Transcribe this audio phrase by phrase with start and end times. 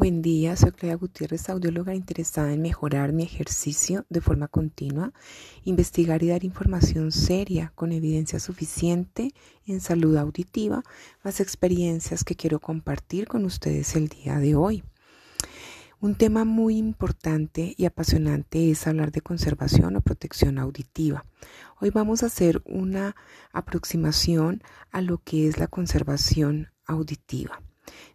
[0.00, 5.12] Buen día, soy Claudia Gutiérrez, audióloga interesada en mejorar mi ejercicio de forma continua,
[5.64, 9.34] investigar y dar información seria con evidencia suficiente
[9.66, 10.82] en salud auditiva,
[11.22, 14.82] más experiencias que quiero compartir con ustedes el día de hoy.
[16.00, 21.26] Un tema muy importante y apasionante es hablar de conservación o protección auditiva.
[21.78, 23.16] Hoy vamos a hacer una
[23.52, 24.62] aproximación
[24.92, 27.60] a lo que es la conservación auditiva.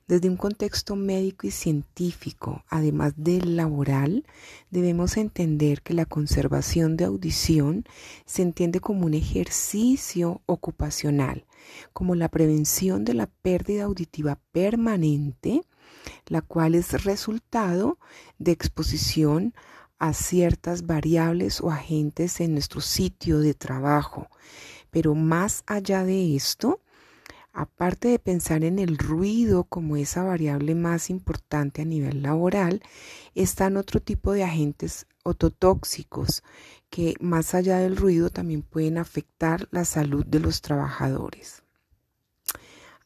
[0.08, 4.26] Desde un contexto médico y científico, además del laboral,
[4.70, 7.86] debemos entender que la conservación de audición
[8.26, 11.46] se entiende como un ejercicio ocupacional,
[11.92, 15.64] como la prevención de la pérdida auditiva permanente,
[16.28, 17.98] la cual es resultado
[18.38, 19.56] de exposición
[19.98, 24.28] a ciertas variables o agentes en nuestro sitio de trabajo.
[24.92, 26.80] Pero más allá de esto,
[27.56, 32.84] aparte de pensar en el ruido como esa variable más importante a nivel laboral,
[33.34, 36.44] están otro tipo de agentes ototóxicos
[36.90, 41.64] que más allá del ruido también pueden afectar la salud de los trabajadores.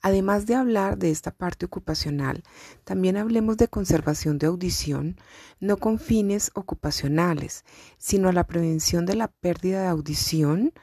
[0.02, 2.44] Además de hablar de esta parte ocupacional,
[2.86, 5.18] también hablemos de conservación de audición,
[5.60, 7.66] no con fines ocupacionales,
[7.98, 10.74] sino a la prevención de la pérdida de audición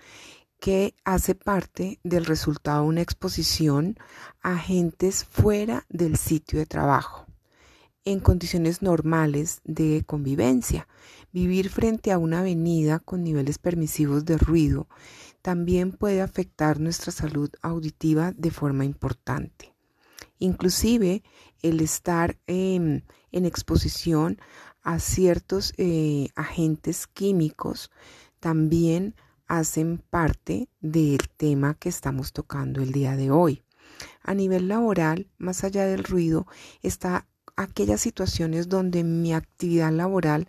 [0.61, 3.97] que hace parte del resultado de una exposición
[4.43, 7.27] a agentes fuera del sitio de trabajo,
[8.05, 10.89] en condiciones normales de convivencia.
[11.33, 14.89] Vivir frente a una avenida con niveles permisivos de ruido
[15.43, 19.75] también puede afectar nuestra salud auditiva de forma importante.
[20.39, 21.23] Inclusive
[21.62, 24.39] el estar en exposición
[24.83, 27.91] a ciertos eh, agentes químicos
[28.39, 29.17] también
[29.47, 33.63] hacen parte del tema que estamos tocando el día de hoy.
[34.23, 36.47] A nivel laboral, más allá del ruido,
[36.83, 40.47] está aquellas situaciones donde mi actividad laboral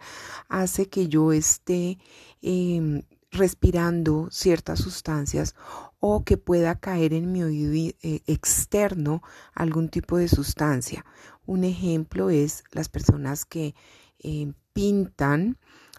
[0.50, 1.98] hace que yo esté
[2.42, 5.56] em, respirando ciertas sustancias
[6.00, 9.22] o que pueda caer en mi oído eh, externo
[9.54, 11.06] algún tipo de sustancia.
[11.46, 13.74] Un ejemplo es las personas que
[14.20, 15.58] em, pintan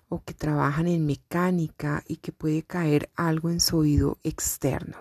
[0.08, 4.96] o que trabajan en mecánica y que puede caer algo en su oído externo.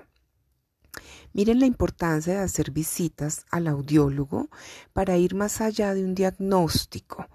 [1.34, 4.50] Miren la importancia de hacer visitas al audiólogo
[4.94, 7.28] para ir más allá de un diagnóstico.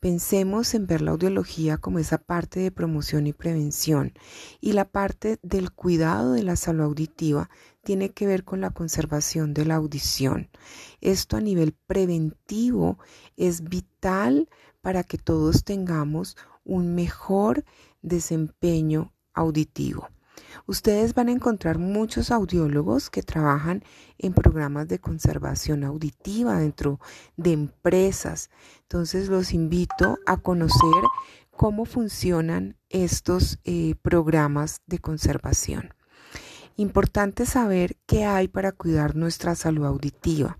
[0.00, 4.12] Pensemos en ver la audiología como esa parte de promoción y prevención
[4.60, 7.48] y la parte del cuidado de la salud auditiva
[7.82, 10.50] tiene que ver con la conservación de la audición.
[11.00, 12.98] Esto a nivel preventivo
[13.36, 14.48] es vital
[14.80, 17.64] para que todos tengamos un mejor
[18.02, 20.08] desempeño auditivo.
[20.66, 23.84] Ustedes van a encontrar muchos audiólogos que trabajan
[24.18, 27.00] en programas de conservación auditiva dentro
[27.36, 28.50] de empresas.
[28.82, 31.02] Entonces los invito a conocer
[31.50, 35.94] cómo funcionan estos eh, programas de conservación.
[36.76, 40.58] Importante saber qué hay para cuidar nuestra salud auditiva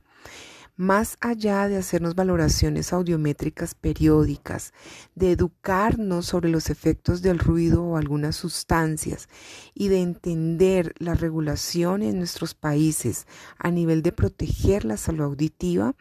[0.76, 4.72] más allá de hacernos valoraciones audiométricas periódicas,
[5.14, 9.28] de educarnos sobre los efectos del ruido o algunas sustancias
[9.74, 13.26] y de entender la regulación en nuestros países
[13.58, 15.94] a nivel de proteger la salud auditiva,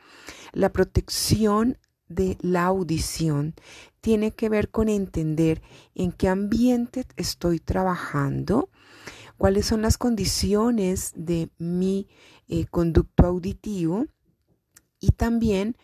[0.51, 3.55] la protección de la audición
[4.01, 5.61] tiene que ver con entender
[5.95, 8.69] en qué ambiente estoy trabajando,
[9.37, 12.07] cuáles son las condiciones de mi
[12.47, 14.05] eh, conducto auditivo,
[15.05, 15.77] y también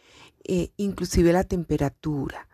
[0.44, 2.48] eh, inclusive la temperatura,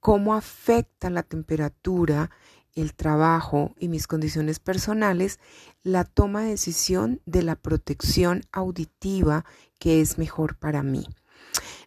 [0.00, 2.30] cómo afecta la temperatura,
[2.74, 5.38] el trabajo y mis condiciones personales
[5.82, 9.44] la toma de decisión de la protección auditiva
[9.78, 11.06] que es mejor para mí.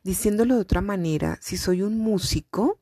[0.04, 2.78] Diciéndolo de otra manera, si soy un músico,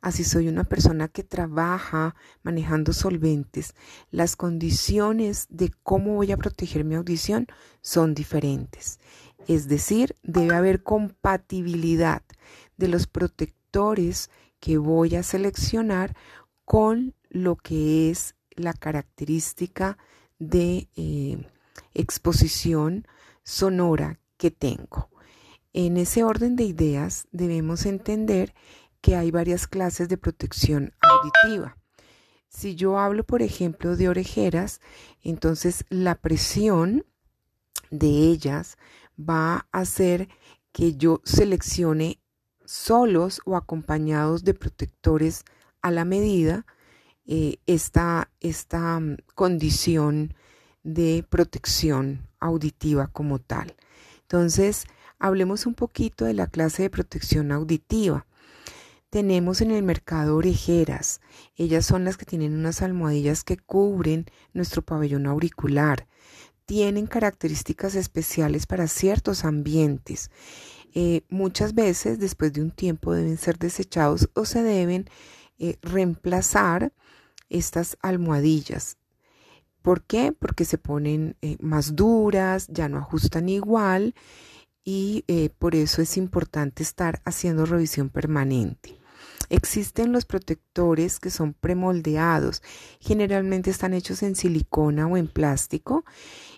[0.00, 3.74] así soy una persona que trabaja manejando solventes,
[4.10, 7.46] las condiciones de cómo voy a proteger mi audición
[7.80, 8.98] son diferentes.
[9.46, 12.22] Es decir, debe haber compatibilidad
[12.76, 16.14] de los protectores que voy a seleccionar
[16.64, 19.98] con lo que es la característica
[20.38, 21.46] de eh,
[21.94, 23.06] exposición
[23.42, 25.10] sonora que tengo.
[25.72, 28.54] En ese orden de ideas debemos entender
[29.00, 31.76] que hay varias clases de protección auditiva.
[32.48, 34.80] Si yo hablo, por ejemplo, de orejeras,
[35.22, 37.06] entonces la presión
[37.90, 38.76] de ellas
[39.18, 40.28] va a hacer
[40.72, 42.20] que yo seleccione
[42.64, 45.44] solos o acompañados de protectores
[45.82, 46.66] a la medida
[47.26, 50.34] eh, esta, esta mm, condición
[50.82, 53.76] de protección auditiva como tal.
[54.22, 54.86] Entonces,
[55.22, 58.26] Hablemos un poquito de la clase de protección auditiva.
[59.10, 61.20] Tenemos en el mercado orejeras.
[61.56, 66.06] Ellas son las que tienen unas almohadillas que cubren nuestro pabellón auricular.
[66.64, 70.30] Tienen características especiales para ciertos ambientes.
[70.94, 75.10] Eh, muchas veces después de un tiempo deben ser desechados o se deben
[75.58, 76.92] eh, reemplazar
[77.48, 78.96] estas almohadillas.
[79.82, 80.30] ¿Por qué?
[80.30, 84.14] Porque se ponen eh, más duras, ya no ajustan igual
[84.84, 85.24] y
[85.58, 88.99] por eso es importante estar haciendo revisión permanente.
[89.50, 92.62] Existen los protectores que son premoldeados,
[93.00, 96.04] generalmente están hechos en silicona o en plástico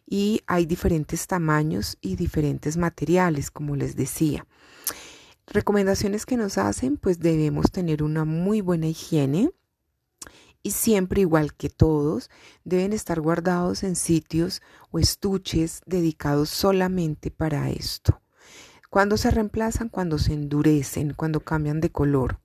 [0.07, 4.47] y hay diferentes tamaños y diferentes materiales, como les decía.
[5.47, 9.51] Recomendaciones que nos hacen, pues debemos tener una muy buena higiene
[10.63, 12.29] y siempre igual que todos
[12.63, 14.61] deben estar guardados en sitios
[14.91, 18.21] o estuches dedicados solamente para esto.
[18.91, 22.42] Cuando se reemplazan, cuando se endurecen, cuando cambian de color.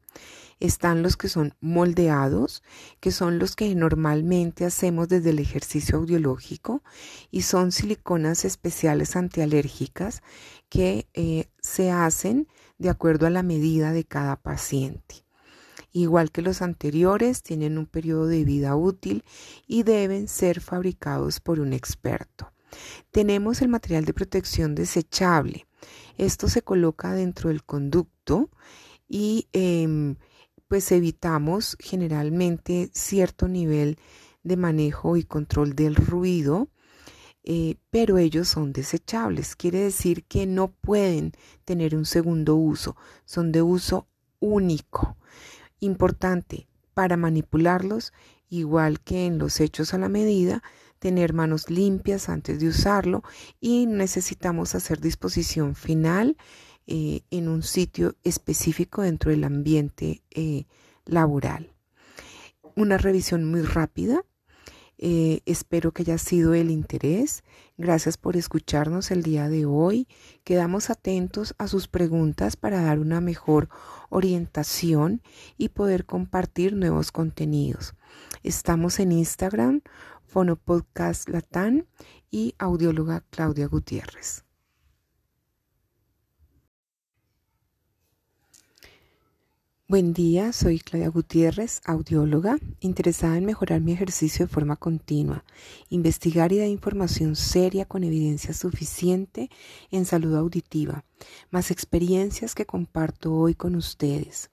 [0.59, 2.63] Están los que son moldeados,
[2.99, 6.83] que son los que normalmente hacemos desde el ejercicio audiológico
[7.31, 10.23] y son siliconas especiales antialérgicas
[10.69, 15.27] que eh, se hacen de acuerdo a la medida de cada paciente.
[15.91, 19.23] Igual que los anteriores, tienen un periodo de vida útil
[19.65, 22.51] y deben ser fabricados por un experto.
[23.11, 25.65] Tenemos el material de protección desechable.
[26.17, 28.49] Esto se coloca dentro del conducto
[29.07, 30.17] y em,
[30.67, 33.97] pues evitamos generalmente cierto nivel
[34.43, 36.69] de manejo y control del ruido,
[37.43, 39.55] eh, pero ellos son desechables.
[39.55, 41.31] Quiere decir que no pueden
[41.65, 44.07] tener un segundo uso, son de uso
[44.39, 45.17] único.
[45.79, 48.11] Importante para manipularlos,
[48.49, 50.63] igual que en los hechos a la medida,
[50.99, 53.23] tener manos limpias antes de usarlo
[53.59, 56.37] y necesitamos hacer disposición final
[56.87, 60.65] eh, en un sitio específico dentro del ambiente eh,
[61.05, 61.73] laboral.
[62.75, 64.23] Una revisión muy rápida.
[64.97, 67.43] Eh, espero que haya sido el interés.
[67.77, 70.07] Gracias por escucharnos el día de hoy.
[70.45, 73.67] Quedamos atentos a sus preguntas para dar una mejor
[74.09, 75.21] orientación
[75.57, 77.95] y poder compartir nuevos contenidos.
[78.43, 79.81] Estamos en Instagram,
[80.25, 81.85] Fonopodcast Latán
[82.31, 84.46] y audióloga Claudia Gutiérrez.
[89.89, 95.45] Buen día, soy Claudia Gutiérrez, audióloga, interesada en mejorar mi ejercicio de forma continua,
[95.87, 99.49] investigar y dar información seria con evidencia suficiente
[99.89, 101.05] en salud auditiva,
[101.51, 104.51] más experiencias que comparto hoy con ustedes.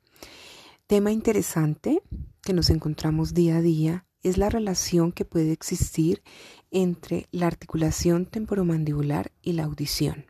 [0.86, 2.00] Tema interesante
[2.40, 6.22] que nos encontramos día a día es la relación que puede existir
[6.70, 10.26] entre la articulación temporomandibular y la audición.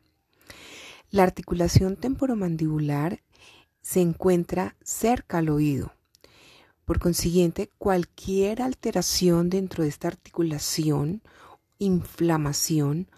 [1.10, 3.20] La articulación temporomandibular
[3.84, 5.92] se encuentra cerca al oído.
[6.86, 11.22] Por consiguiente, cualquier alteración dentro de esta articulación,
[11.78, 13.10] inflamación,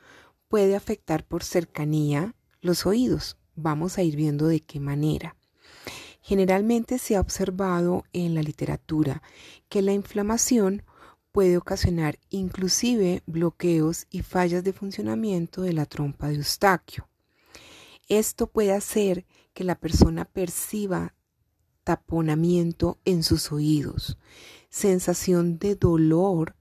[0.49, 3.37] puede afectar por cercanía los oídos.
[3.55, 5.37] Vamos a ir viendo de qué manera.
[6.21, 9.23] Generalmente se ha observado en la literatura
[9.69, 10.83] que la inflamación
[11.31, 17.09] puede ocasionar inclusive bloqueos y fallas de funcionamiento de la trompa de Eustaquio.
[18.09, 21.14] Esto puede hacer que la persona perciba
[21.83, 24.19] taponamiento en sus oídos,
[24.69, 26.57] sensación de dolor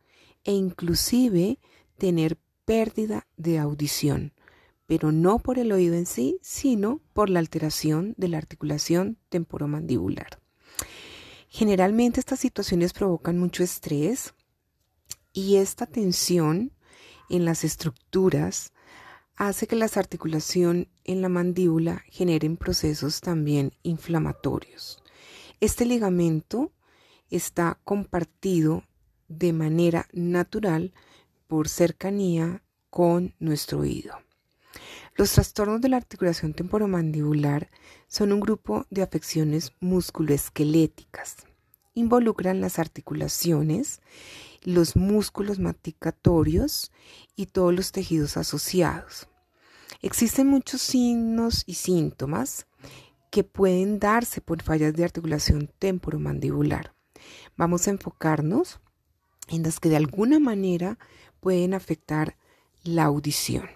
[0.46, 1.60] e inclusive
[1.98, 4.32] tener pérdida de audición,
[4.86, 10.40] pero no por el oído en sí, sino por la alteración de la articulación temporomandibular.
[11.50, 14.34] Generalmente estas situaciones provocan mucho estrés
[15.34, 16.72] y esta tensión
[17.30, 18.72] en las estructuras
[19.36, 25.02] hace que las articulación en la mandíbula generen procesos también inflamatorios.
[25.60, 26.72] Este ligamento
[27.30, 28.84] está compartido
[29.28, 30.94] de manera natural
[31.48, 34.16] por cercanía con nuestro oído.
[35.16, 37.70] Los trastornos de la articulación temporomandibular
[38.08, 41.38] son un grupo de afecciones musculoesqueléticas.
[41.94, 44.02] Involucran las articulaciones,
[44.66, 46.92] los músculos masticatorios
[47.36, 49.28] y todos los tejidos asociados.
[50.02, 52.68] Existen muchos signos y síntomas
[53.32, 56.94] que pueden darse por fallas de articulación temporomandibular.
[57.56, 58.80] Vamos a enfocarnos
[59.48, 60.98] en las que de alguna manera
[61.40, 62.38] pueden afectar
[62.84, 63.70] la audición.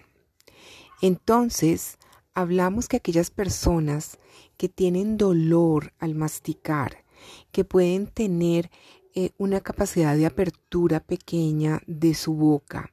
[1.02, 1.98] Entonces,
[2.34, 4.18] hablamos que aquellas personas
[4.56, 7.04] que tienen dolor al masticar,
[7.52, 8.70] que pueden tener
[9.14, 12.92] eh, una capacidad de apertura pequeña de su boca,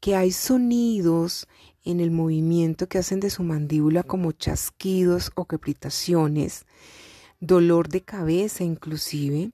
[0.00, 1.46] que hay sonidos
[1.84, 6.66] en el movimiento que hacen de su mandíbula como chasquidos o crepitaciones,
[7.40, 9.52] dolor de cabeza inclusive,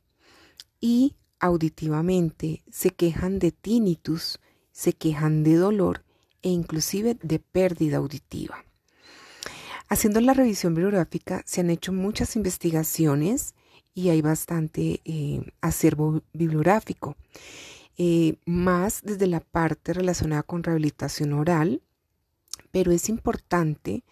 [0.81, 4.41] y auditivamente se quejan de tinnitus,
[4.73, 6.05] se quejan de dolor
[6.43, 8.65] e inclusive de pérdida auditiva.
[9.89, 13.55] Haciendo la revisión bibliográfica se han hecho muchas investigaciones
[13.95, 17.17] y hay bastante eh, acervo bibliográfico,
[17.99, 21.83] eh, más desde la parte relacionada con rehabilitación oral,
[22.71, 24.05] pero es importante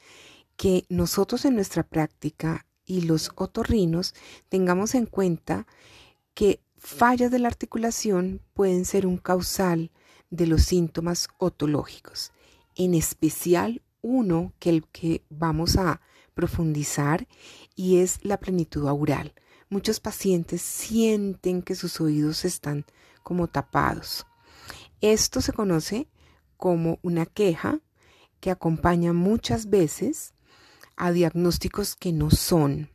[0.57, 4.15] que nosotros en nuestra práctica y los otorrinos
[4.49, 5.67] tengamos en cuenta
[6.35, 9.91] que fallas de la articulación pueden ser un causal
[10.31, 12.33] de los síntomas otológicos,
[12.75, 16.01] en especial uno que el que vamos a
[16.35, 17.27] profundizar
[17.75, 19.33] y es la plenitud aural.
[19.71, 22.87] Muchos pacientes sienten que sus oídos están
[23.23, 24.27] como tapados.
[25.01, 26.09] Esto se conoce
[26.57, 27.81] como una queja
[28.41, 30.33] que acompaña muchas veces
[30.97, 32.91] a diagnósticos que no son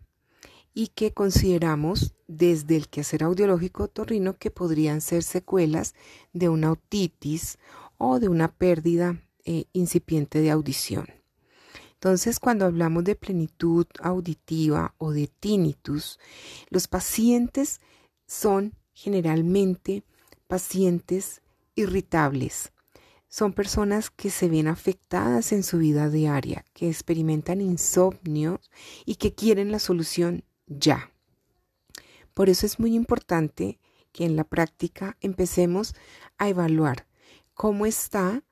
[0.73, 5.93] y que consideramos desde el quehacer audiológico torrino que podrían ser secuelas
[6.33, 7.59] de una otitis
[7.97, 11.22] o de una pérdida eh, incipiente de audición.
[12.03, 16.19] Entonces, cuando hablamos de plenitud auditiva o de tinnitus,
[16.69, 17.79] los pacientes
[18.27, 20.03] son generalmente
[20.47, 21.41] pacientes
[21.75, 22.73] irritables.
[23.29, 28.59] Son personas que se ven afectadas en su vida diaria, que experimentan insomnio
[29.05, 31.09] y que quieren la solución ya.
[32.33, 33.79] Por eso es muy importante
[34.11, 35.95] que en la práctica empecemos
[36.37, 37.07] a evaluar
[37.53, 38.43] cómo está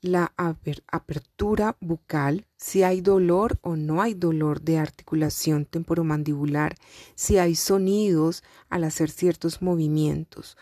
[0.00, 6.76] la apertura bucal, si hay dolor o no hay dolor de articulación temporomandibular,
[7.16, 10.56] si hay sonidos al hacer ciertos movimientos.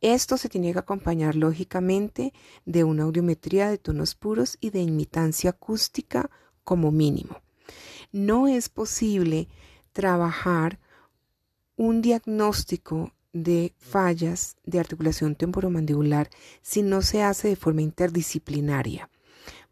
[0.00, 2.34] Esto se tiene que acompañar lógicamente
[2.66, 6.30] de una audiometría de tonos puros y de imitancia acústica
[6.62, 7.40] como mínimo.
[8.12, 9.48] No es posible
[9.92, 10.78] trabajar
[11.76, 16.28] un diagnóstico de fallas de articulación temporomandibular
[16.60, 19.08] si no se hace de forma interdisciplinaria.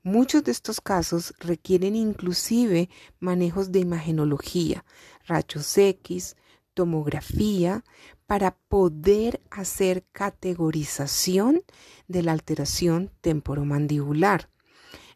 [0.03, 2.89] Muchos de estos casos requieren inclusive
[3.19, 4.85] manejos de imagenología,
[5.27, 6.37] rayos X,
[6.73, 7.85] tomografía,
[8.27, 11.63] para poder hacer categorización
[12.09, 14.49] de la alteración temporomandibular.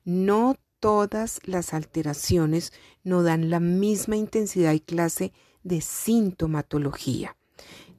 [0.05, 2.75] No todas las alteraciones
[3.05, 5.33] no dan la misma intensidad y clase
[5.63, 7.37] de sintomatología.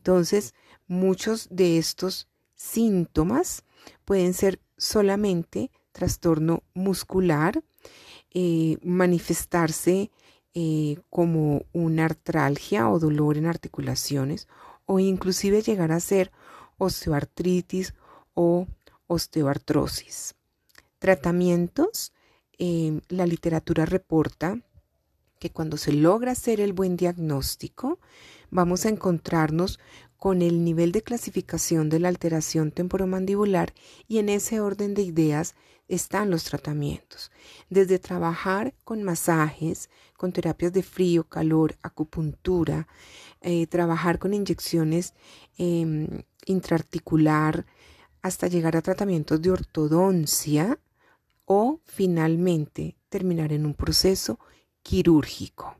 [0.05, 0.53] Entonces,
[0.87, 3.63] muchos de estos síntomas
[4.05, 7.63] pueden ser solamente trastorno muscular,
[8.31, 10.11] eh, manifestarse
[10.53, 14.47] eh, como una artralgia o dolor en articulaciones
[14.85, 16.31] o inclusive llegar a ser
[16.77, 17.95] osteoartritis
[18.35, 18.67] o
[19.07, 20.35] osteoartrosis.
[20.99, 22.13] Tratamientos
[22.57, 24.57] Em, la literatura reporta
[25.39, 27.99] que cuando se logra hacer el buen diagnóstico,
[28.51, 29.79] vamos a encontrarnos
[30.17, 33.73] con el nivel de clasificación de la alteración temporomandibular
[34.07, 35.55] y en ese orden de ideas
[35.87, 37.31] están los tratamientos,
[37.69, 42.87] desde trabajar con masajes, con terapias de frío, calor, acupuntura,
[43.41, 45.13] eh, trabajar con inyecciones
[45.57, 47.65] em, intraarticular,
[48.23, 50.79] hasta llegar a tratamientos de ortodoncia,
[51.45, 54.39] o finalmente terminar en un proceso
[54.85, 55.77] quirúrgico.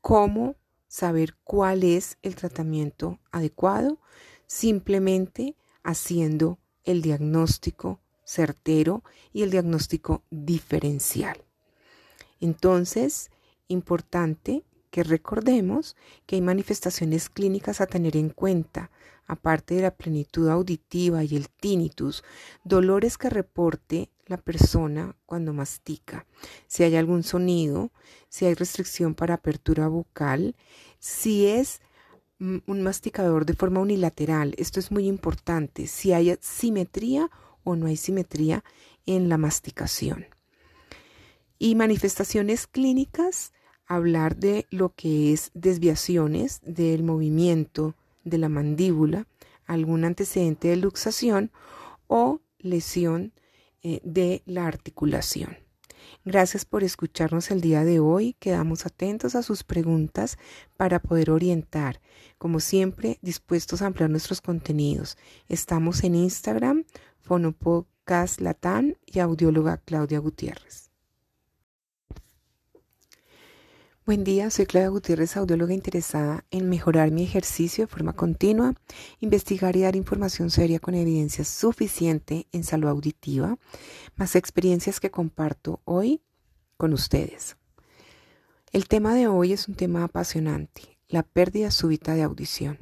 [0.00, 0.56] ¿Cómo
[0.88, 4.00] saber cuál es el tratamiento adecuado?
[4.48, 11.44] Simplemente haciendo el diagnóstico certero y el diagnóstico diferencial.
[12.40, 13.30] Entonces,
[13.68, 15.94] importante que recordemos
[16.26, 18.90] que hay manifestaciones clínicas a tener en cuenta,
[19.26, 22.24] aparte de la plenitud auditiva y el tinnitus,
[22.64, 26.26] dolores que reporte la persona cuando mastica,
[26.66, 27.90] si hay algún sonido,
[28.28, 30.56] si hay restricción para apertura bucal,
[30.98, 31.80] si es
[32.40, 37.30] un masticador de forma unilateral, esto es muy importante, si hay simetría
[37.62, 38.64] o no hay simetría
[39.06, 40.26] en la masticación.
[41.58, 43.52] Y manifestaciones clínicas,
[43.86, 49.26] hablar de lo que es desviaciones del movimiento de la mandíbula,
[49.66, 51.50] algún antecedente de luxación
[52.06, 53.32] o lesión
[53.84, 55.56] eh, de la articulación.
[56.24, 58.34] Gracias por escucharnos el día de hoy.
[58.38, 60.38] Quedamos atentos a sus preguntas
[60.76, 62.00] para poder orientar.
[62.38, 65.18] Como siempre, dispuestos a ampliar nuestros contenidos.
[65.48, 66.84] Estamos en Instagram,
[67.20, 70.93] Fonopodcast Latán y audióloga Claudia Gutiérrez.
[74.06, 78.74] Buen día, soy Claudia Gutiérrez, audióloga interesada en mejorar mi ejercicio de forma continua,
[79.20, 83.56] investigar y dar información seria con evidencia suficiente en salud auditiva,
[84.16, 86.20] más experiencias que comparto hoy
[86.76, 87.56] con ustedes.
[88.72, 92.80] El tema de hoy es un tema apasionante, la pérdida súbita de audición.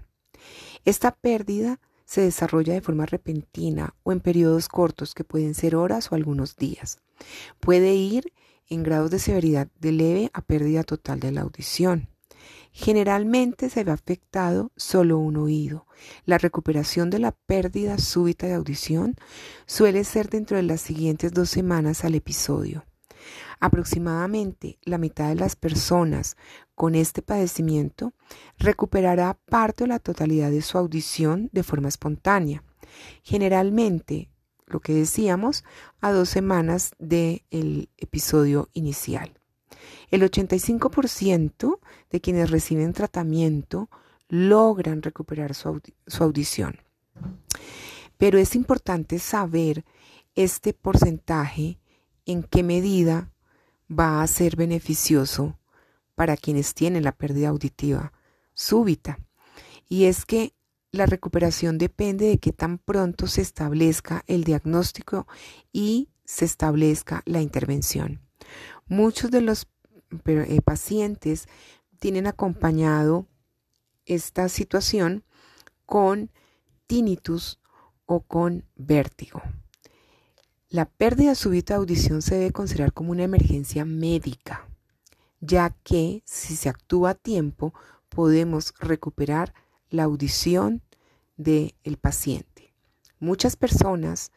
[0.84, 6.10] Esta pérdida se desarrolla de forma repentina o en periodos cortos que pueden ser horas
[6.10, 6.98] o algunos días.
[7.60, 8.32] Puede ir
[8.68, 12.08] en grados de severidad de leve a pérdida total de la audición.
[12.72, 15.86] Generalmente se ve afectado solo un oído.
[16.24, 19.14] La recuperación de la pérdida súbita de audición
[19.66, 22.84] suele ser dentro de las siguientes dos semanas al episodio.
[23.60, 26.36] Aproximadamente la mitad de las personas
[26.74, 28.12] con este padecimiento
[28.58, 32.64] recuperará parte o la totalidad de su audición de forma espontánea.
[33.22, 34.31] Generalmente
[34.72, 35.64] lo que decíamos,
[36.00, 39.32] a dos semanas del episodio inicial.
[40.10, 41.78] El 85%
[42.10, 43.88] de quienes reciben tratamiento
[44.28, 46.78] logran recuperar su, su audición.
[48.18, 49.84] Pero es importante saber
[50.34, 51.78] este porcentaje
[52.26, 53.32] en qué medida
[53.90, 55.58] va a ser beneficioso
[56.14, 58.12] para quienes tienen la pérdida auditiva
[58.54, 59.18] súbita.
[59.88, 60.54] Y es que
[60.92, 65.26] la recuperación depende de que tan pronto se establezca el diagnóstico
[65.72, 68.20] y se establezca la intervención.
[68.86, 69.66] Muchos de los
[70.26, 71.46] eh, pacientes
[71.98, 73.26] tienen acompañado
[74.04, 75.24] esta situación
[75.86, 76.30] con
[76.86, 77.58] tinnitus
[78.04, 79.40] o con vértigo.
[80.68, 84.68] La pérdida súbita de audición se debe considerar como una emergencia médica,
[85.40, 87.72] ya que si se actúa a tiempo
[88.10, 89.54] podemos recuperar
[89.92, 90.82] la audición
[91.36, 92.74] del paciente.
[93.20, 94.32] Muchas personas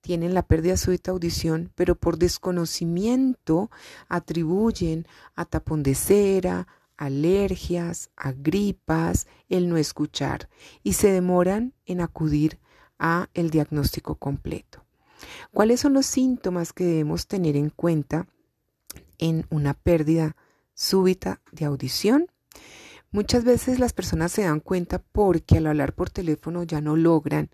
[0.00, 3.70] tienen la pérdida súbita de audición, pero por desconocimiento
[4.08, 6.66] atribuyen a tapón de cera,
[6.96, 10.48] alergias, a gripas, el no escuchar
[10.82, 12.58] y se demoran en acudir
[12.98, 14.84] a el diagnóstico completo.
[15.52, 18.26] ¿Cuáles son los síntomas que debemos tener en cuenta
[19.18, 20.36] en una pérdida
[20.74, 22.26] súbita de audición?
[23.10, 27.50] Muchas veces las personas se dan cuenta porque al hablar por teléfono ya no logran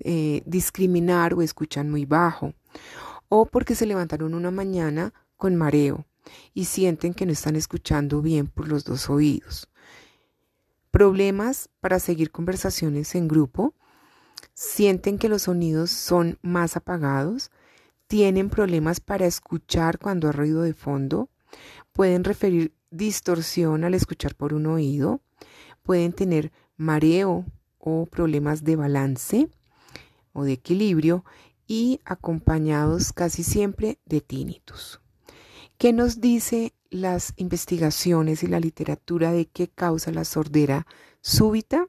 [0.00, 2.54] eh, discriminar o escuchan muy bajo,
[3.28, 6.04] o porque se levantaron una mañana con mareo
[6.52, 9.68] y sienten que no están escuchando bien por los dos oídos.
[10.90, 13.74] Problemas para seguir conversaciones en grupo,
[14.54, 17.50] sienten que los sonidos son más apagados,
[18.08, 21.28] tienen problemas para escuchar cuando hay ruido de fondo,
[21.92, 25.20] pueden referir distorsión al escuchar por un oído,
[25.82, 27.44] pueden tener mareo
[27.78, 29.48] o problemas de balance
[30.32, 31.24] o de equilibrio
[31.66, 35.00] y acompañados casi siempre de tinnitus.
[35.76, 40.86] ¿Qué nos dice las investigaciones y la literatura de qué causa la sordera
[41.20, 41.86] súbita?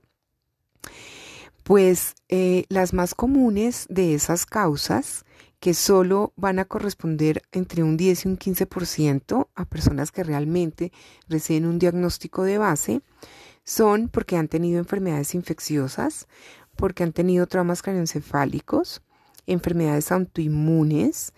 [1.63, 5.25] Pues eh, las más comunes de esas causas
[5.59, 10.91] que solo van a corresponder entre un 10 y un 15% a personas que realmente
[11.27, 13.01] reciben un diagnóstico de base,
[13.65, 16.27] son porque han tenido enfermedades infecciosas,
[16.75, 19.01] porque han tenido traumas craneoencefálicos,
[19.45, 21.33] enfermedades autoinmunes,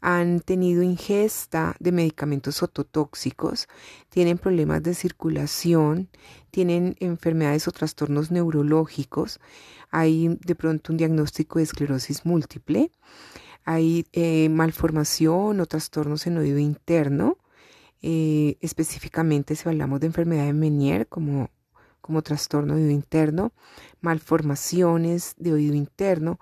[0.00, 3.68] han tenido ingesta de medicamentos ototóxicos,
[4.10, 6.10] tienen problemas de circulación,
[6.50, 9.40] tienen enfermedades o trastornos neurológicos,
[9.90, 12.90] hay de pronto un diagnóstico de esclerosis múltiple
[13.64, 17.38] hay eh, malformación o trastornos en oído interno.
[18.02, 21.50] Eh, específicamente si hablamos de enfermedad de Menier como,
[22.02, 23.52] como trastorno de oído interno,
[24.02, 26.38] malformaciones de oído interno,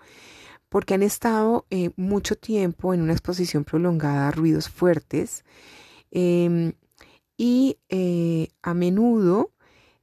[0.68, 5.44] porque han estado eh, mucho tiempo en una exposición prolongada a ruidos fuertes
[6.10, 6.72] em,
[7.36, 7.78] y
[8.62, 9.52] a menudo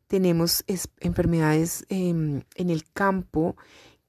[0.08, 0.64] tenemos
[1.00, 3.56] enfermedades em, en el campo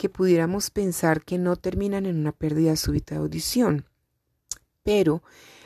[0.01, 3.85] que pudiéramos pensar que no terminan en una pérdida súbita de audición.
[4.83, 5.23] Pero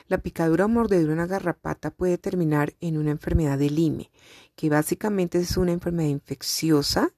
[0.08, 4.10] la picadura o mordedura de una garrapata puede terminar en una enfermedad de Lyme,
[4.56, 7.14] que básicamente es una enfermedad infecciosa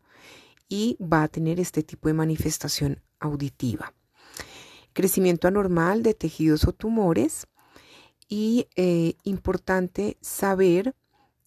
[0.69, 3.95] y va a tener este tipo de manifestación auditiva.
[4.93, 7.47] Crecimiento anormal de tejidos o tumores
[8.29, 10.95] y eh, importante saber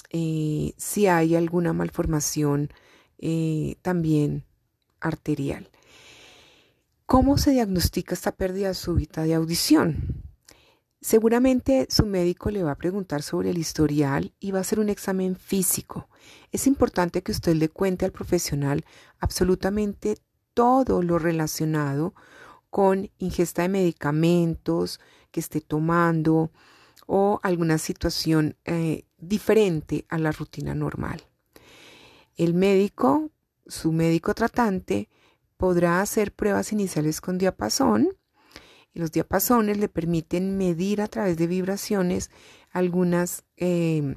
[0.09, 2.73] eh, si hay alguna malformación
[3.19, 4.48] eh, también
[5.01, 5.69] arterial.
[7.05, 10.23] ¿Cómo se diagnostica esta pérdida súbita de audición?
[11.01, 14.89] Seguramente su médico le va a preguntar sobre el historial y va a hacer un
[14.89, 16.09] examen físico.
[16.51, 18.83] Es importante que usted le cuente al profesional
[19.19, 20.17] absolutamente
[20.53, 22.13] todo lo relacionado
[22.69, 24.99] con ingesta de medicamentos
[25.31, 26.51] que esté tomando
[27.07, 31.23] o alguna situación eh, diferente a la rutina normal.
[32.35, 33.31] El médico,
[33.69, 35.07] su médico tratante,
[35.57, 38.09] podrá hacer pruebas iniciales con diapasón
[38.93, 42.31] y los diapasones le permiten medir a través de vibraciones
[42.71, 44.15] algunas em,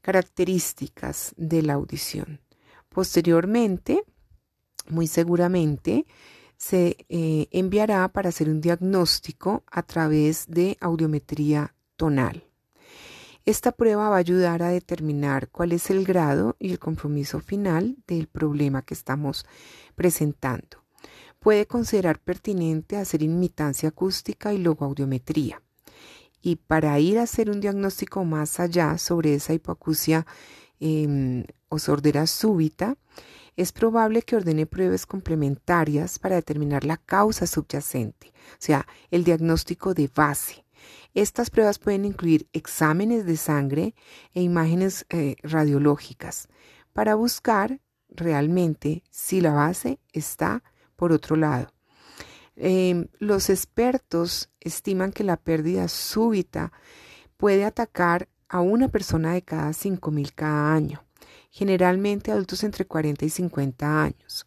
[0.00, 2.40] características de la audición.
[2.88, 4.04] Posteriormente,
[4.88, 6.06] muy seguramente,
[6.56, 12.45] se eh, enviará para hacer un diagnóstico a través de audiometría tonal.
[13.46, 17.96] Esta prueba va a ayudar a determinar cuál es el grado y el compromiso final
[18.08, 19.46] del problema que estamos
[19.94, 20.82] presentando.
[21.38, 25.62] Puede considerar pertinente hacer imitancia acústica y logoaudiometría.
[26.42, 30.26] Y para ir a hacer un diagnóstico más allá sobre esa hipoacusia
[30.80, 32.96] em, o sordera súbita,
[33.54, 39.94] es probable que ordene pruebas complementarias para determinar la causa subyacente, o sea, el diagnóstico
[39.94, 40.65] de base.
[41.14, 43.94] Estas pruebas pueden incluir exámenes de sangre
[44.34, 46.48] e imágenes eh, radiológicas
[46.92, 50.62] para buscar realmente si la base está
[50.96, 51.72] por otro lado.
[52.56, 56.72] Em, los expertos estiman que la pérdida súbita
[57.36, 61.06] puede atacar a una persona de cada 5.000 cada año
[61.56, 64.46] generalmente adultos entre 40 y 50 años.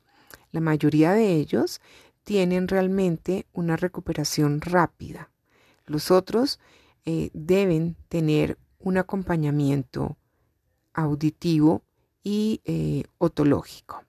[0.51, 1.81] La mayoría de ellos
[2.23, 5.31] tienen realmente una recuperación rápida.
[5.89, 6.59] Los otros
[7.05, 10.17] eh, deben tener un acompañamiento
[10.93, 11.83] auditivo
[12.23, 14.03] y eh, otológico.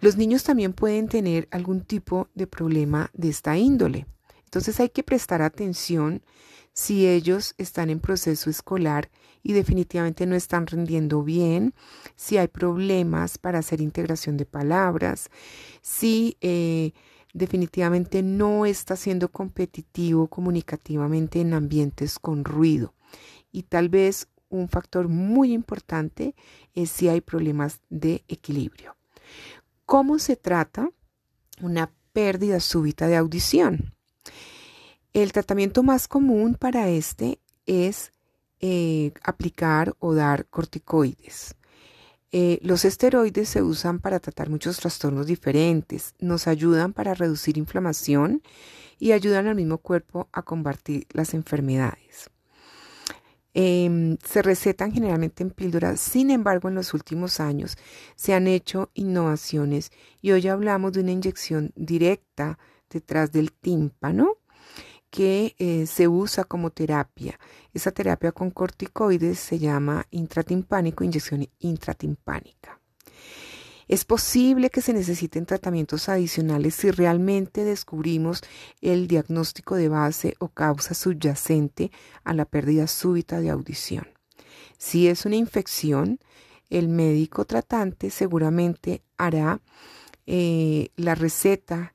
[0.00, 4.06] Los niños también pueden tener algún tipo de problema de esta índole.
[4.44, 6.22] Entonces hay que prestar atención
[6.72, 9.10] si ellos están en proceso escolar
[9.42, 11.74] y definitivamente no están rindiendo bien,
[12.16, 15.30] si hay problemas para hacer integración de palabras,
[15.82, 16.92] si eh,
[17.34, 22.94] definitivamente no está siendo competitivo comunicativamente en ambientes con ruido.
[23.52, 26.34] Y tal vez un factor muy importante
[26.74, 28.96] es si hay problemas de equilibrio.
[29.84, 30.88] ¿Cómo se trata
[31.60, 33.92] una pérdida súbita de audición?
[35.12, 38.12] El tratamiento más común para este es
[38.60, 41.56] eh, aplicar o dar corticoides.
[42.36, 48.42] Eh, los esteroides se usan para tratar muchos trastornos diferentes, nos ayudan para reducir inflamación
[48.98, 52.30] y ayudan al mismo cuerpo a combatir las enfermedades.
[53.54, 57.78] Em, se recetan generalmente en píldoras, sin embargo en los últimos años
[58.16, 62.58] se han hecho innovaciones y hoy hablamos de una inyección directa
[62.90, 64.38] detrás del tímpano
[65.14, 67.38] que eh, se usa como terapia.
[67.72, 72.80] Esa terapia con corticoides se llama intratimpánico, inyección intratimpánica.
[73.86, 78.40] Es posible que se necesiten tratamientos adicionales si realmente descubrimos
[78.80, 81.92] el diagnóstico de base o causa subyacente
[82.24, 84.08] a la pérdida súbita de audición.
[84.78, 86.18] Si es una infección,
[86.70, 89.60] el médico tratante seguramente hará
[90.26, 91.93] eh, la receta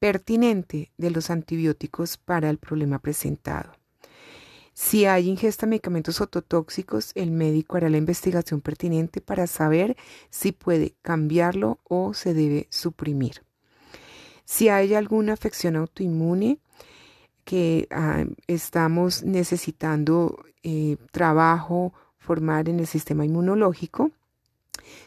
[0.00, 3.72] pertinente de los antibióticos para el problema presentado.
[4.72, 9.96] Si hay ingesta de medicamentos ototóxicos, el médico hará la investigación pertinente para saber
[10.30, 13.42] si puede cambiarlo o se debe suprimir.
[14.46, 16.58] Si hay alguna afección autoinmune
[17.44, 24.12] que ah, estamos necesitando eh, trabajo, formar en el sistema inmunológico,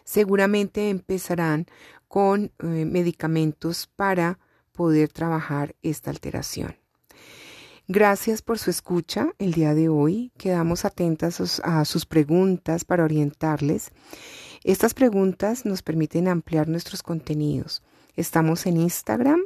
[0.03, 1.65] seguramente empezarán
[2.07, 4.37] con eh, medicamentos para
[4.73, 6.75] poder trabajar esta alteración.
[7.87, 10.31] Gracias por su escucha el día de hoy.
[10.37, 13.91] Quedamos atentas a sus preguntas para orientarles.
[14.63, 17.83] Estas preguntas nos permiten ampliar nuestros contenidos.
[18.15, 19.41] Estamos en Instagram,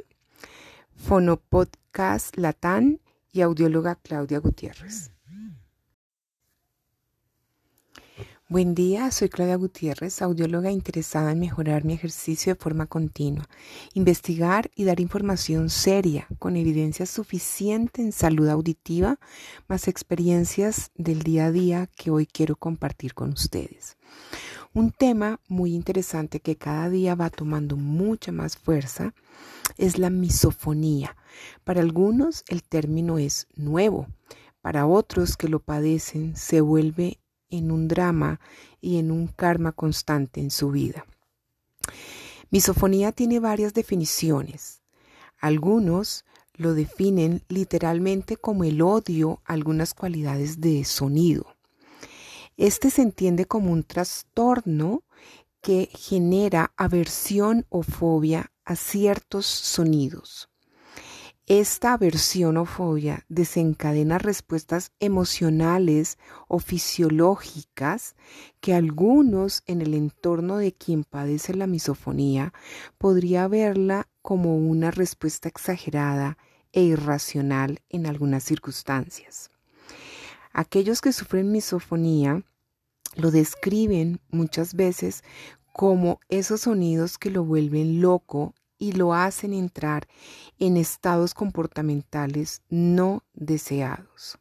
[0.94, 3.00] Fonopodcast Latán
[3.32, 5.10] y audióloga Claudia Gutiérrez.
[8.50, 13.46] Buen día, soy Claudia Gutiérrez, audióloga interesada en mejorar mi ejercicio de forma continua,
[13.92, 19.20] investigar y dar información seria con evidencia suficiente en salud auditiva,
[19.68, 23.98] más experiencias del día a día que hoy quiero compartir con ustedes.
[24.72, 29.12] Un tema muy interesante que cada día va tomando mucha más fuerza
[29.76, 31.18] es la misofonía.
[31.64, 34.06] Para algunos el término es nuevo,
[34.62, 37.18] para otros que lo padecen se vuelve
[37.50, 38.40] en un drama
[38.80, 41.06] y en un karma constante en su vida.
[42.50, 44.82] Misofonía tiene varias definiciones.
[45.38, 51.46] Algunos lo definen literalmente como el odio a algunas cualidades de sonido.
[52.56, 55.04] Este se entiende como un trastorno
[55.60, 60.48] que genera aversión o fobia a ciertos sonidos.
[61.48, 68.16] Esta aversión o fobia desencadena respuestas emocionales o fisiológicas
[68.60, 72.52] que algunos en el entorno de quien padece la misofonía
[72.98, 76.36] podría verla como una respuesta exagerada
[76.72, 79.50] e irracional en algunas circunstancias.
[80.52, 82.42] Aquellos que sufren misofonía
[83.14, 85.24] lo describen muchas veces
[85.72, 90.08] como esos sonidos que lo vuelven loco y lo hacen entrar
[90.58, 94.38] en estados comportamentales no deseados.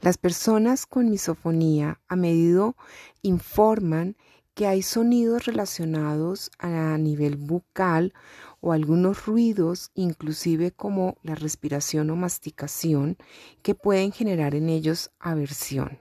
[0.00, 2.76] Las personas con misofonía a menudo
[3.22, 4.16] informan
[4.54, 8.12] que hay sonidos relacionados a nivel bucal
[8.60, 13.16] o algunos ruidos, inclusive como la respiración o masticación,
[13.62, 15.98] que pueden generar en ellos aversión.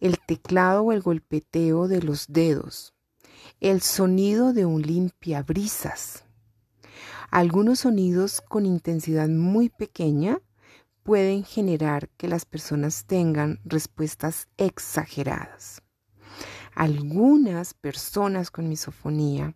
[0.00, 2.94] El teclado o el golpeteo de los dedos,
[3.60, 6.24] el sonido de un limpiabrisas,
[7.30, 10.40] algunos sonidos con intensidad muy pequeña
[11.04, 15.82] pueden generar que las personas tengan respuestas exageradas.
[16.74, 19.54] Algunas personas con misofonía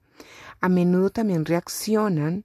[0.60, 2.44] a menudo también reaccionan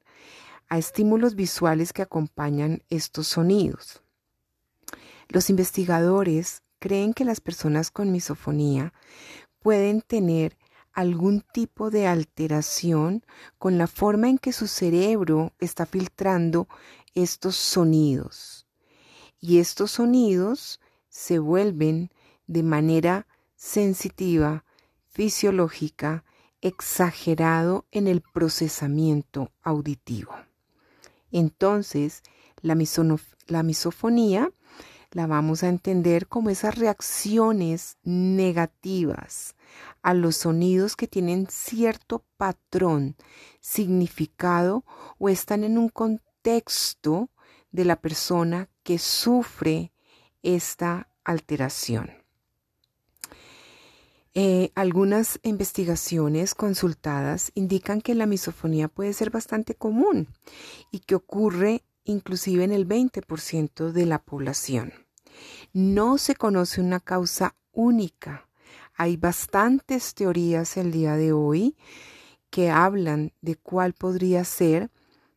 [0.68, 4.04] a estímulos visuales que acompañan estos sonidos.
[5.28, 8.94] Los investigadores creen que las personas con misofonía
[9.60, 10.58] pueden tener
[10.94, 13.24] algún tipo de alteración
[13.58, 16.68] con la forma en que su cerebro está filtrando
[17.14, 18.68] estos sonidos.
[19.40, 22.12] Y estos sonidos se vuelven
[22.48, 24.66] de manera sensitiva,
[25.08, 26.24] fisiológica,
[26.62, 30.34] exagerado en el procesamiento auditivo.
[31.32, 32.22] Entonces,
[32.62, 32.78] la,
[33.48, 34.52] la misofonía
[35.12, 39.56] la vamos a entender como esas reacciones negativas
[40.02, 43.16] a los sonidos que tienen cierto patrón,
[43.60, 44.86] significado
[45.18, 47.30] o están en un contexto
[47.72, 49.92] de la persona que sufre
[50.42, 52.12] esta alteración.
[54.36, 60.28] Eh, algunas investigaciones consultadas indican que la misofonía puede ser bastante común
[60.92, 64.94] y que ocurre inclusive en el 20% de la población.
[65.74, 68.49] No se conoce una causa única
[69.00, 71.78] hay bastantes teorías el día de hoy
[72.50, 74.92] que hablan de cuál podría ser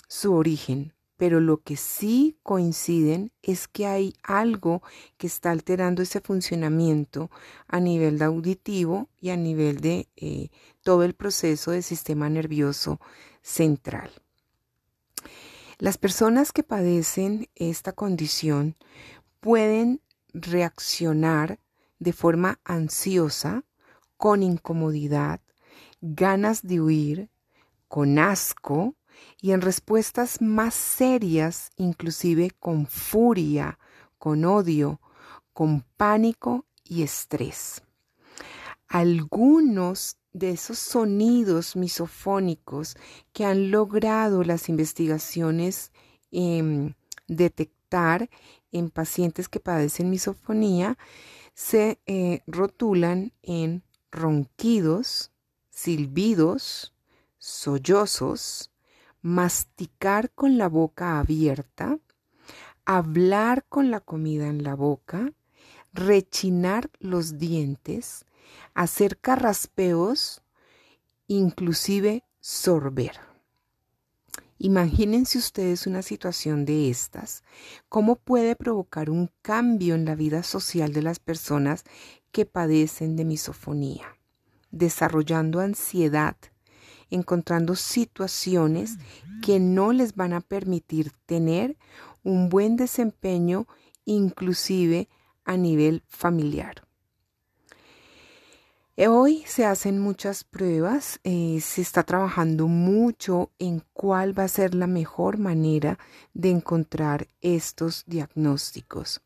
[0.09, 4.83] su origen, pero lo que sí coinciden es que hay algo
[5.17, 7.31] que está alterando ese funcionamiento
[7.69, 10.49] a nivel auditivo y a nivel de eh,
[10.83, 13.01] todo el proceso del sistema nervioso
[13.43, 14.11] central.
[15.79, 18.75] Las personas que padecen esta condición
[19.39, 20.01] pueden
[20.35, 21.61] reaccionar
[22.03, 23.65] de forma ansiosa,
[24.17, 25.41] con incomodidad,
[26.01, 27.31] ganas de huir,
[27.87, 28.97] con asco
[29.41, 33.79] y en respuestas más serias, inclusive con furia,
[34.19, 35.01] con odio,
[35.53, 37.83] con pánico y estrés.
[38.89, 42.97] Algunos de esos sonidos misofónicos
[43.33, 45.93] que han logrado las investigaciones
[46.33, 46.95] em,
[47.29, 48.29] detectar
[48.73, 50.99] en pacientes que padecen misofonía
[51.55, 55.33] se eh, rotulan en ronquidos,
[55.71, 56.95] silbidos,
[57.39, 58.71] sollozos,
[59.21, 61.99] masticar con la boca abierta,
[62.85, 65.33] hablar con la comida en la boca,
[65.93, 68.25] rechinar los dientes,
[68.75, 70.43] hacer carraspeos,
[71.27, 73.32] inclusive sorber.
[74.65, 77.43] Imagínense ustedes una situación de estas,
[77.89, 81.83] cómo puede provocar un cambio en la vida social de las personas
[82.31, 84.07] que padecen de misofonía,
[84.71, 86.37] desarrollando ansiedad,
[87.11, 88.99] encontrando situaciones
[89.45, 91.77] que no les van a permitir tener
[92.23, 93.67] un buen desempeño
[94.05, 95.09] inclusive
[95.45, 96.87] a nivel familiar.
[98.95, 104.49] Eh, hoy se hacen muchas pruebas, eh, se está trabajando mucho en cuál va a
[104.49, 105.99] ser la mejor manera
[106.35, 109.23] de encontrar estos diagnósticos.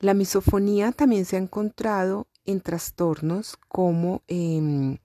[0.00, 4.96] La misofonía también se ha encontrado en trastornos como em,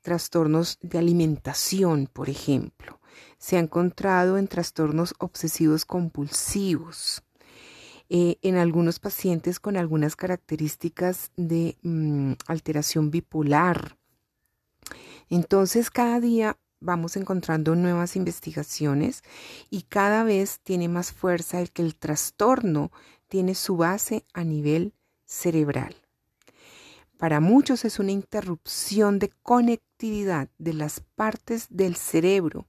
[0.00, 3.00] trastornos de alimentación, por ejemplo.
[3.36, 7.24] Se ha encontrado en trastornos obsesivos compulsivos.
[8.14, 13.96] Eh, en algunos pacientes con algunas características de mm, alteración bipolar.
[15.30, 19.22] Entonces, cada día vamos encontrando nuevas investigaciones
[19.70, 22.92] y cada vez tiene más fuerza el que el trastorno
[23.28, 24.92] tiene su base a nivel
[25.24, 25.96] cerebral.
[27.16, 32.66] Para muchos es una interrupción de conectividad de las partes del cerebro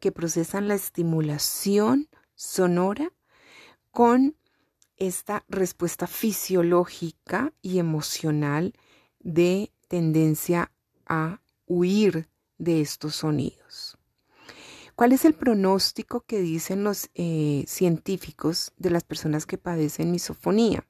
[0.00, 3.12] que procesan la estimulación sonora
[3.90, 4.36] con
[4.96, 8.74] esta respuesta fisiológica y emocional
[9.20, 10.72] de tendencia
[11.06, 12.28] a huir
[12.58, 13.98] de estos sonidos.
[14.94, 20.86] ¿Cuál es el pronóstico que dicen los eh, científicos de las personas que padecen misofonía?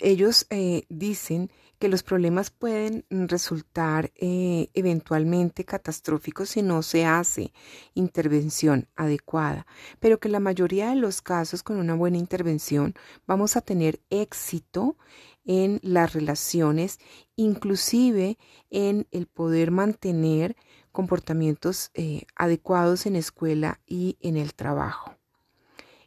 [0.00, 1.52] Ellos eh, dicen
[1.84, 7.52] que los problemas pueden resultar eh, eventualmente catastróficos si no se hace
[7.92, 9.66] intervención adecuada,
[10.00, 12.94] pero que la mayoría de los casos con una buena intervención
[13.26, 14.96] vamos a tener éxito
[15.44, 17.00] en las relaciones,
[17.36, 18.38] inclusive
[18.70, 20.56] en el poder mantener
[20.90, 25.16] comportamientos eh, adecuados en escuela y en el trabajo.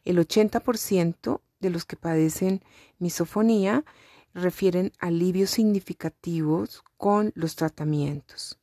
[0.04, 2.64] El 80% de los que padecen
[2.98, 3.84] misofonía
[4.38, 8.58] refieren alivios significativos con los tratamientos.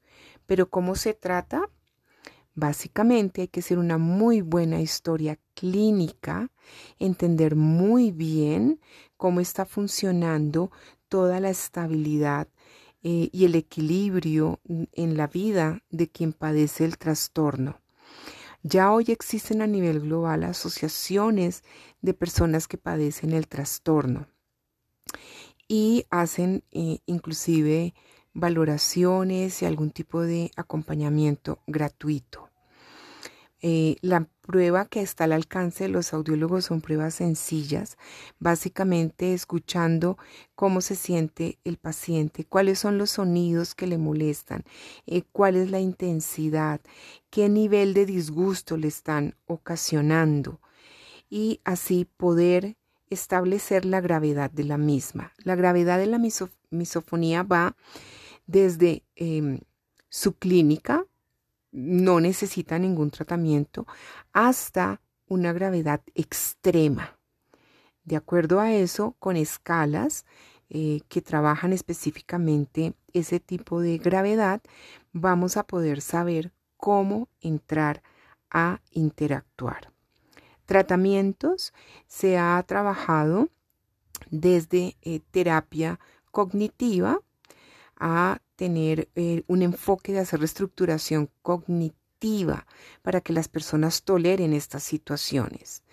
[0.46, 1.70] Pero ¿cómo se trata?
[2.54, 6.50] Básicamente hay que hacer una muy buena historia clínica,
[7.00, 8.80] entender muy bien
[9.18, 10.72] cómo está funcionando
[11.10, 12.48] toda la estabilidad
[13.04, 17.82] eh, y el equilibrio en la vida de quien padece el trastorno.
[18.64, 21.64] Ya hoy existen a nivel global asociaciones
[22.02, 24.28] de personas que padecen el trastorno
[25.68, 27.94] y hacen eh, inclusive
[28.34, 32.50] valoraciones y algún tipo de acompañamiento gratuito.
[33.68, 37.98] Eh, la prueba que está al alcance de los audiólogos son pruebas sencillas,
[38.38, 40.20] básicamente escuchando
[40.54, 44.66] cómo se siente el paciente, cuáles son los sonidos que le molestan,
[45.08, 46.80] eh, cuál es la intensidad,
[47.32, 50.60] qué nivel de disgusto le están ocasionando
[51.28, 52.78] y así poder
[53.10, 55.34] establecer la gravedad de la misma.
[55.38, 56.20] La gravedad de la
[56.70, 57.76] misofonía va
[58.48, 59.60] desde em,
[60.10, 61.06] su clínica,
[61.72, 63.86] no necesita ningún tratamiento,
[64.34, 67.18] hasta una gravedad extrema.
[68.04, 70.26] De acuerdo a eso, con escalas
[70.70, 74.62] eh, que trabajan específicamente ese tipo de gravedad,
[75.12, 78.04] vamos a poder saber cómo entrar
[78.50, 79.95] a interactuar.
[80.66, 81.74] Tratamientos
[82.08, 83.50] se ha trabajado
[84.30, 86.00] desde eh, terapia
[86.32, 87.20] cognitiva
[87.98, 92.66] a tener eh, un enfoque de hacer reestructuración cognitiva
[93.02, 95.84] para que las personas toleren estas situaciones.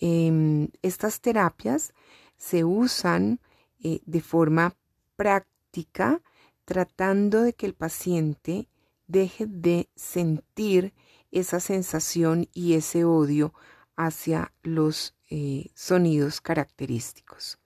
[0.00, 1.92] Em, estas terapias
[2.36, 3.40] se usan
[3.80, 4.76] eh, de forma
[5.16, 6.22] práctica
[6.64, 8.68] tratando de que el paciente
[9.06, 10.94] deje de sentir
[11.32, 13.52] esa sensación y ese odio
[13.98, 17.58] hacia los eh, sonidos característicos.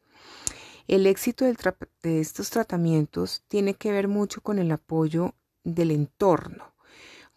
[0.89, 6.75] El éxito de estos tratamientos tiene que ver mucho con el apoyo del entorno,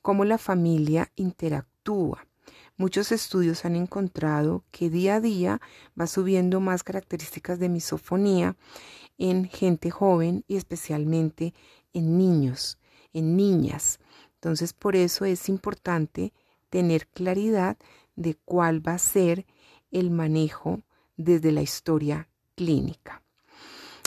[0.01, 2.25] cómo la familia interactúa.
[2.77, 5.61] Muchos estudios han encontrado que día a día
[5.99, 8.55] va subiendo más características de misofonía
[9.17, 11.53] en gente joven y especialmente
[11.93, 12.79] en niños,
[13.13, 13.99] en niñas.
[14.35, 16.33] Entonces, por eso es importante
[16.69, 17.77] tener claridad
[18.15, 19.45] de cuál va a ser
[19.91, 20.81] el manejo
[21.17, 23.21] desde la historia clínica.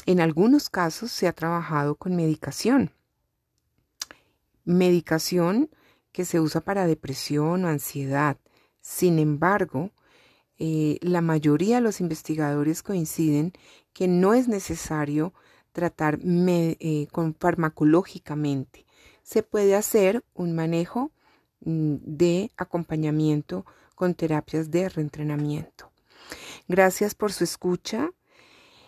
[0.07, 2.93] En algunos casos se ha trabajado con medicación.
[4.65, 5.71] Medicación
[6.13, 8.39] que se usa para depresión o ansiedad.
[8.81, 9.91] Sin embargo,
[10.59, 13.53] eh, la mayoría de los investigadores coinciden
[13.93, 15.33] que no es necesario
[15.73, 18.85] tratar eh, con farmacológicamente.
[19.23, 21.13] Se puede hacer un manejo
[21.61, 23.65] mm, de acompañamiento
[23.99, 25.91] con terapias de reentrenamiento.
[26.69, 28.11] Gracias por su escucha.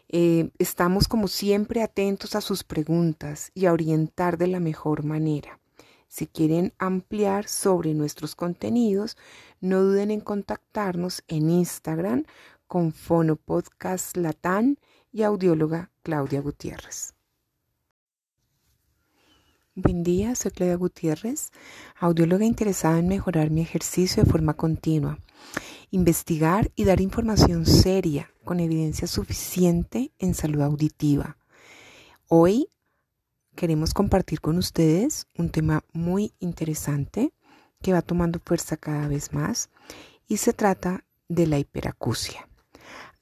[0.09, 5.59] Eh, estamos como siempre atentos a sus preguntas y a orientar de la mejor manera.
[6.07, 9.17] Si quieren ampliar sobre nuestros contenidos,
[9.61, 12.25] no duden en contactarnos en Instagram
[12.69, 14.79] con Fonopodcast Latán
[15.13, 17.15] y audióloga Claudia Gutiérrez.
[19.77, 21.53] Buen día, soy Claudia Gutiérrez,
[21.97, 25.21] audióloga interesada en mejorar mi ejercicio de forma continua,
[25.93, 31.37] investigar y dar información seria con evidencia suficiente en salud auditiva.
[32.27, 32.69] Hoy
[33.55, 37.33] queremos compartir con ustedes un tema muy interesante
[37.81, 39.71] que va tomando fuerza cada vez más
[40.27, 42.49] y se trata de la hiperacusia.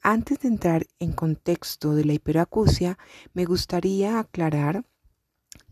[0.01, 2.97] Antes de entrar en contexto de la hiperacusia,
[3.35, 4.83] me gustaría aclarar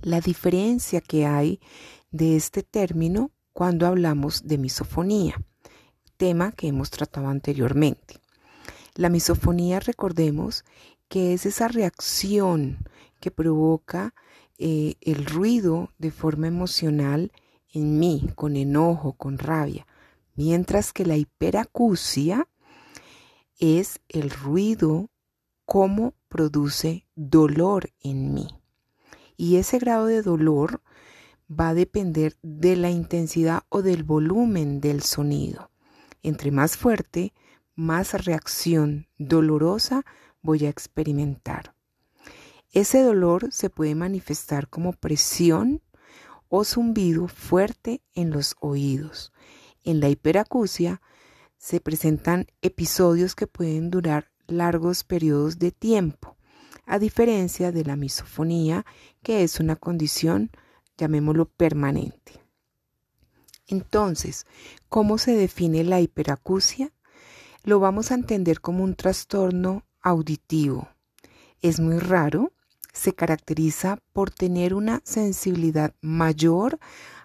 [0.02, 1.60] la diferencia que hay
[2.12, 5.42] de este término cuando hablamos de misofonía,
[6.18, 8.20] tema que hemos tratado anteriormente.
[8.96, 10.64] La misofonía, recordemos,
[11.08, 12.80] que es esa reacción
[13.20, 14.14] que provoca
[14.58, 17.32] eh, el ruido de forma emocional
[17.74, 19.86] en mí, con enojo, con rabia,
[20.36, 22.48] mientras que la hiperacusia
[23.60, 25.10] es el ruido
[25.66, 28.48] como produce dolor en mí.
[29.38, 30.82] Y ese grado de dolor
[31.50, 35.72] va a depender de la intensidad o del volumen del sonido.
[36.24, 37.34] Entre más fuerte,
[37.76, 40.04] más reacción dolorosa
[40.42, 41.76] voy a experimentar.
[42.72, 45.82] Ese dolor se puede manifestar como presión
[46.50, 49.32] o zumbido fuerte en los oídos.
[49.84, 51.02] En la hiperacusia
[51.58, 56.37] se presentan episodios que pueden durar largos periodos de tiempo,
[56.88, 58.86] a diferencia de la misofonía,
[59.22, 60.50] que es una condición,
[60.98, 62.42] llamémoslo, permanente.
[63.68, 64.46] Entonces,
[64.88, 66.94] ¿cómo se define la hiperacusia?
[67.64, 70.88] Lo vamos a entender como un trastorno auditivo.
[71.62, 72.54] Es muy raro,
[72.94, 76.80] se caracteriza por tener una sensibilidad mayor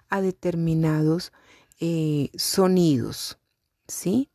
[0.09, 1.31] a determinados
[1.79, 3.39] eh, sonidos,
[3.87, 4.29] ¿sí?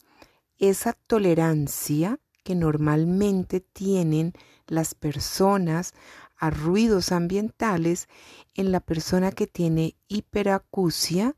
[0.59, 4.33] Esa tolerancia que normalmente tienen
[4.69, 5.93] las personas
[6.37, 8.09] a ruidos ambientales
[8.55, 11.35] en la persona que tiene hiperacusia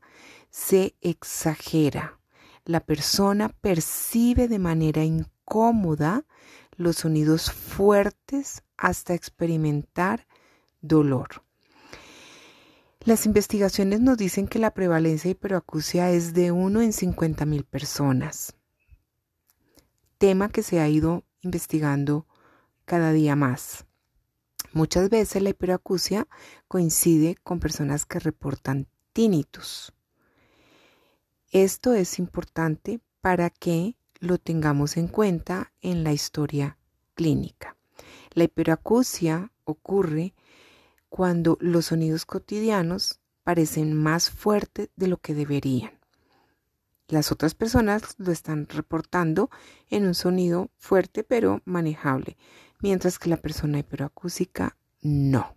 [0.49, 2.19] se exagera.
[2.65, 6.25] La persona percibe de manera incómoda
[6.75, 10.27] los sonidos fuertes hasta experimentar
[10.81, 11.43] dolor.
[13.03, 17.63] Las investigaciones nos dicen que la prevalencia de hiperacusia es de 1 en 50 mil
[17.63, 18.53] personas,
[20.19, 22.27] tema que se ha ido investigando
[22.91, 23.85] cada día más.
[24.73, 26.27] Muchas veces la hiperacusia
[26.67, 29.93] coincide con personas que reportan tinnitus.
[31.51, 36.77] Esto es importante para que lo tengamos en cuenta en la historia
[37.13, 37.77] clínica.
[38.33, 40.33] La hiperacusia ocurre
[41.07, 45.93] cuando los sonidos cotidianos parecen más fuertes de lo que deberían.
[47.07, 49.49] Las otras personas lo están reportando
[49.89, 52.37] en un sonido fuerte pero manejable,
[52.81, 55.55] mientras que la persona hiperacúsica no.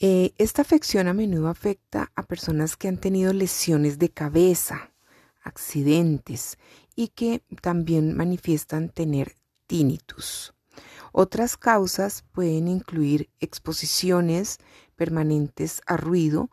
[0.00, 4.92] Eh, esta afección a menudo afecta a personas que han tenido lesiones de cabeza,
[5.42, 6.58] accidentes
[6.94, 9.34] y que también manifiestan tener
[9.66, 10.54] tinnitus.
[11.12, 14.58] Otras causas pueden incluir exposiciones
[14.94, 16.50] permanentes a ruido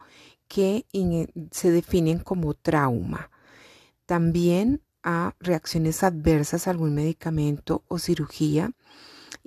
[0.47, 0.85] que
[1.51, 3.29] se definen como trauma.
[4.05, 8.73] También a reacciones adversas a algún medicamento o cirugía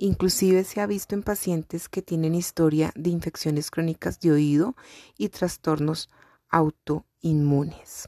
[0.01, 4.77] Inclusive se ha visto en pacientes que tienen historia de infecciones crónicas de oído
[5.17, 6.09] y trastornos
[6.47, 8.07] autoinmunes.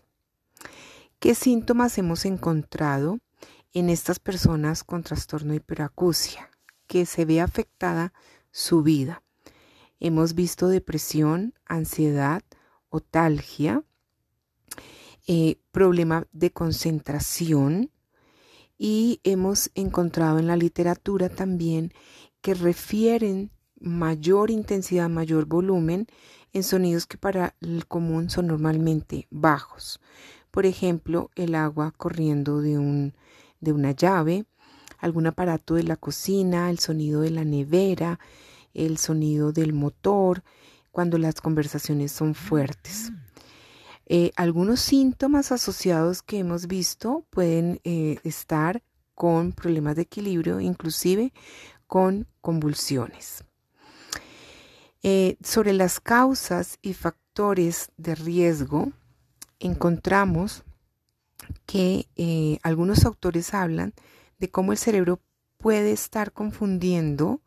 [1.20, 3.20] ¿Qué síntomas hemos encontrado
[3.74, 6.50] en estas personas con trastorno de hiperacusia?
[6.88, 8.14] Que se ve afectada
[8.52, 9.22] su vida.
[10.00, 12.42] Hemos visto depresión, ansiedad,
[12.90, 13.84] otalgia,
[15.34, 17.90] eh, problema de concentración,
[18.78, 21.94] y hemos encontrado en la literatura también
[22.42, 26.08] que refieren mayor intensidad, mayor volumen
[26.52, 30.02] en sonidos que para el común son normalmente bajos.
[30.52, 33.14] Por ejemplo, el agua corriendo de, un,
[33.62, 34.44] de una llave,
[34.98, 38.20] algún aparato de la cocina, el sonido de la nevera,
[38.74, 40.44] el sonido del motor,
[40.92, 43.14] cuando las conversaciones son fuertes.
[44.14, 48.84] Eh, algunos síntomas asociados que hemos visto pueden eh, estar
[49.16, 51.32] con problemas de equilibrio, inclusive
[51.88, 53.46] con convulsiones.
[55.02, 58.92] Eh, sobre las causas y factores de riesgo,
[59.62, 60.66] encontramos
[61.66, 63.94] que algunos autores hablan
[64.40, 65.22] de cómo el cerebro
[65.58, 67.40] puede estar confundiendo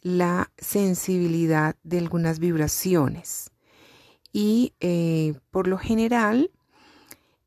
[0.00, 3.50] la sensibilidad de algunas vibraciones
[4.32, 6.50] y eh, por lo general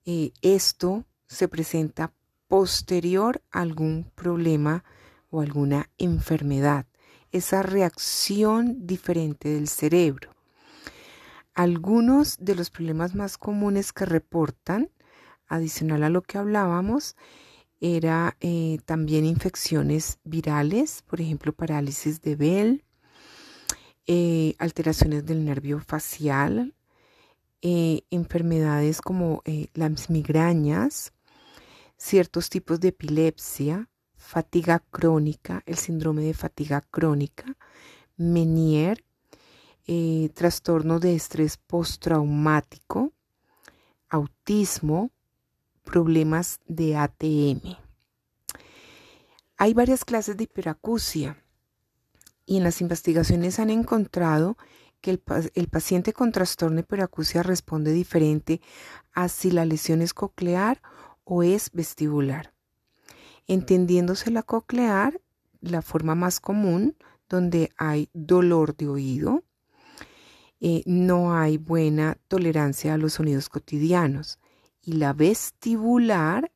[0.05, 2.13] eh, esto se presenta
[2.47, 4.83] posterior a algún problema
[5.29, 6.85] o alguna enfermedad,
[7.31, 10.31] esa reacción diferente del cerebro.
[11.53, 14.89] Algunos de los problemas más comunes que reportan,
[15.47, 17.15] adicional a lo que hablábamos,
[17.79, 22.83] era eh, también infecciones virales, por ejemplo, parálisis de Bell,
[24.59, 26.73] alteraciones del nervio facial,
[27.61, 31.13] eh, enfermedades como eh, las migrañas,
[31.95, 37.55] ciertos tipos de epilepsia, fatiga crónica, el síndrome de fatiga crónica,
[38.17, 39.03] Menier,
[39.85, 43.13] eh, trastorno de estrés postraumático,
[44.09, 45.11] autismo,
[45.83, 47.77] problemas de ATM.
[49.57, 51.43] Hay varias clases de hiperacusia
[52.51, 54.57] y en las investigaciones han encontrado
[54.99, 55.23] que el,
[55.53, 58.59] el, paciente con trastorno hiperacusia responde diferente
[59.13, 60.81] a si la lesión es coclear
[61.23, 62.53] o es vestibular.
[63.47, 65.21] Entendiéndose la coclear,
[65.61, 66.97] la forma más común,
[67.29, 69.45] donde hay dolor de oído,
[70.59, 74.39] eh, no hay buena tolerancia a los sonidos cotidianos.
[74.81, 76.51] Y la vestibular,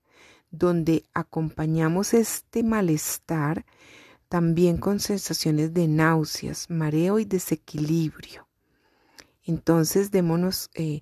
[0.51, 3.65] donde acompañamos este malestar
[4.27, 8.47] también con sensaciones de náuseas, mareo y desequilibrio.
[9.43, 11.01] Entonces, démonos eh,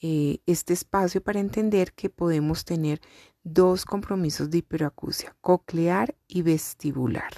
[0.00, 3.00] eh, este espacio para entender que podemos tener
[3.42, 7.32] dos compromisos de hiperacusia, coclear y vestibular.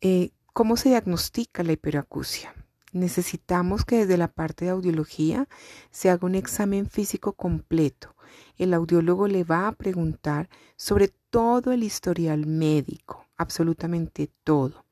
[0.00, 2.54] Eh, ¿Cómo se diagnostica la hiperacusia?
[2.92, 5.48] Necesitamos que desde la parte de audiología
[5.90, 8.16] se haga un examen físico completo.
[8.56, 14.84] El audiólogo le va a preguntar sobre todo el historial médico, absolutamente todo,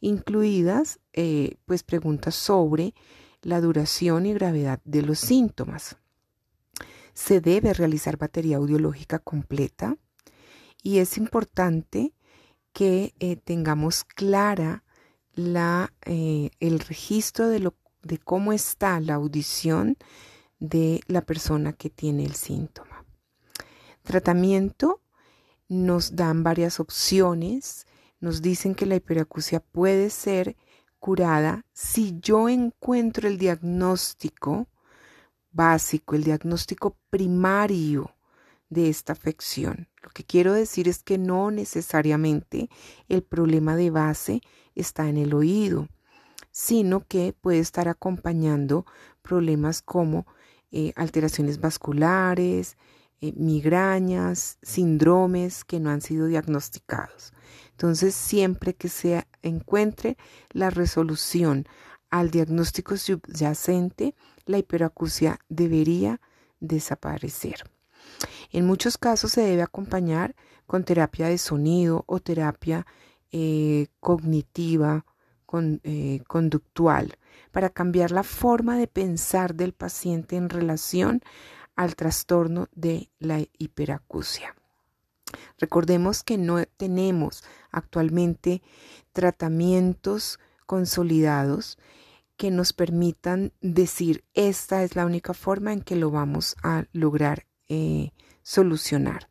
[0.00, 2.94] incluidas eh, pues preguntas sobre
[3.42, 5.96] la duración y gravedad de los síntomas.
[7.14, 9.96] Se debe realizar batería audiológica completa
[10.82, 12.14] y es importante
[12.72, 14.84] que eh, tengamos clara
[16.04, 19.96] eh, el registro de, lo, de cómo está la audición
[20.58, 23.04] de la persona que tiene el síntoma.
[24.02, 25.00] Tratamiento
[25.68, 27.86] nos dan varias opciones,
[28.20, 30.56] nos dicen que la hiperacusia puede ser
[30.98, 34.66] curada si yo encuentro el diagnóstico
[35.52, 38.17] básico, el diagnóstico primario
[38.70, 39.88] de esta afección.
[40.02, 42.68] Lo que quiero decir es que no necesariamente
[43.08, 44.40] el problema de base
[44.74, 45.88] está en el oído,
[46.50, 48.84] sino que puede estar acompañando
[49.22, 50.26] problemas como
[50.70, 52.76] eh, alteraciones vasculares,
[53.20, 57.32] eh, migrañas, síndromes que no han sido diagnosticados.
[57.70, 60.16] Entonces, siempre que se encuentre
[60.50, 61.66] la resolución
[62.10, 64.14] al diagnóstico subyacente,
[64.46, 66.20] la hiperacusia debería
[66.60, 67.64] desaparecer.
[68.52, 70.34] En muchos casos se debe acompañar
[70.66, 72.86] con terapia de sonido o terapia
[73.30, 75.04] eh, cognitiva,
[75.82, 77.18] eh, conductual,
[77.50, 81.22] para cambiar la forma de pensar del paciente en relación
[81.76, 84.54] al trastorno de la hiperacusia.
[85.58, 88.62] Recordemos que no tenemos actualmente
[89.12, 91.78] tratamientos consolidados
[92.36, 97.47] que nos permitan decir esta es la única forma en que lo vamos a lograr
[97.68, 98.10] eh,
[98.42, 99.28] solucionar.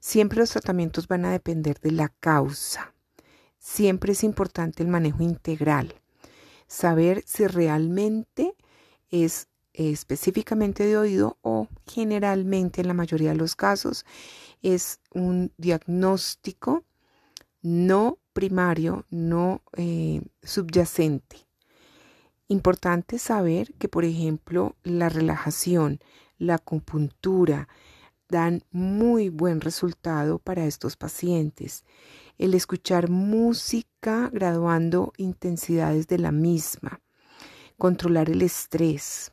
[0.00, 2.94] Siempre los tratamientos van a depender de la causa.
[3.58, 5.94] Siempre es importante el manejo integral.
[6.66, 8.56] Saber si realmente
[9.10, 14.04] es específicamente de oído o generalmente en la mayoría de los casos
[14.62, 16.84] es un diagnóstico
[17.62, 21.36] no primario, no eh, subyacente.
[22.48, 26.00] Importante saber que, por ejemplo, la relajación,
[26.42, 27.68] la acupuntura
[28.28, 31.84] dan muy buen resultado para estos pacientes.
[32.38, 37.00] El escuchar música graduando intensidades de la misma,
[37.78, 39.32] controlar el estrés.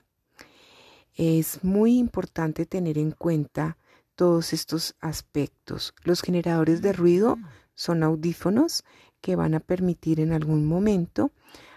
[1.16, 3.78] Es muy importante tener en cuenta
[4.16, 5.94] todos estos aspectos.
[6.04, 7.38] Los generadores de ruido
[7.74, 8.84] son audífonos
[9.22, 11.32] que van a permitir en algún momento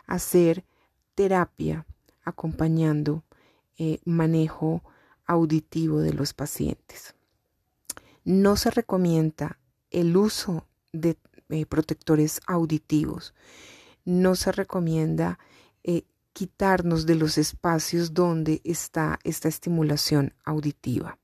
[0.07, 0.65] hacer
[1.15, 1.87] terapia
[2.25, 3.25] acompañando
[3.79, 4.83] eh, manejo
[5.27, 7.15] auditivo de los pacientes.
[8.25, 9.59] No se recomienda
[9.91, 11.17] el uso de
[11.49, 13.35] eh, protectores auditivos.
[14.05, 15.39] No se recomienda
[15.85, 21.19] eh, quitarnos de los espacios donde está esta estimulación auditiva,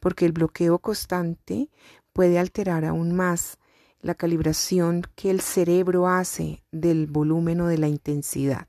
[0.00, 1.70] porque el bloqueo constante
[2.12, 3.58] puede alterar aún más
[4.00, 8.68] la calibración que el cerebro hace del volumen o de la intensidad.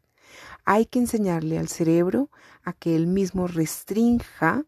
[0.65, 2.31] Hay que enseñarle al cerebro
[2.63, 4.65] a que él mismo restrinja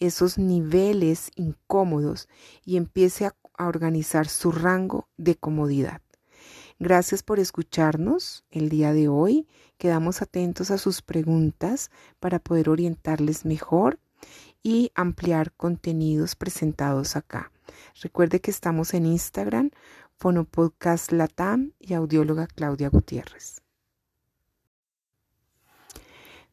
[0.00, 2.28] esos niveles incómodos
[2.64, 6.00] y empiece a, organizar su rango de comodidad.
[6.80, 9.46] Gracias por escucharnos el día de hoy.
[9.78, 14.00] Quedamos atentos a sus preguntas para poder orientarles mejor
[14.64, 17.52] y ampliar contenidos presentados acá.
[18.02, 19.70] Recuerde que estamos en Instagram,
[20.16, 23.61] Fonopodcast Latam y audióloga Claudia Gutiérrez.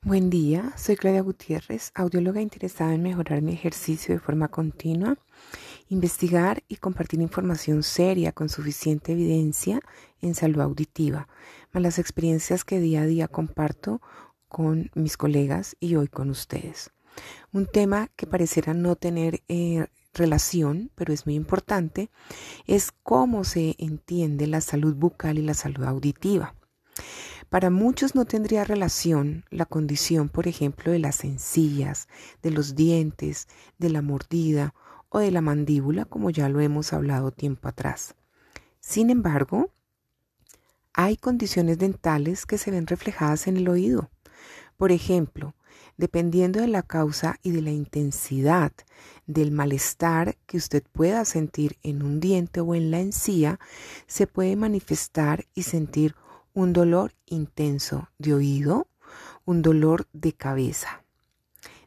[0.02, 5.18] Buen día, soy Claudia Gutiérrez, audióloga interesada en mejorar mi ejercicio de forma continua,
[5.90, 9.82] investigar y compartir información seria con suficiente evidencia
[10.22, 11.28] en salud auditiva,
[11.74, 14.02] más las experiencias que día a día comparto
[14.48, 16.92] con mis colegas y hoy con ustedes.
[17.52, 22.10] Un tema que pareciera no tener eh, relación, pero es muy importante,
[22.68, 26.56] es cómo se entiende la salud bucal y la salud auditiva.
[27.50, 32.08] Para muchos no tendría relación la condición, por ejemplo, de las encías,
[32.44, 33.48] de los dientes,
[33.80, 34.76] de la mordida
[35.10, 38.14] o de la mandíbula, como ya lo hemos hablado tiempo atrás.
[38.80, 39.72] Sin embargo,
[40.94, 44.12] hay condiciones dentales que se ven reflejadas en el oído.
[44.78, 45.56] Por ejemplo,
[45.98, 48.72] dependiendo de la causa y de la intensidad
[49.26, 53.60] del malestar que usted pueda sentir en un diente o en la encía,
[54.06, 56.16] se puede manifestar y sentir
[56.54, 58.88] un dolor intenso de oído,
[59.46, 61.04] un dolor de cabeza.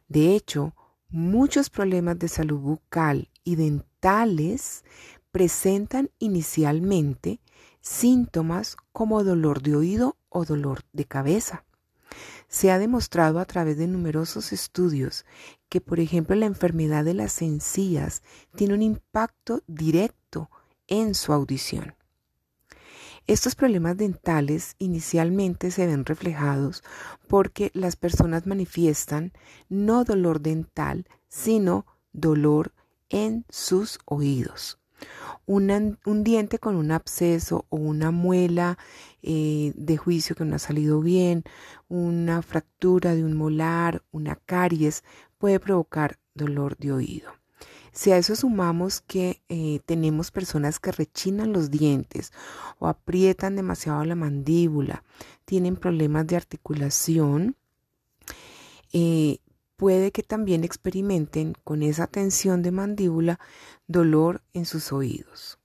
[0.07, 0.73] De hecho,
[1.09, 4.83] muchos problemas de salud bucal y dentales
[5.31, 7.39] presentan inicialmente
[7.81, 11.65] síntomas como dolor de oído o dolor de cabeza.
[12.47, 15.25] Se ha demostrado a través de numerosos estudios
[15.69, 18.21] que, por ejemplo, la enfermedad de las encías
[18.55, 20.49] tiene un impacto directo
[20.87, 21.95] en su audición.
[23.25, 26.83] Estos problemas dentales inicialmente se ven reflejados
[27.29, 29.31] porque las personas manifiestan
[29.69, 32.73] no dolor dental, sino dolor
[33.09, 34.77] en sus oídos.
[35.45, 38.77] un diente con un absceso o una muela
[39.21, 41.43] eh, de juicio que no ha salido bien,
[41.87, 45.03] una fractura de un molar, una caries,
[45.37, 47.42] puede provocar dolor de oído.
[47.93, 52.33] Si a eso sumamos que eh, tenemos personas que rechinan los dientes
[52.79, 55.03] o aprietan demasiado la mandíbula,
[55.45, 57.55] tienen problemas de articulación,
[58.93, 59.37] eh,
[59.77, 63.39] puede que también experimenten con esa tensión de mandíbula
[63.85, 65.59] dolor en sus oídos.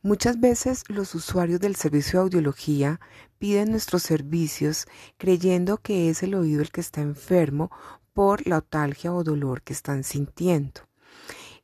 [0.00, 2.98] Muchas veces los usuarios del servicio de audiología
[3.38, 4.86] piden nuestros servicios
[5.18, 7.70] creyendo que es el oído el que está enfermo
[8.14, 10.87] por la otalgia o dolor que están sintiendo.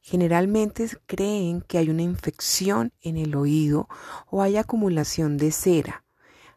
[0.06, 3.88] Generalmente creen que hay una infección en el oído
[4.28, 6.04] o hay acumulación de cera.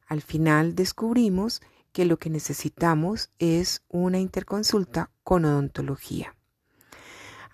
[0.06, 1.62] Al final descubrimos
[1.94, 6.36] que lo que necesitamos es una interconsulta con odontología.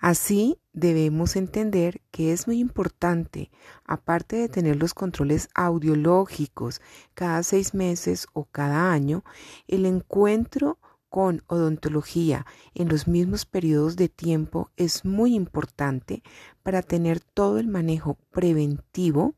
[0.00, 3.52] Así debemos entender que es muy importante,
[3.84, 6.82] aparte de tener los controles audiológicos
[7.14, 9.24] cada seis meses o cada año,
[9.68, 10.76] el encuentro
[11.14, 12.44] con odontología
[12.74, 16.24] en los mismos periodos de tiempo es muy importante
[16.64, 19.36] para tener todo el manejo preventivo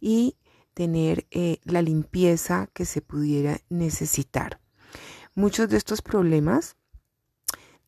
[0.00, 0.36] y
[0.74, 4.60] tener eh, la limpieza que se pudiera necesitar.
[5.34, 6.76] Muchos de estos problemas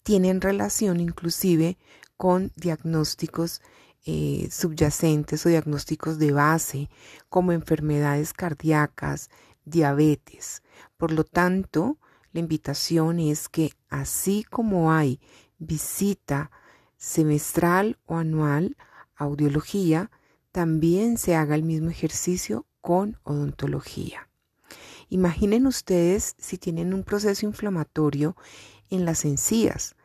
[0.02, 1.78] tienen relación inclusive
[2.16, 3.62] con diagnósticos
[4.06, 6.90] eh, subyacentes o diagnósticos de base
[7.28, 9.30] como enfermedades cardíacas,
[9.64, 10.64] diabetes.
[10.96, 11.96] Por lo tanto,
[12.32, 15.20] la invitación es que así como hay
[15.58, 16.50] visita
[16.96, 18.76] semestral o anual
[19.16, 20.10] audiología,
[20.52, 24.28] también se haga el mismo ejercicio con odontología.
[25.08, 28.36] Imaginen ustedes si tienen un proceso inflamatorio
[28.90, 29.96] en las encías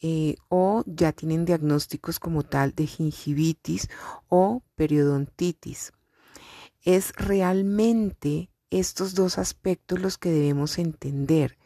[0.00, 3.88] eh, o ya tienen diagnósticos como tal de gingivitis
[4.28, 5.92] o periodontitis.
[6.82, 11.56] Es realmente estos dos aspectos los que debemos entender.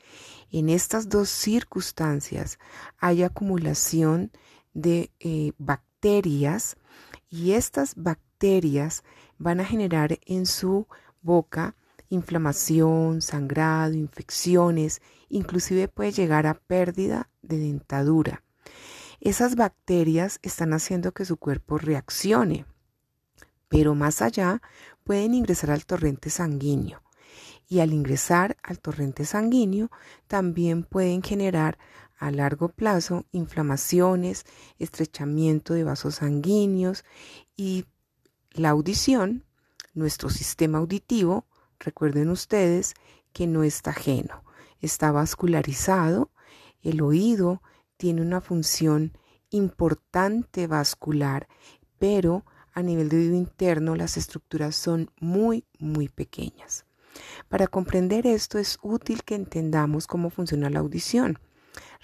[0.50, 2.58] En estas dos circunstancias
[2.98, 4.30] hay acumulación
[4.74, 6.76] de eh, bacterias
[7.28, 9.02] y estas bacterias
[9.38, 10.86] van a generar en su
[11.22, 11.74] boca
[12.08, 18.44] inflamación, sangrado, infecciones, inclusive puede llegar a pérdida de dentadura.
[19.20, 22.64] Esas bacterias están haciendo que su cuerpo reaccione,
[23.68, 24.62] pero más allá
[25.02, 27.05] pueden ingresar al torrente sanguíneo
[27.68, 29.90] y al ingresar al torrente sanguíneo
[30.26, 31.78] también pueden generar
[32.18, 34.44] a largo plazo inflamaciones,
[34.78, 37.04] estrechamiento de vasos sanguíneos
[37.56, 37.84] y
[38.52, 39.44] la audición,
[39.94, 41.46] nuestro sistema auditivo,
[41.78, 42.94] recuerden ustedes
[43.32, 44.44] que no está ajeno,
[44.80, 46.30] está vascularizado,
[46.82, 47.62] el oído
[47.96, 49.12] tiene una función
[49.50, 51.48] importante vascular,
[51.98, 56.86] pero a nivel de oído interno las estructuras son muy, muy pequeñas.
[57.48, 61.38] Para comprender esto es útil que entendamos cómo funciona la audición.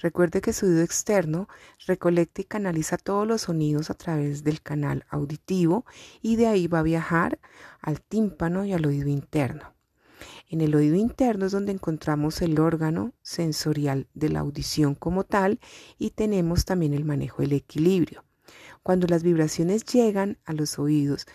[0.01, 1.49] Recuerde que su oído externo
[1.87, 5.85] recolecta y canaliza todos los sonidos a través del canal auditivo
[6.21, 7.39] y de ahí va a viajar
[7.81, 9.75] al tímpano y al oído interno.
[10.49, 15.61] En el oído interno es donde encontramos el órgano sensorial de la audición como tal
[15.99, 18.25] y tenemos también el manejo del equilibrio.
[18.83, 21.27] Cuando las vibraciones llegan a los oídos,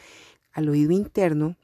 [0.51, 1.55] al oído interno,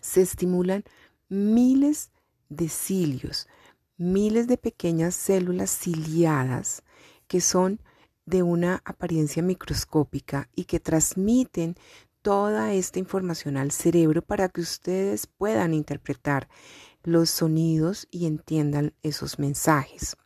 [0.00, 0.84] se estimulan
[1.28, 2.10] miles
[2.48, 3.48] de cilios,
[3.96, 6.82] miles de pequeñas células ciliadas
[7.26, 7.80] que son
[8.26, 11.76] de una apariencia microscópica y que transmiten
[12.22, 16.48] toda esta información al cerebro para que ustedes puedan interpretar
[17.02, 20.16] los sonidos y entiendan esos mensajes.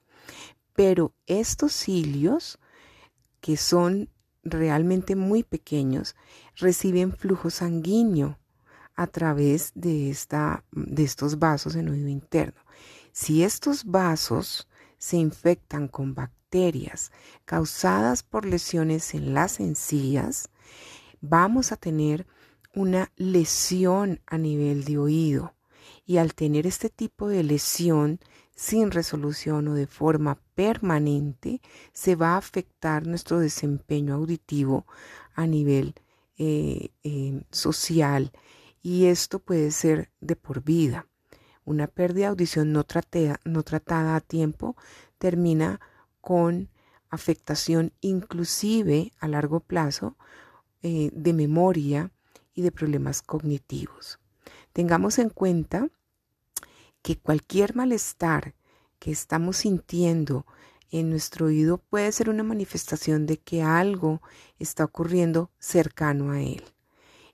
[0.74, 2.61] Pero estos cilios,
[3.40, 4.11] que son
[4.44, 6.14] realmente muy pequeños,
[6.55, 8.38] reciben flujo sanguíneo
[8.99, 12.61] a través de, esta, de estos vasos en oído interno.
[13.12, 14.66] Si estos vasos
[14.99, 17.12] se infectan con bacterias
[17.44, 20.51] causadas por lesiones en las encías,
[21.20, 22.26] vamos a tener
[22.74, 25.55] una lesión a nivel de oído.
[26.05, 28.18] Y al tener este tipo de lesión
[28.57, 31.61] sin resolución o de forma permanente,
[31.92, 34.86] se va a afectar nuestro desempeño auditivo
[35.34, 35.94] a nivel
[36.36, 38.32] eh, eh, social
[38.83, 41.07] y esto puede ser de por vida.
[41.64, 42.87] Una pérdida de audición no,
[43.45, 44.76] no tratada a tiempo
[45.18, 45.81] termina
[46.20, 46.70] con
[47.11, 50.16] afectación inclusive a largo plazo
[50.83, 52.12] eh, de memoria
[52.55, 54.18] y de problemas cognitivos.
[54.72, 55.89] Tengamos en cuenta
[57.03, 58.55] que cualquier malestar
[58.99, 60.47] que estamos sintiendo
[60.91, 64.22] en nuestro oído puede ser una manifestación de que algo
[64.59, 66.64] está ocurriendo cercano a él.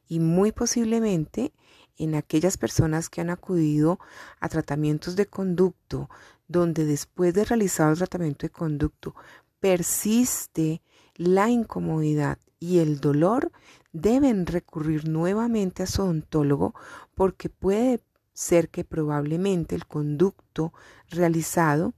[0.09, 1.53] Y muy posiblemente
[1.97, 3.99] en aquellas personas que han acudido
[4.41, 6.11] a tratamientos de conducto,
[6.49, 9.15] donde después de realizado el tratamiento de conducto
[9.61, 10.83] persiste
[11.17, 13.53] la incomodidad y el dolor,
[13.93, 16.75] deben recurrir nuevamente a su odontólogo
[17.15, 18.03] porque puede
[18.33, 20.73] ser que probablemente el conducto
[21.09, 21.95] realizado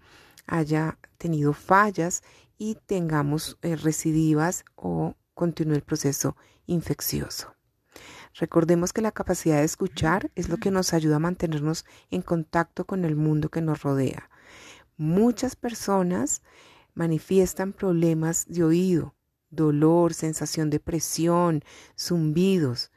[0.46, 2.22] haya tenido fallas
[2.58, 6.36] y tengamos eh, recidivas o continúe el proceso
[6.66, 7.55] infeccioso.
[8.38, 12.84] Recordemos que la capacidad de escuchar es lo que nos ayuda a mantenernos en contacto
[12.84, 14.28] con el mundo que nos rodea.
[14.98, 16.42] Muchas personas
[16.94, 19.14] manifiestan problemas de oído,
[19.48, 21.62] dolor, sensación de presión,
[21.98, 22.90] zumbidos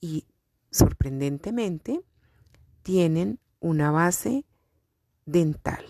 [0.00, 0.26] y
[0.70, 2.02] sorprendentemente
[2.82, 4.44] tienen una base
[5.24, 5.84] dental.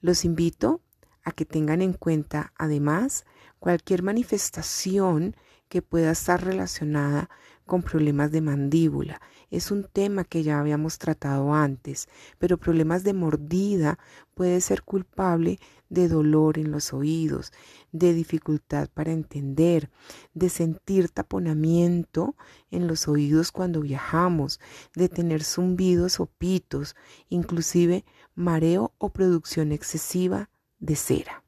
[0.00, 0.82] Los invito
[1.22, 3.24] a que tengan en cuenta además
[3.60, 5.36] cualquier manifestación
[5.74, 7.28] que pueda estar relacionada
[7.66, 9.20] con problemas de mandíbula.
[9.50, 12.06] Es un tema que ya habíamos tratado antes,
[12.38, 13.98] pero problemas de mordida
[14.34, 15.58] puede ser culpable
[15.88, 17.52] de dolor en los oídos,
[17.90, 19.90] de dificultad para entender,
[20.32, 22.36] de sentir taponamiento
[22.70, 24.60] en los oídos cuando viajamos,
[24.94, 26.94] de tener zumbidos o pitos,
[27.28, 28.04] inclusive
[28.36, 31.42] mareo o producción excesiva de cera.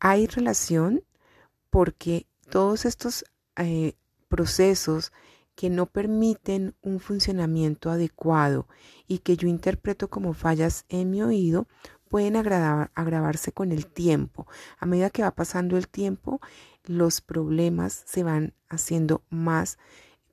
[0.00, 1.04] Hay relación
[1.70, 3.24] porque todos estos
[3.56, 3.94] eh,
[4.28, 5.12] procesos
[5.54, 8.68] que no permiten un funcionamiento adecuado
[9.08, 11.66] y que yo interpreto como fallas en mi oído
[12.08, 14.46] pueden agravarse con el tiempo.
[14.78, 16.40] A medida que va pasando el tiempo,
[16.84, 19.78] los problemas se van haciendo más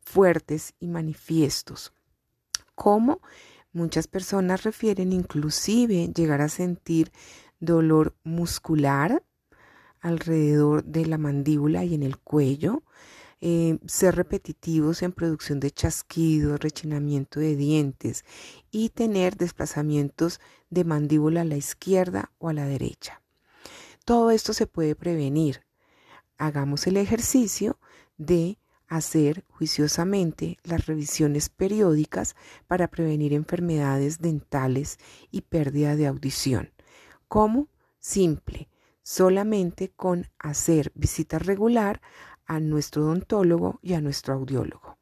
[0.01, 1.93] fuertes y manifiestos.
[2.75, 3.21] Como
[3.71, 7.11] muchas personas refieren inclusive llegar a sentir
[7.59, 9.23] dolor muscular
[10.03, 12.83] alrededor de la mandíbula y en el cuello,
[13.39, 18.25] eh, ser repetitivos en producción de chasquidos, rechinamiento de dientes
[18.69, 20.39] y tener desplazamientos
[20.69, 23.21] de mandíbula a la izquierda o a la derecha.
[24.05, 25.65] Todo esto se puede prevenir.
[26.37, 27.79] Hagamos el ejercicio
[28.17, 32.35] de hacer juiciosamente las revisiones periódicas
[32.67, 34.99] para prevenir enfermedades dentales
[35.31, 36.71] y pérdida de audición.
[37.27, 37.69] ¿Cómo?
[37.99, 38.67] Simple,
[39.03, 42.01] solamente con hacer visita regular
[42.45, 44.97] a nuestro odontólogo y a nuestro audiólogo.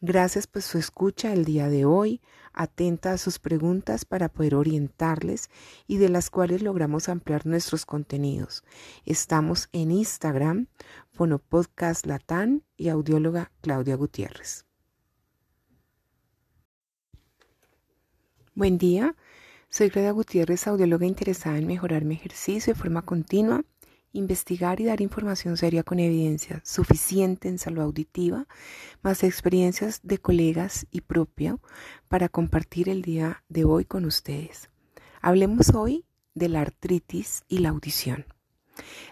[0.00, 2.20] Gracias por su escucha el día de hoy,
[2.52, 5.48] atenta a sus preguntas para poder orientarles
[5.86, 8.64] y de las cuales logramos ampliar nuestros contenidos.
[9.04, 10.66] Estamos en Instagram,
[11.12, 14.66] Fonopodcast Latán y audióloga Claudia Gutiérrez.
[18.54, 19.16] Buen día,
[19.72, 23.64] soy Claudia Gutiérrez, audióloga interesada en mejorar mi ejercicio de forma continua
[24.12, 28.46] investigar y dar información seria con evidencia suficiente en salud auditiva,
[29.00, 31.56] más experiencias de colegas y propia
[32.08, 34.68] para compartir el día de hoy con ustedes.
[35.22, 36.04] Hablemos hoy
[36.34, 38.26] de la artritis y la audición.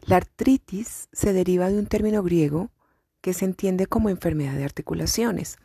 [0.05, 2.71] La artritis se deriva de un término griego
[3.23, 5.57] que se entiende como enfermedad de articulaciones.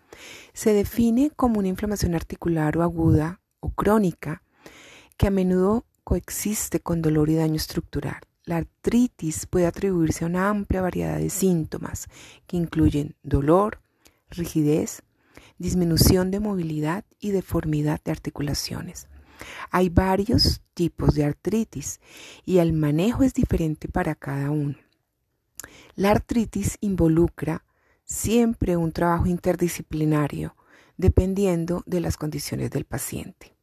[0.54, 4.41] Se define como una inflamación articular o aguda o crónica
[5.18, 8.22] que a menudo coexiste con dolor y daño estructural.
[8.45, 12.07] La artritis puede atribuirse a una amplia variedad de síntomas
[12.45, 13.82] que incluyen dolor,
[14.30, 15.01] rigidez,
[15.57, 19.07] disminución de movilidad y deformidad de articulaciones.
[19.72, 21.99] Hay varios tipos de artritis
[22.45, 24.76] y el manejo es diferente para cada uno.
[25.95, 27.66] La artritis involucra
[28.03, 30.55] siempre un trabajo interdisciplinario
[30.97, 33.55] dependiendo de las condiciones del paciente.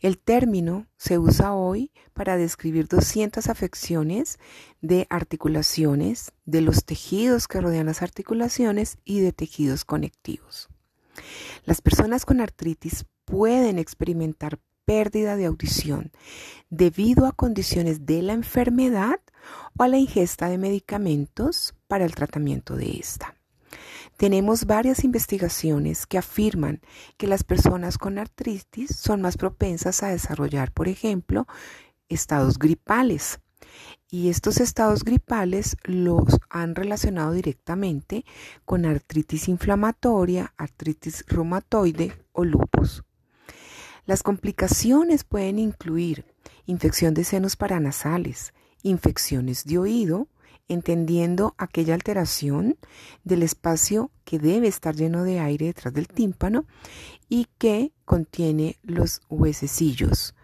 [0.00, 4.38] El término se usa hoy para describir 200 afecciones
[4.80, 10.68] de articulaciones, de los tejidos que rodean las articulaciones y de tejidos conectivos.
[11.64, 16.12] Las personas con artritis pueden experimentar pérdida de audición
[16.70, 19.20] debido a condiciones de la enfermedad
[19.76, 23.34] o a la ingesta de medicamentos para el tratamiento de esta.
[24.18, 26.80] Tenemos varias investigaciones que afirman
[27.18, 31.46] que las personas con artritis son más propensas a desarrollar, por ejemplo,
[32.08, 33.38] estados gripales.
[34.10, 38.24] Y estos estados gripales los han relacionado directamente
[38.64, 43.04] con artritis inflamatoria, artritis reumatoide o lupus.
[44.04, 46.24] Las complicaciones pueden incluir
[46.66, 48.52] infección de senos paranasales,
[48.82, 50.26] infecciones de oído,
[50.68, 52.76] entendiendo aquella alteración
[53.24, 56.66] del espacio que debe estar lleno de aire detrás del tímpano
[57.28, 60.34] y que contiene los huesecillos.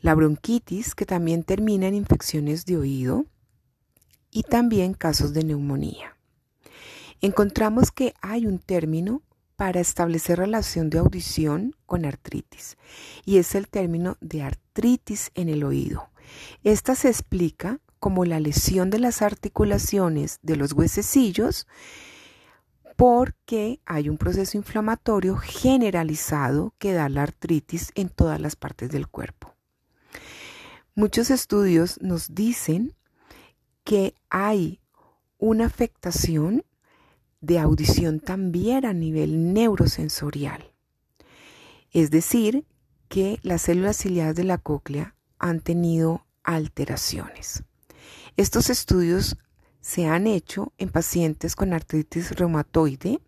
[0.00, 3.26] La bronquitis, que también termina en infecciones de oído
[4.30, 6.16] y también casos de neumonía.
[7.20, 9.22] Encontramos que hay un término
[9.56, 12.76] para establecer relación de audición con artritis
[13.24, 16.10] y es el término de artritis en el oído.
[16.64, 21.66] Esta se explica como la lesión de las articulaciones de los huesecillos
[22.96, 29.08] porque hay un proceso inflamatorio generalizado que da la artritis en todas las partes del
[29.08, 29.54] cuerpo.
[30.94, 32.94] Muchos estudios nos dicen
[33.84, 34.82] que hay
[35.38, 36.62] una afectación
[37.40, 40.74] de audición también a nivel neurosensorial.
[41.90, 42.66] Es decir,
[43.08, 47.64] que las células ciliadas de la cóclea han tenido alteraciones.
[48.36, 49.36] Estos estudios
[49.80, 53.20] se han hecho en pacientes con artritis reumatoide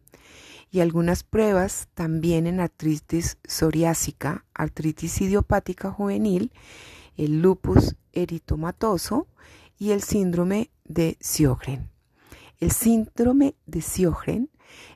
[0.72, 6.50] y algunas pruebas también en artritis psoriásica, artritis idiopática juvenil,
[7.16, 9.28] el lupus eritomatoso
[9.78, 11.88] y el síndrome de Sjögren.
[12.58, 14.50] El síndrome de Sjögren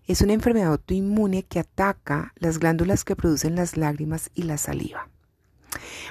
[0.08, 5.08] es una enfermedad autoinmune que ataca las glándulas que producen las lágrimas y la saliva.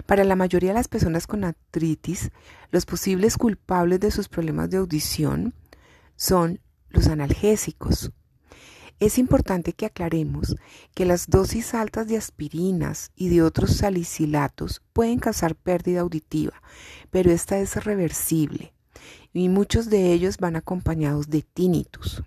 [0.05, 2.31] Para la mayoría de las personas con artritis,
[2.71, 5.53] los posibles culpables de sus problemas de audición
[6.15, 8.11] son los analgésicos.
[8.99, 10.55] Es importante que aclaremos
[10.93, 16.61] que las dosis altas de aspirinas y de otros salicilatos pueden causar pérdida auditiva,
[17.09, 18.73] pero esta es reversible
[19.33, 22.23] y muchos de ellos van acompañados de tinnitus.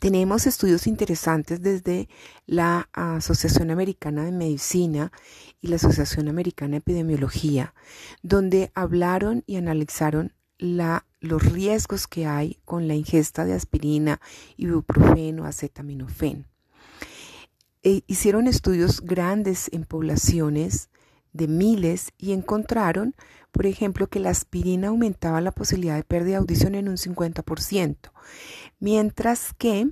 [0.00, 2.08] Tenemos estudios interesantes desde
[2.46, 5.12] la Asociación Americana de Medicina
[5.60, 7.74] y la Asociación Americana de Epidemiología,
[8.22, 14.20] donde hablaron y analizaron los riesgos que hay con la ingesta de aspirina,
[14.56, 16.46] ibuprofeno, acetaminofén.
[17.82, 20.88] E hicieron estudios grandes en poblaciones
[21.32, 23.14] de miles y encontraron,
[23.52, 28.10] por ejemplo, que la aspirina aumentaba la posibilidad de pérdida de audición en un 50%,
[28.80, 29.90] mientras que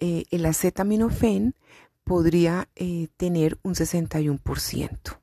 [0.00, 1.54] eh, el acetaminofén
[2.04, 5.18] podría eh, tener un 61%.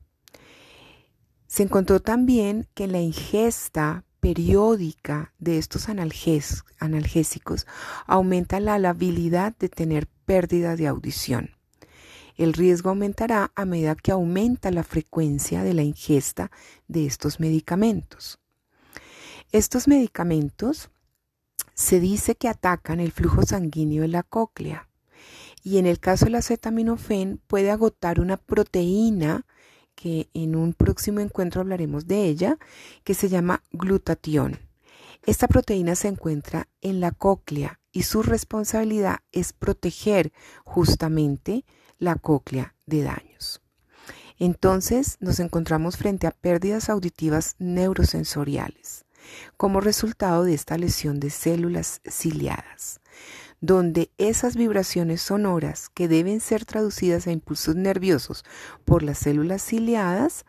[1.48, 7.68] Se encontró también que la ingesta periódica de estos analgésicos
[8.06, 11.59] aumenta la habilidad de tener pérdida de audición.
[12.40, 16.52] El riesgo aumentará a medida que aumenta la frecuencia de la ingesta
[16.88, 18.40] de estos medicamentos.
[19.52, 20.90] Estos medicamentos
[21.74, 24.88] se dice que atacan el flujo sanguíneo de la cóclea
[25.64, 29.46] y en el caso del acetaminofén puede agotar una proteína
[29.94, 32.58] que en un próximo encuentro hablaremos de ella,
[33.04, 34.60] que se llama glutatión.
[35.26, 40.32] Esta proteína se encuentra en la cóclea y su responsabilidad es proteger
[40.64, 41.66] justamente
[42.00, 43.62] la cóclea de daños.
[44.40, 49.06] Entonces nos encontramos frente a pérdidas auditivas neurosensoriales
[49.58, 53.02] como resultado de esta lesión de células ciliadas,
[53.62, 58.46] donde esas vibraciones sonoras que deben ser traducidas a impulsos nerviosos
[58.86, 60.46] por las células ciliadas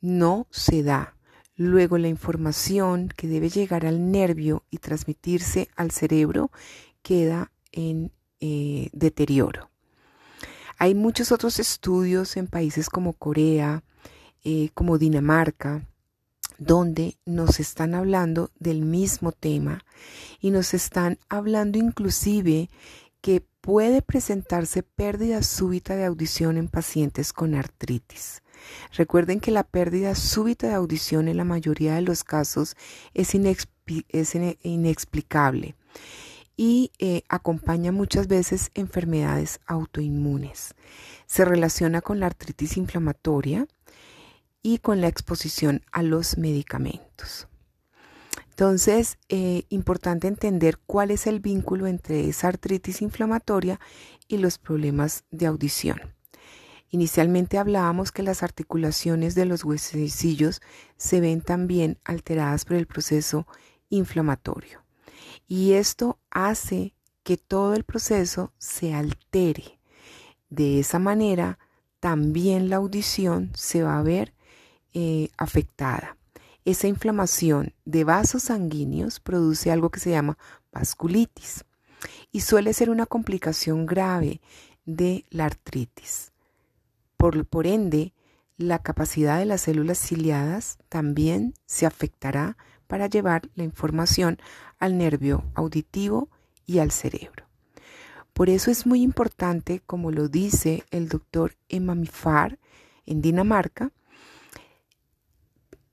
[0.00, 1.16] no se da.
[1.56, 6.50] Luego la información que debe llegar al nervio y transmitirse al cerebro
[7.02, 9.70] queda en eh, deterioro.
[10.78, 13.82] Hay muchos otros estudios en países como Corea,
[14.44, 15.86] eh, como Dinamarca,
[16.58, 19.84] donde nos están hablando del mismo tema
[20.40, 22.68] y nos están hablando inclusive
[23.20, 28.42] que puede presentarse pérdida súbita de audición en pacientes con artritis.
[28.92, 32.76] Recuerden que la pérdida súbita de audición en la mayoría de los casos
[33.14, 35.74] es, es inexplicable
[36.56, 40.74] y eh, acompaña muchas veces enfermedades autoinmunes.
[41.26, 43.66] Se relaciona con la artritis inflamatoria
[44.62, 47.48] y con la exposición a los medicamentos.
[48.50, 53.78] Entonces, eh, importante entender cuál es el vínculo entre esa artritis inflamatoria
[54.28, 56.00] y los problemas de audición.
[56.88, 60.62] Inicialmente hablábamos que las articulaciones de los huesecillos
[60.96, 63.46] se ven también alteradas por el proceso
[63.90, 64.85] inflamatorio.
[65.46, 69.78] Y esto hace que todo el proceso se altere.
[70.48, 71.58] De esa manera,
[72.00, 74.34] también la audición se va a ver
[74.94, 76.16] eh, afectada.
[76.64, 80.38] Esa inflamación de vasos sanguíneos produce algo que se llama
[80.72, 81.64] vasculitis
[82.32, 84.40] y suele ser una complicación grave
[84.84, 86.32] de la artritis.
[87.16, 88.12] Por, por ende,
[88.56, 94.38] la capacidad de las células ciliadas también se afectará para llevar la información
[94.78, 96.28] al nervio auditivo
[96.66, 97.46] y al cerebro.
[98.32, 102.58] Por eso es muy importante, como lo dice el doctor Emamifar
[103.06, 103.92] en Dinamarca,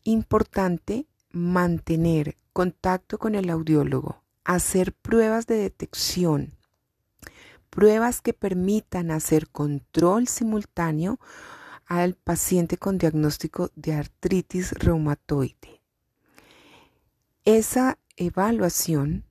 [0.04, 6.54] importante mantener contacto con el audiólogo, hacer pruebas de detección,
[7.70, 11.20] pruebas que permitan hacer control simultáneo
[11.86, 15.82] al paciente con diagnóstico de artritis reumatoide.
[17.46, 19.26] Esa evaluación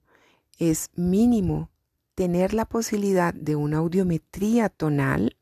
[0.58, 1.70] es mínimo
[2.14, 5.36] tener la posibilidad de una audiometría tonal,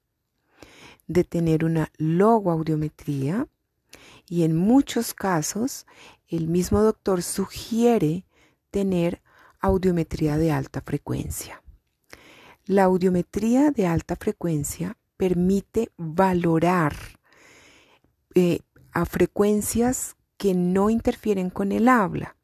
[1.07, 3.49] de tener una logoaudiometría
[4.29, 5.87] y en muchos casos
[6.29, 8.25] el mismo doctor sugiere
[8.71, 9.21] tener
[9.61, 11.63] audiometría de alta frecuencia.
[12.65, 16.95] La audiometría de alta frecuencia permite valorar
[18.35, 18.61] eh,
[18.93, 22.37] a frecuencias que no interfieren con el habla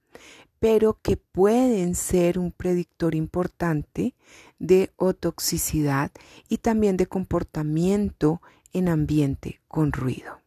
[0.58, 4.14] pero que pueden ser un predictor importante
[4.58, 6.10] de otoxicidad
[6.48, 8.40] y también de comportamiento
[8.72, 10.40] en ambiente con ruido.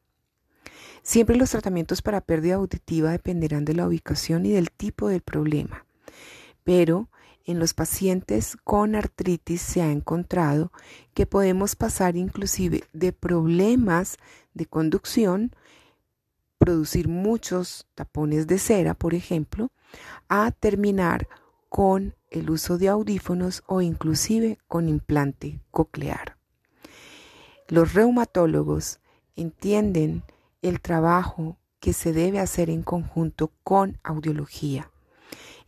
[1.03, 5.85] Siempre los tratamientos para pérdida auditiva dependerán de la ubicación y del tipo del problema,
[6.63, 7.09] pero
[7.45, 10.71] en los pacientes con artritis se ha encontrado
[11.13, 14.17] que podemos pasar inclusive de problemas
[14.53, 15.55] de conducción
[16.59, 19.71] producir muchos tapones de cera, por ejemplo,
[20.27, 21.27] a terminar
[21.69, 26.37] con el uso de audífonos o inclusive con implante coclear.
[27.67, 28.99] Los reumatólogos
[29.35, 30.23] entienden
[30.61, 34.91] el trabajo que se debe hacer en conjunto con audiología.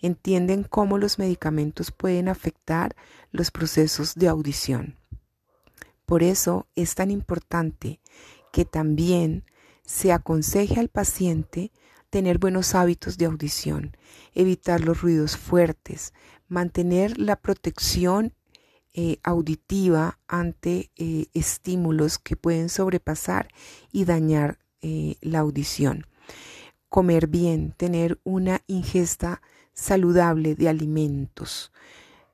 [0.02, 2.96] Entienden cómo los medicamentos pueden afectar
[3.32, 4.98] los procesos de audición.
[6.06, 8.02] Por eso es tan importante
[8.52, 9.46] que también
[9.86, 11.72] se aconseja al paciente
[12.12, 13.98] tener buenos hábitos de audición,
[14.34, 16.14] evitar los ruidos fuertes,
[16.48, 18.36] mantener la protección
[18.94, 23.48] eh, auditiva ante eh, estímulos que pueden sobrepasar
[23.94, 26.06] y dañar eh, la audición.
[26.90, 29.42] Comer bien, tener una ingesta
[29.74, 31.72] saludable de alimentos.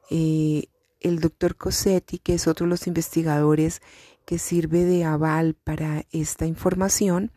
[0.09, 3.81] el doctor Cosetti, que es otro de los investigadores
[4.25, 7.31] que sirve de aval para esta información,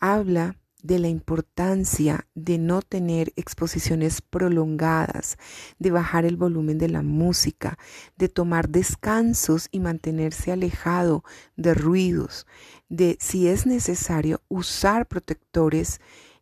[0.00, 5.36] habla de la importancia de no tener exposiciones prolongadas,
[5.78, 7.78] de bajar el volumen de la música,
[8.16, 11.24] de tomar descansos y mantenerse alejado
[11.56, 12.46] de ruidos,
[12.88, 16.00] de si es necesario usar protectores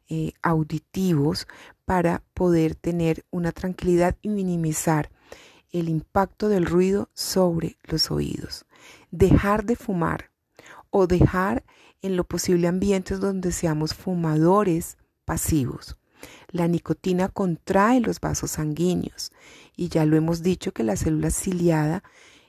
[0.09, 1.49] eh, auditivos
[1.85, 5.11] para poder tener una tranquilidad y minimizar
[5.73, 8.67] el impacto del ruido sobre los oídos.
[9.11, 10.31] Dejar de fumar
[10.91, 11.65] o dejar
[12.03, 15.97] en lo posible ambientes donde seamos fumadores pasivos.
[16.51, 19.33] La nicotina contrae los vasos sanguíneos
[19.77, 22.03] y ya lo hemos dicho que la célula ciliada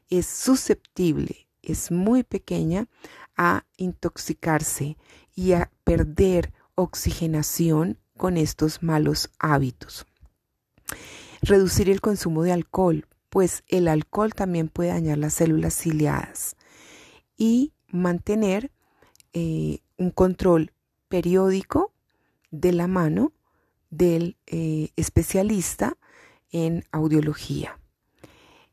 [0.09, 2.87] es susceptible, es muy pequeña
[3.35, 4.97] a intoxicarse
[5.35, 10.05] y a perder oxigenación con estos malos hábitos.
[11.41, 16.55] Reducir el consumo de alcohol, pues el alcohol también puede dañar las células ciliadas
[17.35, 18.71] y mantener
[19.39, 20.73] eh, un control
[21.09, 21.93] periódico
[22.49, 23.33] de la mano
[23.91, 25.95] del eh, especialista
[26.51, 27.79] en audiología.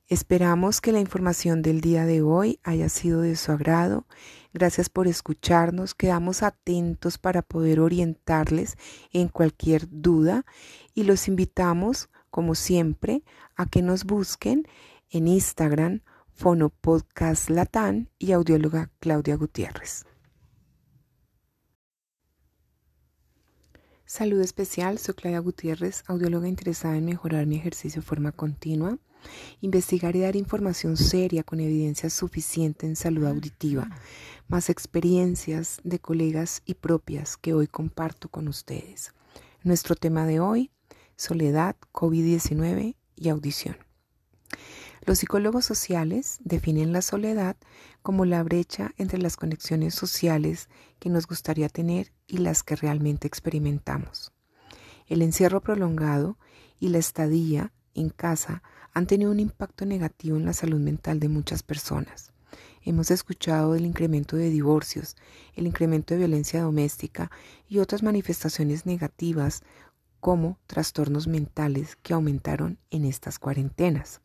[0.08, 4.06] Esperamos que la información del día de hoy haya sido de su agrado.
[4.54, 5.94] Gracias por escucharnos.
[5.94, 8.78] Quedamos atentos para poder orientarles
[9.12, 10.46] en cualquier duda
[10.94, 13.22] y los invitamos, como siempre,
[13.54, 14.66] a que nos busquen
[15.10, 16.00] en Instagram
[16.32, 20.06] Fonopodcast Latán y audióloga Claudia Gutiérrez.
[24.07, 28.98] Salud especial, soy Claudia Gutiérrez, audióloga interesada en mejorar mi ejercicio de forma continua.
[29.62, 33.88] investigar y dar información seria con evidencia suficiente en salud auditiva,
[34.46, 39.14] más experiencias de colegas y propias que hoy comparto con ustedes.
[39.62, 40.70] Nuestro tema de hoy,
[41.16, 43.78] soledad, COVID-19 y audición.
[45.07, 47.57] Los psicólogos sociales definen la soledad
[48.02, 53.26] como la brecha entre las conexiones sociales que nos gustaría tener y las que realmente
[53.26, 54.32] experimentamos.
[55.07, 56.38] El encierro prolongado
[56.80, 58.62] y la estadía en casa
[58.94, 62.32] han tenido un impacto negativo en la salud mental de muchas personas.
[62.82, 65.16] Hemos escuchado del incremento de divorcios,
[65.55, 67.30] el incremento de violencia doméstica
[67.68, 69.62] y otras manifestaciones negativas
[70.20, 74.22] como trastornos mentales que aumentaron en estas cuarentenas.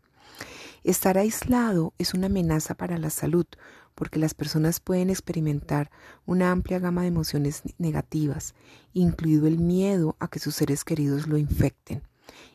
[0.89, 3.45] Estar aislado es una amenaza para la salud
[3.93, 5.91] porque las personas pueden experimentar
[6.25, 8.55] una amplia gama de emociones negativas,
[8.91, 12.01] incluido el miedo a que sus seres queridos lo infecten.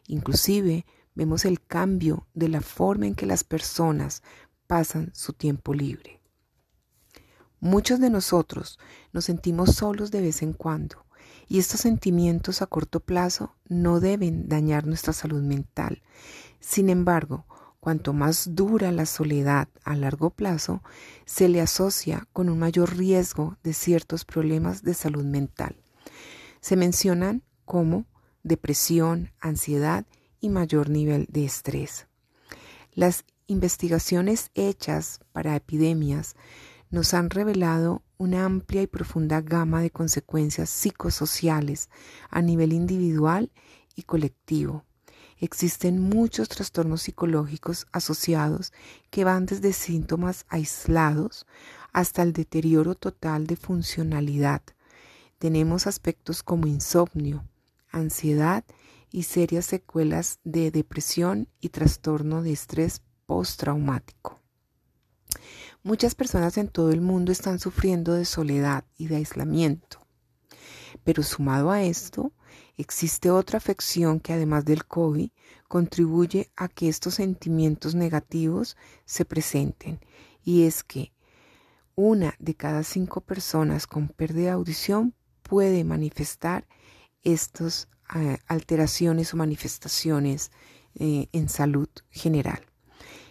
[0.08, 4.24] Inclusive vemos el cambio de la forma en que las personas
[4.66, 6.20] pasan su tiempo libre.
[7.60, 8.80] Muchos de nosotros
[9.12, 11.06] nos sentimos solos de vez en cuando
[11.46, 16.02] y estos sentimientos a corto plazo no deben dañar nuestra salud mental.
[16.58, 17.46] Sin embargo,
[17.84, 20.82] Cuanto más dura la soledad a largo plazo,
[21.26, 25.76] se le asocia con un mayor riesgo de ciertos problemas de salud mental.
[26.62, 28.06] Se mencionan como
[28.42, 30.06] depresión, ansiedad
[30.40, 32.06] y mayor nivel de estrés.
[32.94, 36.36] Las investigaciones hechas para epidemias
[36.88, 41.90] nos han revelado una amplia y profunda gama de consecuencias psicosociales
[42.30, 43.52] a nivel individual
[43.94, 44.86] y colectivo
[45.40, 48.72] Existen muchos trastornos psicológicos asociados
[49.10, 51.46] que van desde síntomas aislados
[51.92, 54.62] hasta el deterioro total de funcionalidad.
[55.38, 57.44] Tenemos aspectos como insomnio,
[57.90, 58.64] ansiedad
[59.10, 64.40] y serias secuelas de depresión y trastorno de estrés postraumático.
[65.82, 69.98] Muchas personas en todo el mundo están sufriendo de soledad y de aislamiento.
[71.04, 72.32] Pero sumado a esto,
[72.76, 75.30] existe otra afección que además del COVID
[75.68, 80.00] contribuye a que estos sentimientos negativos se presenten
[80.44, 81.12] y es que
[81.94, 86.66] una de cada cinco personas con pérdida de audición puede manifestar
[87.22, 90.50] estas eh, alteraciones o manifestaciones
[90.96, 92.66] eh, en salud general.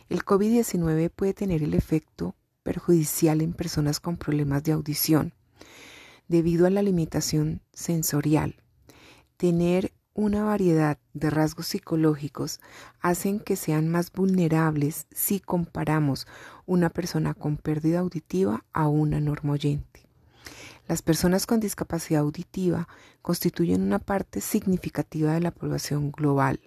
[0.09, 5.33] El COVID-19 puede tener el efecto perjudicial en personas con problemas de audición
[6.27, 8.62] debido a la limitación sensorial.
[9.43, 12.61] Tener una variedad de rasgos psicológicos
[13.01, 16.27] hacen que sean más vulnerables si comparamos
[16.65, 20.07] una persona con pérdida auditiva a una normoyente.
[20.87, 22.87] Las personas con discapacidad auditiva
[23.21, 26.61] constituyen una parte significativa de la población global.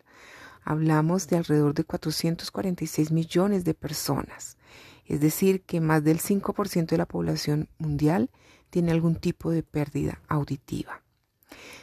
[0.62, 4.58] Hablamos de alrededor de 446 millones de personas,
[5.06, 8.28] es decir, que más del 5% de la población mundial
[8.68, 11.05] tiene algún tipo de pérdida auditiva.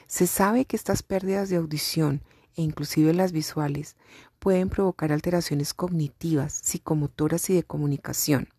[0.08, 2.22] Se sabe que estas pérdidas de audición
[2.56, 3.96] e inclusive las visuales
[4.40, 8.50] pueden provocar alteraciones cognitivas, psicomotoras y de comunicación.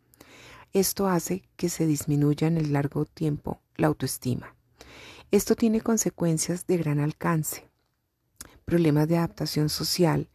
[0.73, 4.57] Esto hace que se disminuya en el largo tiempo la autoestima.
[5.31, 7.69] Esto tiene consecuencias de gran alcance,
[8.65, 10.29] problemas de adaptación social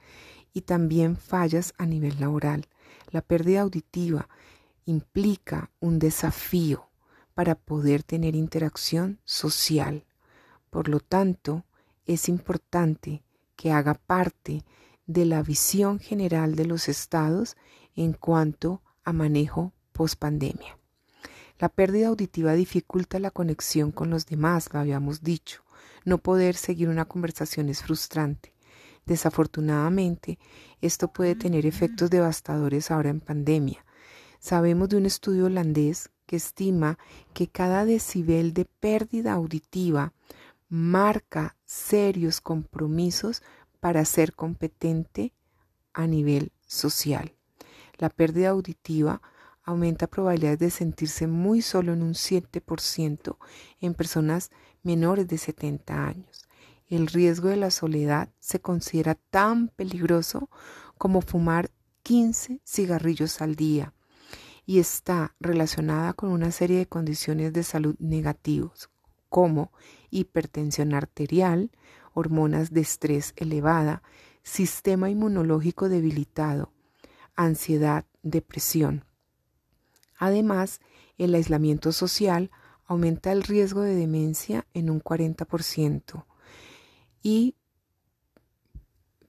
[0.53, 2.67] y también fallas a nivel laboral.
[3.11, 4.29] La pérdida auditiva
[4.85, 6.89] implica un desafío
[7.33, 10.05] para poder tener interacción social.
[10.69, 11.65] Por lo tanto,
[12.05, 13.23] es importante
[13.55, 14.63] que haga parte
[15.05, 17.57] de la visión general de los estados
[17.95, 20.77] en cuanto a manejo post-pandemia.
[21.59, 25.63] La pérdida auditiva dificulta la conexión con los demás, lo habíamos dicho.
[26.05, 28.53] No poder seguir una conversación es frustrante.
[29.05, 30.39] Desafortunadamente,
[30.79, 33.83] esto puede tener efectos devastadores ahora en pandemia.
[34.39, 36.97] Sabemos de un estudio holandés que estima
[37.33, 40.13] que cada decibel de pérdida auditiva
[40.69, 43.41] marca serios compromisos
[43.79, 45.33] para ser competente
[45.93, 47.33] a nivel social.
[47.97, 49.21] La pérdida auditiva
[49.63, 53.37] aumenta probabilidades de sentirse muy solo en un 7%
[53.81, 54.51] en personas
[54.83, 56.47] menores de 70 años.
[56.87, 60.49] El riesgo de la soledad se considera tan peligroso
[60.97, 61.71] como fumar
[62.03, 63.93] 15 cigarrillos al día
[64.65, 68.89] y está relacionada con una serie de condiciones de salud negativos,
[69.29, 69.71] como
[70.11, 71.71] hipertensión arterial,
[72.13, 74.03] hormonas de estrés elevada,
[74.43, 76.71] sistema inmunológico debilitado,
[77.35, 79.05] ansiedad, depresión.
[80.17, 80.81] Además,
[81.17, 82.51] el aislamiento social
[82.85, 86.25] aumenta el riesgo de demencia en un 40%
[87.21, 87.55] y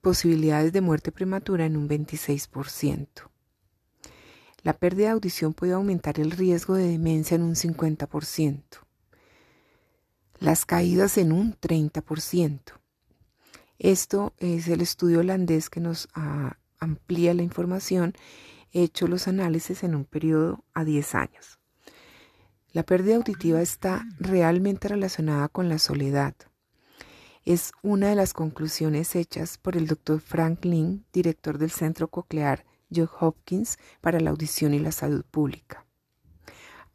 [0.01, 3.07] posibilidades de muerte prematura en un 26%.
[4.63, 8.63] La pérdida de audición puede aumentar el riesgo de demencia en un 50%.
[10.41, 12.61] Las caídas en un 30%.
[13.77, 18.15] Esto es el estudio holandés que nos ah, amplía la información,
[18.71, 21.59] hecho los análisis en un periodo a 10 años.
[22.73, 26.33] La pérdida auditiva está realmente relacionada con la soledad.
[27.45, 33.11] Es una de las conclusiones hechas por el doctor Franklin, director del Centro Coclear John
[33.19, 35.85] Hopkins para la Audición y la Salud Pública.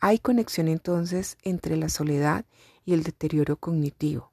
[0.01, 2.45] Hay conexión entonces entre la soledad
[2.87, 4.33] y el deterioro cognitivo.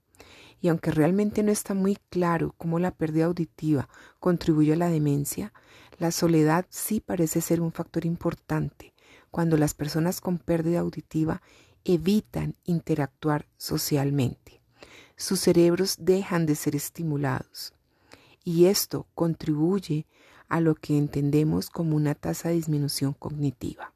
[0.62, 3.90] Y aunque realmente no está muy claro cómo la pérdida auditiva
[4.20, 5.52] contribuye a la demencia,
[5.98, 8.94] la soledad sí parece ser un factor importante
[9.30, 11.42] cuando las personas con pérdida auditiva
[11.84, 14.62] evitan interactuar socialmente.
[15.18, 17.74] Sus cerebros dejan de ser estimulados
[18.44, 20.06] y esto contribuye
[20.48, 23.94] a lo que entendemos como una tasa de disminución cognitiva.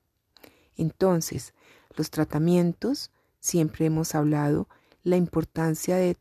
[0.76, 1.54] Entonces,
[1.96, 4.68] los tratamientos, siempre hemos hablado,
[5.04, 6.18] la importancia de,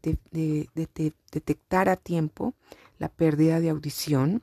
[1.32, 2.54] detectar a tiempo
[2.98, 4.42] la pérdida de audición,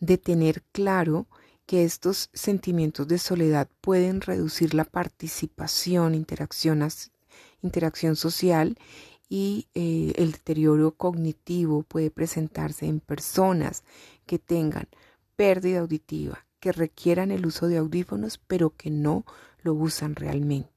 [0.00, 1.26] de tener claro
[1.66, 6.86] que estos sentimientos de soledad pueden reducir la participación, interacción,
[7.62, 8.76] interacción social
[9.28, 13.84] y eh, el deterioro cognitivo puede presentarse en personas
[14.26, 14.88] que tengan
[15.36, 19.24] pérdida auditiva, que requieran el uso de audífonos, pero que no
[19.62, 20.71] lo usan realmente.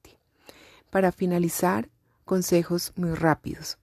[0.90, 1.88] Para finalizar,
[2.24, 3.78] consejos muy rápidos.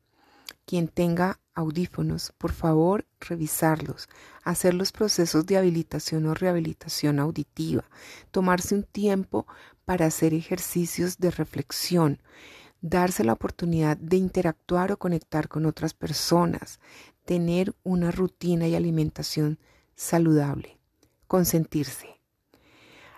[0.66, 4.08] Quien tenga audífonos, por favor, revisarlos,
[4.44, 7.84] hacer los procesos de habilitación o rehabilitación auditiva,
[8.32, 9.46] tomarse un tiempo
[9.86, 12.22] para hacer ejercicios de reflexión,
[12.82, 16.80] darse la oportunidad de interactuar o conectar con otras personas,
[17.26, 19.60] tener una rutina y alimentación
[19.96, 20.80] saludable,
[21.28, 22.20] consentirse.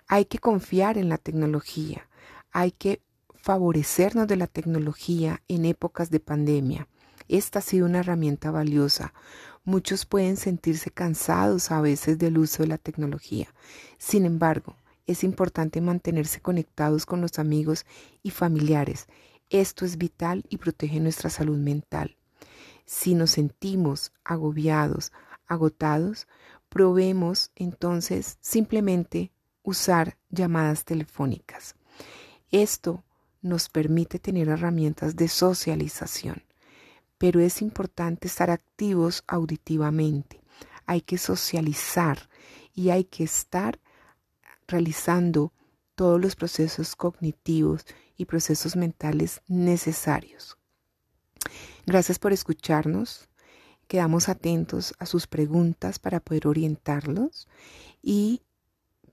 [0.08, 2.08] Hay que confiar en la tecnología,
[2.52, 3.02] hay que
[3.46, 6.88] favorecernos de la tecnología en épocas de pandemia
[7.28, 9.14] esta ha sido una herramienta valiosa.
[9.64, 13.48] Muchos pueden sentirse cansados a veces del uso de la tecnología.
[13.98, 14.76] Sin embargo,
[15.08, 17.86] es importante mantenerse conectados con los amigos
[18.22, 19.08] y familiares.
[19.50, 22.16] Esto es vital y protege nuestra salud mental.
[22.86, 25.12] Si nos sentimos agobiados,
[25.48, 26.28] agotados,
[26.70, 29.32] probemos entonces simplemente
[29.64, 31.76] usar llamadas telefónicas.
[32.52, 33.04] Esto
[33.46, 36.44] nos permite tener herramientas de socialización
[37.18, 40.42] pero es importante estar activos auditivamente.
[40.86, 42.30] Hay que socializar
[42.74, 43.80] y hay que estar
[44.68, 45.54] realizando
[45.96, 47.86] todos los procesos cognitivos
[48.18, 50.58] y procesos mentales necesarios.
[51.86, 53.30] Gracias por escucharnos.
[53.88, 57.48] Quedamos atentos a sus preguntas para poder orientarlos
[58.02, 58.42] y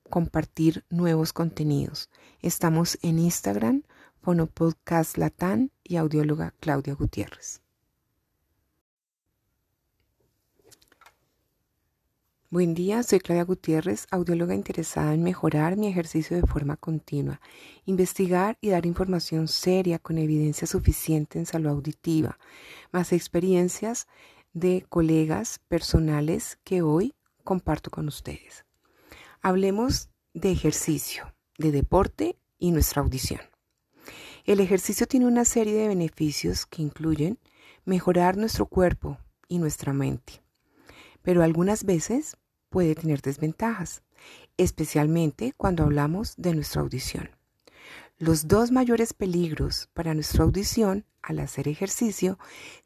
[0.08, 2.10] compartir nuevos contenidos.
[2.40, 3.84] Estamos en Instagram,
[4.22, 7.60] Fonopodcast Latán y audióloga Claudia Gutiérrez.
[12.48, 17.40] Buen día, soy Claudia Gutiérrez, audióloga interesada en mejorar mi ejercicio de forma continua,
[17.84, 22.38] investigar y dar información seria con evidencia suficiente en salud auditiva,
[22.92, 24.06] más experiencias
[24.52, 28.66] de colegas personales que hoy comparto con ustedes.
[29.40, 33.51] Hablemos de ejercicio, de deporte y nuestra audición.
[34.44, 37.38] El ejercicio tiene una serie de beneficios que incluyen
[37.84, 40.42] mejorar nuestro cuerpo y nuestra mente,
[41.22, 42.36] pero algunas veces
[42.68, 44.02] puede tener desventajas,
[44.56, 47.30] especialmente cuando hablamos de nuestra audición.
[48.18, 52.36] Los dos mayores peligros para nuestra audición al hacer ejercicio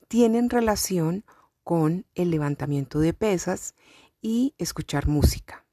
[0.08, 1.24] tienen relación
[1.64, 3.74] con el levantamiento de pesas
[4.20, 5.64] y escuchar música.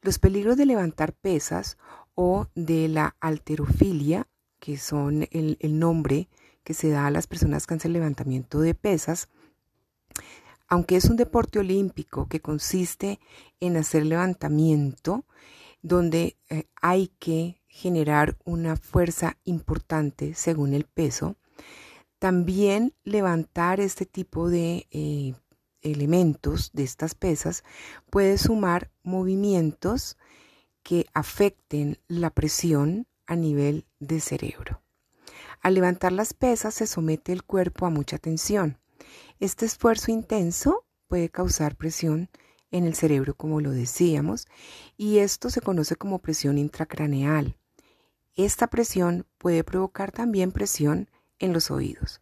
[0.00, 1.76] Los peligros de levantar pesas
[2.14, 4.28] o de la alterofilia,
[4.68, 6.28] que son el, nombre
[6.62, 9.30] que se da a las personas que hacen levantamiento de pesas,
[10.68, 13.18] aunque es un deporte olímpico que consiste
[13.60, 15.24] en hacer levantamiento,
[15.80, 21.36] donde eh, hay que generar una fuerza importante según el peso,
[22.18, 25.32] también levantar este tipo de eh,
[25.80, 27.64] elementos, de estas pesas,
[28.10, 30.18] puede sumar movimientos
[30.82, 34.82] que afecten la presión a nivel de cerebro.
[35.62, 38.80] Al levantar las pesas se somete el cuerpo a mucha tensión
[39.40, 42.28] este esfuerzo intenso puede causar presión
[42.70, 44.46] en el cerebro, como lo decíamos,
[44.96, 47.56] y esto se conoce como presión intracraneal.
[48.34, 52.20] Esta presión puede provocar también presión en los oídos.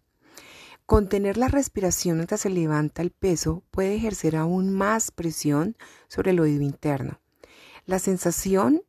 [0.85, 5.77] Contener la respiración mientras se levanta el peso puede ejercer aún más presión
[6.07, 7.21] sobre el oído interno.
[7.87, 8.83] La sensación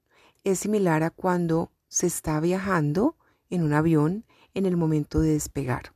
[0.43, 3.15] es similar a cuando se está viajando
[3.49, 5.93] en un avión en el momento de despegar.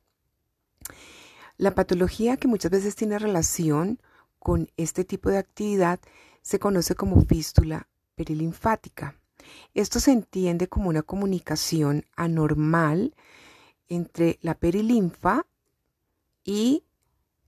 [1.57, 3.99] La patología que muchas veces tiene relación
[4.39, 5.99] con este tipo de actividad
[6.41, 9.15] se conoce como fístula perilinfática.
[9.73, 13.15] Esto se entiende como una comunicación anormal
[13.87, 15.45] entre la perilinfa
[16.43, 16.83] y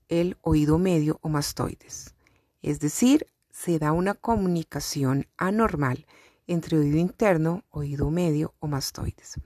[0.08, 2.14] el oído medio o mastoides.
[2.62, 6.06] Es decir, se da una comunicación anormal
[6.46, 9.40] entre oído interno, oído medio o mastoides.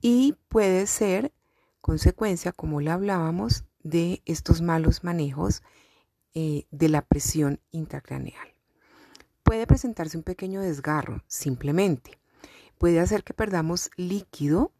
[0.00, 1.32] Y puede ser
[1.80, 5.62] consecuencia, como le hablábamos, de estos malos manejos
[6.34, 8.48] eh, de la presión intracraneal.
[9.42, 12.18] Puede presentarse un pequeño desgarro, simplemente.
[12.78, 14.72] Puede hacer que perdamos líquido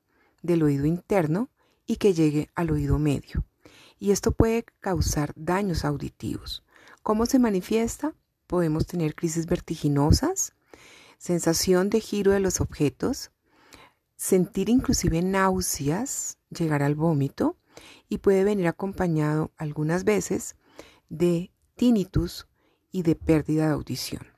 [0.43, 1.48] del oído interno
[1.86, 3.44] y que llegue al oído medio.
[3.98, 6.64] Y esto puede causar daños auditivos.
[7.02, 8.14] ¿Cómo se manifiesta?
[8.47, 10.52] Podemos tener crisis vertiginosas,
[11.18, 13.30] sensación de giro de los objetos,
[14.16, 17.56] sentir inclusive náuseas, llegar al vómito
[18.09, 20.56] y puede venir acompañado algunas veces
[21.09, 22.47] de tinnitus
[22.90, 24.36] y de pérdida de audición.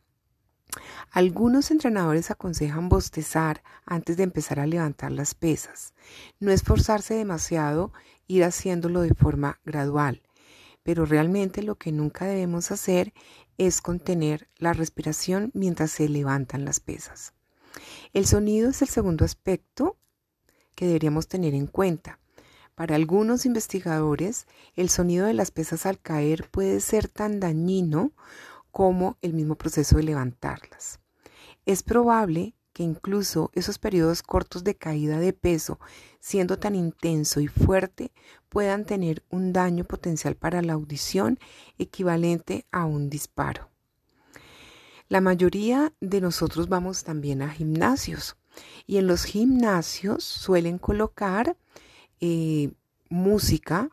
[1.10, 5.94] Algunos entrenadores aconsejan bostezar antes de empezar a levantar las pesas.
[6.38, 7.92] No esforzarse demasiado,
[8.26, 10.22] ir haciéndolo de forma gradual.
[10.82, 13.12] Pero realmente lo que nunca debemos hacer
[13.58, 17.34] es contener la respiración mientras se levantan las pesas.
[18.12, 19.96] El sonido es el segundo aspecto
[20.74, 22.18] que deberíamos tener en cuenta.
[22.74, 28.12] Para algunos investigadores, el sonido de las pesas al caer puede ser tan dañino
[28.70, 31.00] como el mismo proceso de levantarlas.
[31.66, 35.80] Es probable que incluso esos periodos cortos de caída de peso,
[36.20, 38.12] siendo tan intenso y fuerte,
[38.48, 41.40] puedan tener un daño potencial para la audición
[41.76, 43.68] equivalente a un disparo.
[45.08, 48.36] La mayoría de nosotros vamos también a gimnasios
[48.86, 51.56] y en los gimnasios suelen colocar
[52.20, 52.70] eh,
[53.08, 53.90] música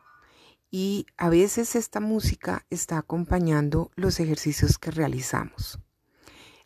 [0.70, 5.80] y a veces esta música está acompañando los ejercicios que realizamos.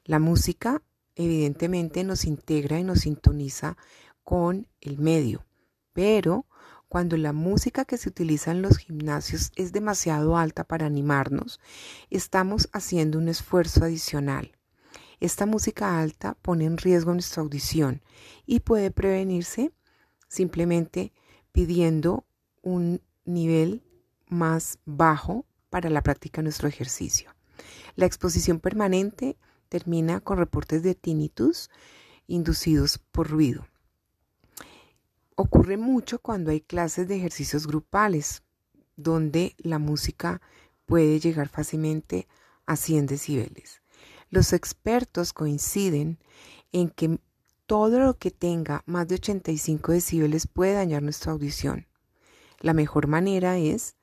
[0.05, 0.83] La música
[1.17, 3.77] evidentemente nos integra y nos sintoniza
[4.25, 5.45] con el medio,
[5.93, 6.47] pero
[6.89, 11.61] cuando la música que se utiliza en los gimnasios es demasiado alta para animarnos,
[12.11, 14.53] estamos haciendo un esfuerzo adicional.
[15.21, 18.03] Esta música alta pone en riesgo nuestra audición
[18.45, 19.73] y puede prevenirse
[20.29, 21.13] simplemente
[21.53, 22.27] pidiendo
[22.63, 23.85] un nivel
[24.27, 27.35] más bajo para la práctica de nuestro ejercicio.
[27.95, 29.37] La exposición permanente
[29.71, 31.71] termina con reportes de tinnitus
[32.27, 33.67] inducidos por ruido.
[35.37, 38.43] Ocurre mucho cuando hay clases de ejercicios grupales,
[38.97, 40.43] donde la música
[40.85, 42.29] puede llegar fácilmente
[42.67, 43.81] a 100 decibeles.
[44.29, 46.19] Los expertos coinciden
[46.73, 47.19] en que
[47.67, 51.87] todo lo que tenga más de 85 decibeles puede dañar nuestra audición.
[52.59, 53.97] La mejor manera es,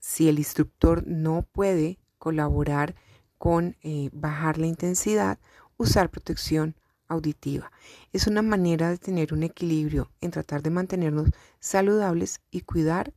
[0.00, 2.96] si el instructor no puede colaborar
[3.38, 5.38] con eh, bajar la intensidad,
[5.76, 6.74] usar protección
[7.08, 7.72] auditiva.
[8.12, 13.12] Es una manera de tener un equilibrio en tratar de mantenernos saludables y cuidar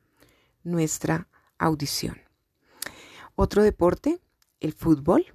[0.64, 1.28] nuestra
[1.58, 2.18] audición.
[3.36, 4.20] Otro deporte,
[4.60, 5.26] el fútbol.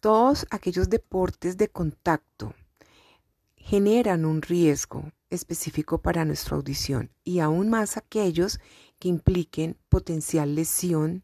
[0.00, 2.54] Todos aquellos deportes de contacto
[3.56, 8.58] generan un riesgo específico para nuestra audición y aún más aquellos
[8.98, 11.22] que impliquen potencial lesión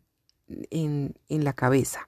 [0.71, 2.08] en, en la cabeza.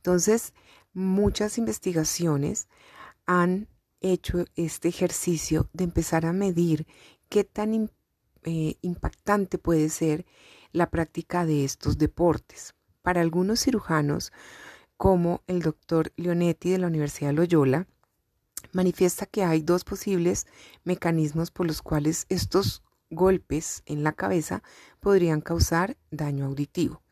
[0.00, 0.54] Entonces,
[0.94, 2.68] muchas investigaciones
[3.26, 3.68] han
[4.00, 6.86] hecho este ejercicio de empezar a medir
[7.28, 7.90] qué tan
[8.44, 10.24] eh, impactante puede ser
[10.72, 12.74] la práctica de estos deportes.
[13.02, 14.32] Para algunos cirujanos,
[14.96, 17.86] como el doctor Leonetti de la Universidad de Loyola,
[18.72, 20.46] manifiesta que hay dos posibles
[20.84, 24.62] mecanismos por los cuales estos golpes en la cabeza
[24.98, 27.02] podrían causar daño auditivo.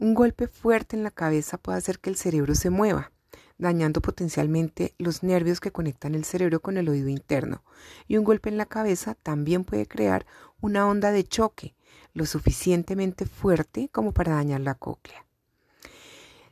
[0.00, 3.10] Un golpe fuerte en la cabeza puede hacer que el cerebro se mueva,
[3.58, 7.64] dañando potencialmente los nervios que conectan el cerebro con el oído interno.
[8.06, 10.24] Y un golpe en la cabeza también puede crear
[10.60, 11.74] una onda de choque,
[12.14, 15.26] lo suficientemente fuerte como para dañar la cóclea.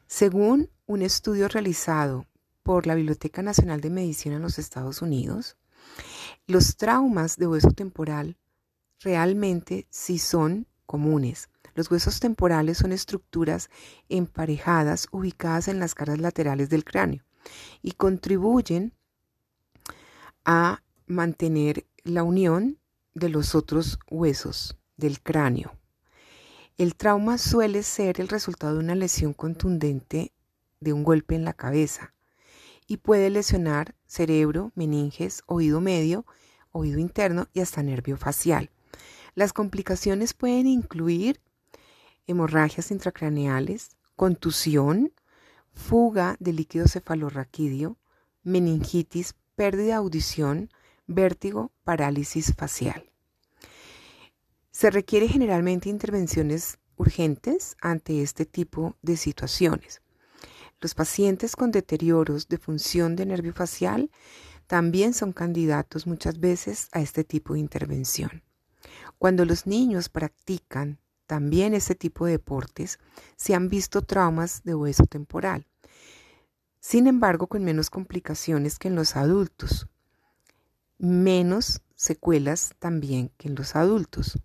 [0.09, 2.27] Según un estudio realizado
[2.65, 5.57] por la Biblioteca Nacional de Medicina en los Estados Unidos,
[6.49, 8.39] los traumas de hueso temporal
[8.99, 11.49] realmente sí son comunes.
[11.77, 13.69] Los huesos temporales son estructuras
[14.09, 17.23] emparejadas ubicadas en las caras laterales del cráneo
[17.83, 18.95] y contribuyen
[20.47, 22.79] a mantener la unión
[23.13, 25.77] de los otros huesos del cráneo.
[26.79, 30.33] El trauma suele ser el resultado de una lesión contundente
[30.81, 32.15] de un golpe en la cabeza
[32.87, 36.25] y puede lesionar cerebro, meninges, oído medio,
[36.73, 38.71] oído interno y hasta nervio facial.
[39.35, 41.39] Las complicaciones pueden incluir
[42.27, 45.13] hemorragias intracraneales, contusión,
[45.73, 47.99] fuga de líquido cefalorraquídeo,
[48.43, 50.71] meningitis, pérdida de audición,
[51.07, 53.11] vértigo, parálisis facial.
[54.71, 60.03] Se requiere generalmente intervenciones urgentes ante este tipo de situaciones.
[60.81, 64.11] Los pacientes con deterioros de función de nervio facial
[64.67, 68.43] también son candidatos muchas veces a este tipo de intervención.
[69.19, 72.99] Cuando los niños practican también este tipo de deportes,
[73.37, 75.67] se han visto traumas de hueso temporal,
[76.81, 79.89] sin embargo con menos complicaciones que en los adultos,
[80.99, 84.39] menos secuelas también que en los adultos.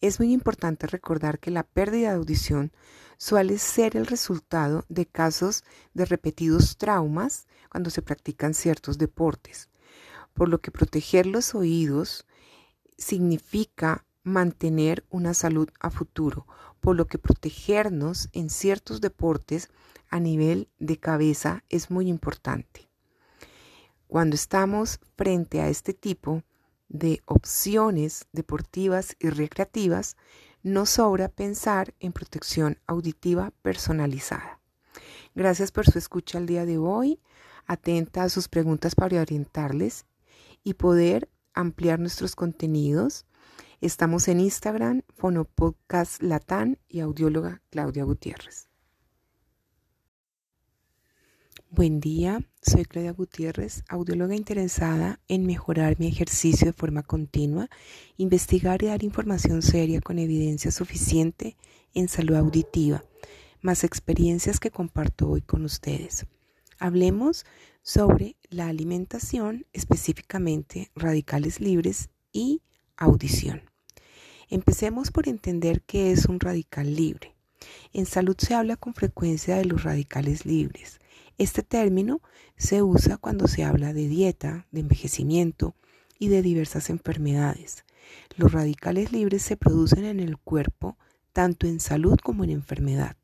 [0.00, 2.72] Es muy importante recordar que la pérdida de audición
[3.16, 5.64] suele ser el resultado de casos
[5.94, 9.70] de repetidos traumas cuando se practican ciertos deportes,
[10.34, 12.26] por lo que proteger los oídos
[12.98, 16.46] significa mantener una salud a futuro,
[16.80, 19.70] por lo que protegernos en ciertos deportes
[20.08, 22.88] a nivel de cabeza es muy importante.
[24.08, 26.42] Cuando estamos frente a este tipo
[26.88, 30.16] de opciones deportivas y recreativas,
[30.62, 34.60] no sobra pensar en protección auditiva personalizada.
[35.34, 37.20] Gracias por su escucha el día de hoy.
[37.66, 40.06] Atenta a sus preguntas para orientarles
[40.62, 43.26] y poder ampliar nuestros contenidos.
[43.84, 48.70] Estamos en Instagram, Fonopodcast Latán y audióloga Claudia Gutiérrez.
[51.68, 57.68] Buen día, soy Claudia Gutiérrez, audióloga interesada en mejorar mi ejercicio de forma continua,
[58.16, 61.58] investigar y dar información seria con evidencia suficiente
[61.92, 63.04] en salud auditiva,
[63.60, 66.24] más experiencias que comparto hoy con ustedes.
[66.78, 67.44] Hablemos
[67.82, 72.62] sobre la alimentación, específicamente radicales libres y
[72.96, 73.73] audición.
[74.48, 77.34] Empecemos por entender qué es un radical libre.
[77.92, 81.00] En salud se habla con frecuencia de los radicales libres
[81.36, 82.22] este término
[82.56, 85.74] se usa cuando se habla de dieta, de envejecimiento
[86.18, 87.84] y de diversas enfermedades.
[88.36, 90.96] Los radicales libres se producen en el cuerpo
[91.32, 93.16] tanto en salud como en enfermedad.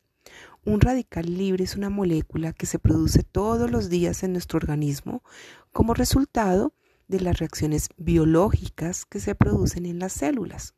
[0.64, 5.22] Un radical libre es una molécula que se produce todos los días en nuestro organismo
[5.70, 6.74] como resultado
[7.06, 10.74] de las reacciones biológicas que se producen en las células.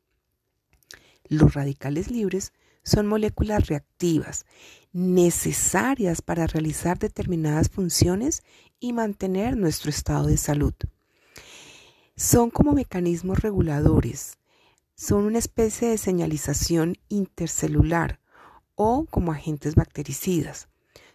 [1.33, 2.53] Los radicales libres
[2.83, 4.45] son moléculas reactivas
[4.93, 8.43] necesarias para realizar determinadas funciones
[8.81, 10.75] y mantener nuestro estado de salud.
[12.17, 14.37] Son como mecanismos reguladores,
[14.95, 18.21] son una especie de señalización intercelular
[18.75, 20.69] o como agentes bactericidas.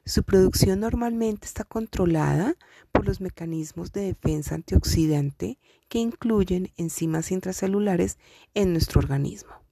[0.03, 2.55] Su producción normalmente está controlada
[2.91, 8.17] por los mecanismos de defensa antioxidante que incluyen enzimas intracelulares
[8.55, 9.66] en nuestro organismo.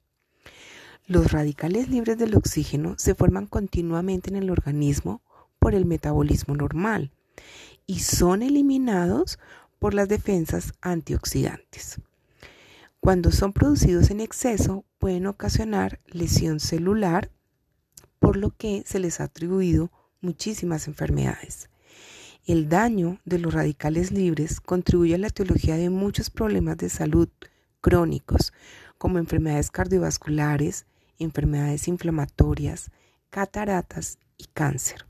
[1.08, 5.22] Los radicales libres del oxígeno se forman continuamente en el organismo
[5.60, 7.12] por el metabolismo normal
[7.86, 9.38] y son eliminados
[9.78, 12.02] por las defensas antioxidantes.
[13.00, 17.30] Cuando son producidos en exceso pueden ocasionar lesión celular,
[18.18, 19.92] por lo que se les ha atribuido
[20.22, 21.70] muchísimas enfermedades.
[22.48, 27.30] El daño de los radicales libres contribuye a la etiología de muchos problemas de salud
[27.80, 28.54] crónicos,
[28.98, 30.88] como enfermedades cardiovasculares,
[31.20, 32.92] enfermedades inflamatorias,
[33.30, 35.06] cataratas y cáncer.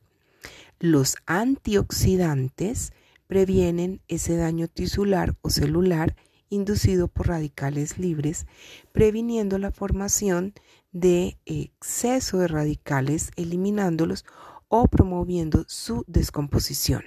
[0.79, 2.93] Los antioxidantes
[3.27, 6.15] previenen ese daño tisular o celular
[6.49, 8.45] inducido por radicales libres,
[8.91, 10.53] previniendo la formación
[10.91, 14.25] de exceso de radicales, eliminándolos
[14.67, 17.03] o promoviendo su descomposición.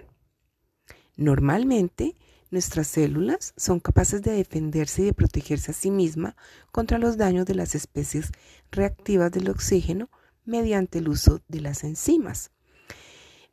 [1.17, 2.15] Normalmente,
[2.51, 6.35] Nuestras células son capaces de defenderse y de protegerse a sí misma
[6.73, 8.31] contra los daños de las especies
[8.71, 10.09] reactivas del oxígeno
[10.47, 12.51] mediante el uso de las enzimas.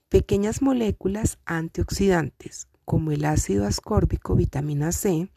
[0.07, 5.29] Pequeñas moléculas antioxidantes como el ácido ascórbico, vitamina C,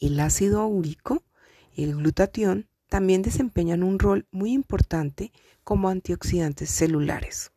[0.00, 1.22] el ácido úrico,
[1.76, 5.30] el glutatión, también desempeñan un rol muy importante
[5.62, 7.52] como antioxidantes celulares.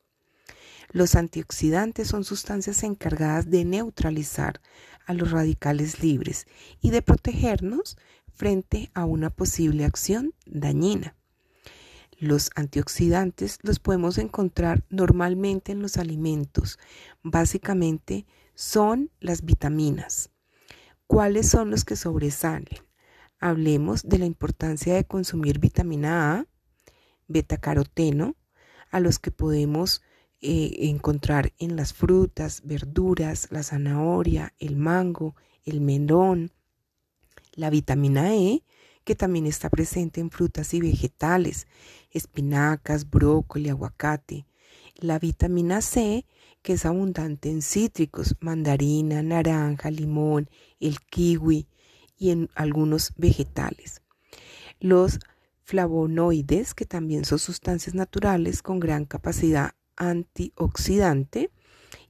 [0.91, 4.59] Los antioxidantes son sustancias encargadas de neutralizar
[5.05, 6.47] a los radicales libres
[6.81, 7.97] y de protegernos
[8.33, 11.15] frente a una posible acción dañina.
[12.17, 16.77] Los antioxidantes los podemos encontrar normalmente en los alimentos.
[17.23, 20.29] Básicamente son las vitaminas.
[21.07, 22.79] ¿Cuáles son los que sobresalen?
[23.39, 26.45] Hablemos de la importancia de consumir vitamina A,
[27.27, 28.35] betacaroteno,
[28.91, 30.03] a los que podemos
[30.43, 35.35] eh, encontrar en las frutas, verduras, la zanahoria, el mango,
[35.65, 36.51] el melón,
[37.53, 38.63] la vitamina E,
[39.03, 41.67] que también está presente en frutas y vegetales,
[42.09, 44.47] espinacas, brócoli, aguacate,
[44.95, 46.25] la vitamina C,
[46.63, 50.49] que es abundante en cítricos, mandarina, naranja, limón,
[50.79, 51.67] el kiwi
[52.17, 54.01] y en algunos vegetales.
[54.79, 55.19] Los
[55.63, 61.51] flavonoides, que también son sustancias naturales con gran capacidad antioxidante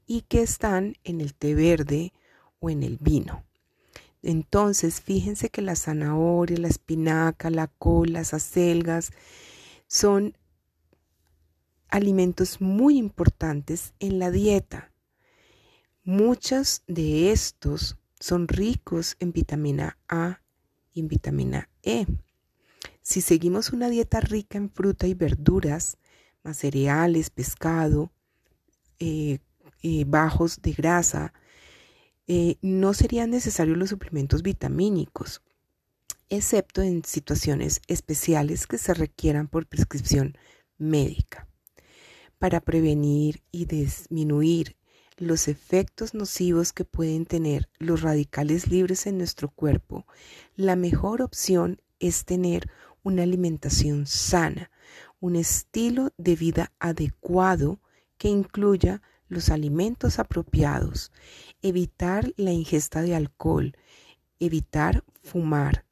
[0.05, 2.13] y que están en el té verde
[2.59, 3.43] o en el vino.
[4.23, 9.11] Entonces, fíjense que la zanahoria, la espinaca, la col, las acelgas
[9.87, 10.37] son
[11.89, 14.91] alimentos muy importantes en la dieta.
[16.03, 20.41] Muchos de estos son ricos en vitamina A
[20.93, 22.05] y en vitamina E.
[23.01, 25.97] Si seguimos una dieta rica en fruta y verduras,
[26.43, 28.11] más cereales, pescado,
[28.99, 29.39] eh,
[29.83, 31.33] eh, bajos de grasa,
[32.27, 35.41] eh, no serían necesarios los suplementos vitamínicos,
[36.29, 40.37] excepto en situaciones especiales que se requieran por prescripción
[40.77, 41.47] médica.
[42.39, 44.77] Para prevenir y disminuir
[45.17, 50.07] los efectos nocivos que pueden tener los radicales libres en nuestro cuerpo,
[50.55, 52.71] la mejor opción es tener
[53.03, 54.70] una alimentación sana,
[55.21, 57.79] un estilo de vida adecuado
[58.17, 61.11] que incluya los alimentos apropiados,
[61.61, 63.77] evitar la ingesta de alcohol,
[64.39, 65.85] evitar fumar,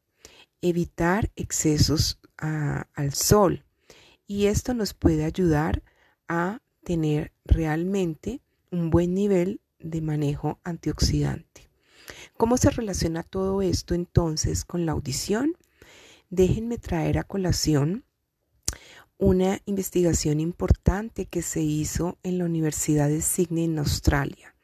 [0.62, 3.64] evitar excesos al sol.
[4.28, 5.84] Y esto nos puede ayudar
[6.28, 8.42] a tener realmente
[8.72, 11.70] un buen nivel de manejo antioxidante.
[12.36, 15.56] ¿Cómo se relaciona todo esto entonces con la audición?
[16.30, 18.04] Déjenme traer a colación
[19.20, 24.56] una investigación importante que se hizo en la Universidad de Sydney en Australia,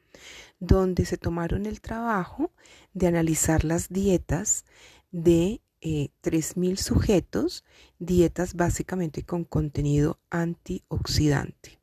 [0.58, 2.50] donde se tomaron el trabajo
[2.94, 4.64] de analizar las dietas
[5.12, 7.64] de eh, 3.000 sujetos,
[7.98, 11.78] dietas básicamente con contenido antioxidante.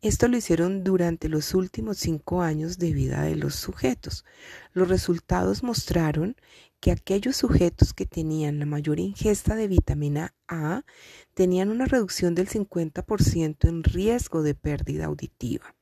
[0.00, 4.24] Esto lo hicieron durante los últimos cinco años de vida de los sujetos.
[4.72, 6.36] Los resultados mostraron
[6.80, 10.84] que aquellos sujetos que tenían la mayor ingesta de vitamina A
[11.34, 15.74] tenían una reducción del 50% en riesgo de pérdida auditiva.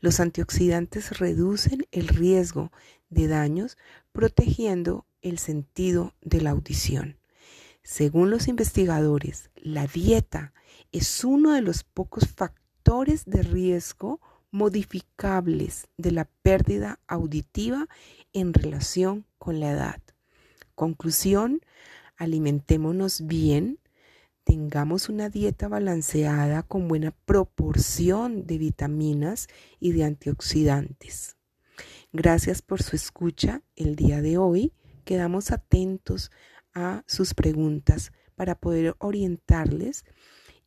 [0.00, 2.70] Los antioxidantes reducen el riesgo
[3.08, 3.78] de daños
[4.12, 7.18] protegiendo el sentido de la audición.
[7.82, 10.52] Según los investigadores, la dieta
[10.92, 14.20] es uno de los pocos factores de riesgo
[14.50, 17.88] modificables de la pérdida auditiva
[18.32, 20.05] en relación con la edad.
[20.76, 21.62] Conclusión,
[22.18, 23.78] alimentémonos bien,
[24.44, 29.48] tengamos una dieta balanceada con buena proporción de vitaminas
[29.80, 31.36] y de antioxidantes.
[32.12, 34.74] Gracias por su escucha el día de hoy.
[35.06, 36.30] Quedamos atentos
[36.74, 40.04] a sus preguntas para poder orientarles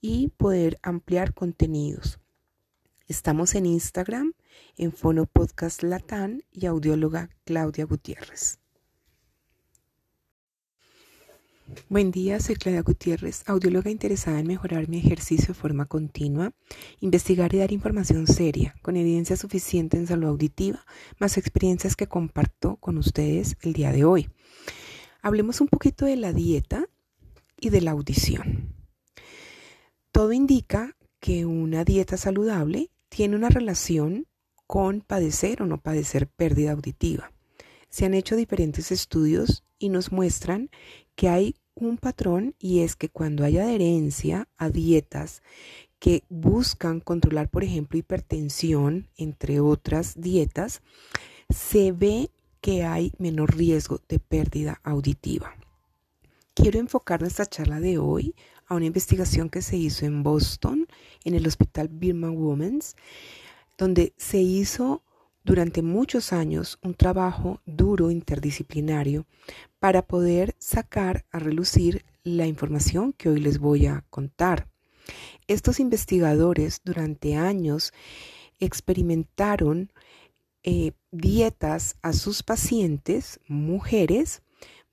[0.01, 2.19] y poder ampliar contenidos.
[3.07, 4.33] Estamos en Instagram,
[4.75, 8.59] en Fono Podcast Latán y audióloga Claudia Gutiérrez.
[11.87, 16.51] Buen día, soy Claudia Gutiérrez, audióloga interesada en mejorar mi ejercicio de forma continua,
[16.99, 20.85] investigar y dar información seria, con evidencia suficiente en salud auditiva,
[21.19, 24.29] más experiencias que comparto con ustedes el día de hoy.
[25.21, 26.87] Hablemos un poquito de la dieta
[27.59, 28.73] y de la audición.
[30.11, 34.25] Todo indica que una dieta saludable tiene una relación
[34.65, 37.31] con padecer o no padecer pérdida auditiva.
[37.89, 40.69] Se han hecho diferentes estudios y nos muestran
[41.15, 41.55] que hay
[41.87, 45.41] un patrón y es que cuando hay adherencia a dietas
[45.99, 50.81] que buscan controlar, por ejemplo, hipertensión, entre otras dietas,
[51.49, 52.29] se ve
[52.61, 55.55] que hay menor riesgo de pérdida auditiva.
[56.53, 58.35] Quiero enfocar nuestra charla de hoy
[58.67, 60.87] a una investigación que se hizo en Boston,
[61.23, 62.95] en el Hospital Birman Women's,
[63.77, 65.03] donde se hizo
[65.49, 69.25] durante muchos años un trabajo duro interdisciplinario
[69.79, 74.67] para poder sacar a relucir la información que hoy les voy a contar.
[75.47, 77.93] Estos investigadores durante años
[78.59, 79.91] experimentaron
[80.61, 84.43] eh, dietas a sus pacientes, mujeres,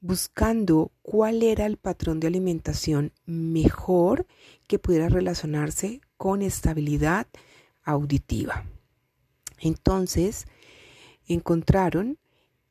[0.00, 4.26] buscando cuál era el patrón de alimentación mejor
[4.66, 7.26] que pudiera relacionarse con estabilidad
[7.84, 8.64] auditiva.
[9.58, 10.46] Entonces,
[11.26, 12.18] encontraron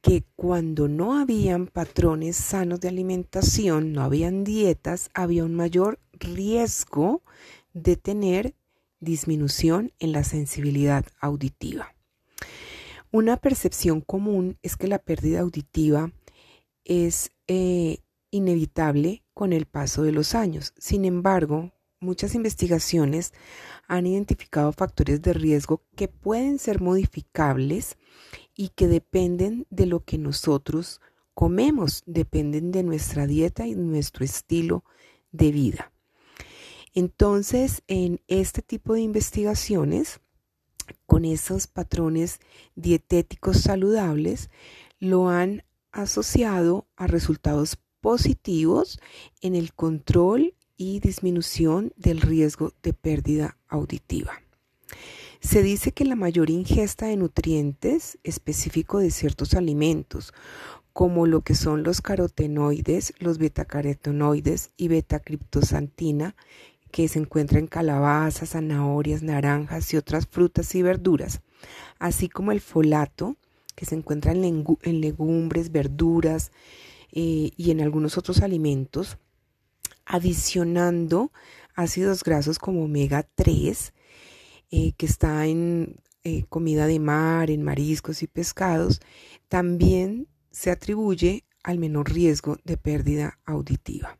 [0.01, 7.23] que cuando no habían patrones sanos de alimentación, no habían dietas, había un mayor riesgo
[7.73, 8.53] de tener
[8.99, 11.95] disminución en la sensibilidad auditiva.
[13.11, 16.11] Una percepción común es que la pérdida auditiva
[16.83, 17.99] es eh,
[18.29, 20.73] inevitable con el paso de los años.
[20.77, 23.33] Sin embargo, muchas investigaciones
[23.87, 27.97] han identificado factores de riesgo que pueden ser modificables
[28.55, 31.01] y que dependen de lo que nosotros
[31.33, 34.83] comemos, dependen de nuestra dieta y nuestro estilo
[35.31, 35.91] de vida.
[36.93, 40.21] Entonces, en este tipo de investigaciones,
[41.05, 42.39] con esos patrones
[42.75, 44.49] dietéticos saludables,
[44.99, 48.99] lo han asociado a resultados positivos
[49.41, 54.33] en el control y disminución del riesgo de pérdida auditiva.
[55.39, 60.33] Se dice que la mayor ingesta de nutrientes específico de ciertos alimentos,
[60.91, 66.35] como lo que son los carotenoides, los betacarotenoides y betacriptosantina,
[66.91, 71.41] que se encuentra en calabazas, zanahorias, naranjas y otras frutas y verduras,
[71.99, 73.35] así como el folato,
[73.75, 76.51] que se encuentra en, legumbres, verduras
[77.11, 79.17] eh, y en algunos otros alimentos,
[80.05, 81.31] adicionando
[81.75, 83.93] ácidos grasos como omega 3,
[84.71, 89.01] eh, que está en eh, comida de mar, en mariscos y pescados,
[89.47, 94.17] también se atribuye al menor riesgo de pérdida auditiva.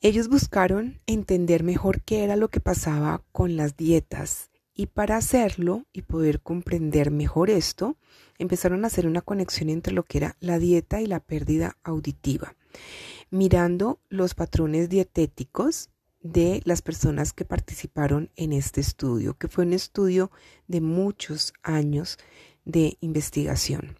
[0.00, 5.86] Ellos buscaron entender mejor qué era lo que pasaba con las dietas y para hacerlo
[5.92, 7.96] y poder comprender mejor esto,
[8.38, 12.54] empezaron a hacer una conexión entre lo que era la dieta y la pérdida auditiva,
[13.30, 15.90] mirando los patrones dietéticos
[16.20, 20.30] de las personas que participaron en este estudio, que fue un estudio
[20.66, 22.18] de muchos años
[22.64, 23.98] de investigación.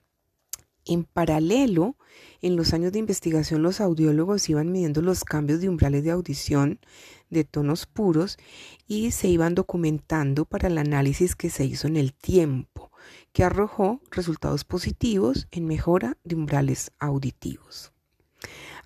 [0.85, 1.97] En paralelo,
[2.41, 6.81] en los años de investigación, los audiólogos iban midiendo los cambios de umbrales de audición
[7.29, 8.39] de tonos puros
[8.87, 12.91] y se iban documentando para el análisis que se hizo en el tiempo,
[13.33, 17.93] que arrojó resultados positivos en mejora de umbrales auditivos.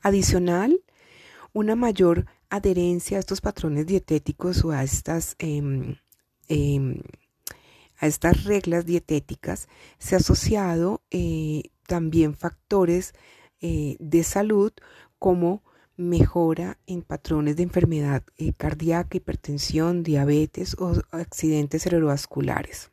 [0.03, 0.83] Adicional,
[1.53, 5.97] una mayor adherencia a estos patrones dietéticos o a estas, em,
[6.49, 7.01] em,
[7.99, 9.69] a estas reglas dietéticas
[9.99, 13.15] se ha asociado eh, también factores
[13.61, 14.73] eh, de salud
[15.20, 15.62] como
[15.97, 22.91] mejora en patrones de enfermedad eh, cardíaca, hipertensión, diabetes o accidentes cerebrovasculares,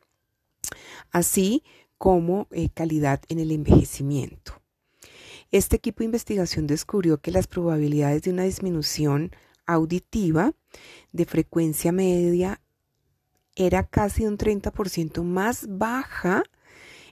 [1.10, 1.64] así
[1.98, 4.59] como calidad en el envejecimiento.
[5.52, 9.32] Este equipo de investigación descubrió que las probabilidades de una disminución
[9.66, 10.52] auditiva
[11.10, 12.60] de frecuencia media
[13.56, 16.44] era casi un 30% más baja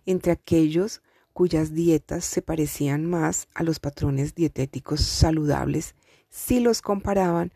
[0.07, 1.03] entre aquellos
[1.33, 5.97] cuyas dietas se parecían más a los patrones dietéticos saludables
[6.31, 7.53] si los comparaban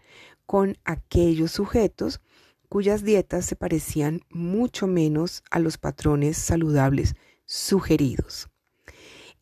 [0.47, 2.21] con aquellos sujetos
[2.69, 7.15] cuyas dietas se parecían mucho menos a los patrones saludables
[7.45, 8.52] sugeridos.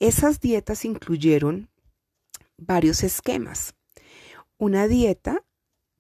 [0.01, 1.69] Esas dietas incluyeron
[2.57, 3.75] varios esquemas.
[4.57, 5.45] Una dieta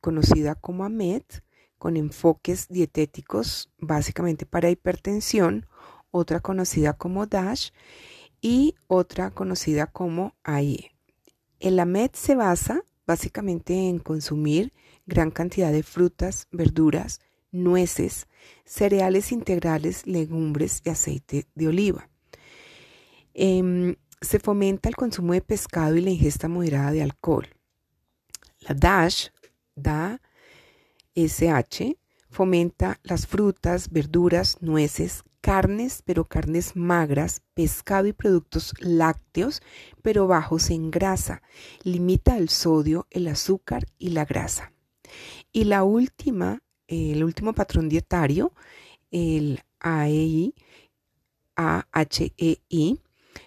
[0.01, 1.23] conocida como AMED,
[1.77, 5.67] con enfoques dietéticos básicamente para hipertensión,
[6.11, 7.73] otra conocida como DASH
[8.41, 10.93] y otra conocida como AIE.
[11.59, 14.73] El AMED se basa básicamente en consumir
[15.05, 17.21] gran cantidad de frutas, verduras,
[17.53, 18.29] nueces,
[18.65, 22.10] cereales integrales, legumbres y aceite de oliva.
[23.35, 27.49] Em, se fomenta el consumo de pescado y la ingesta moderada de alcohol.
[28.61, 29.29] La DASH,
[29.75, 30.21] da
[31.15, 31.97] SH,
[32.29, 39.63] fomenta las frutas, verduras, nueces, carnes, pero carnes magras, pescado y productos lácteos,
[40.03, 41.43] pero bajos en grasa.
[41.83, 44.73] Limita el sodio, el azúcar y la grasa.
[45.53, 48.53] Y la última, el último patrón dietario,
[49.11, 50.55] el AEI,
[51.57, 53.01] AHEI,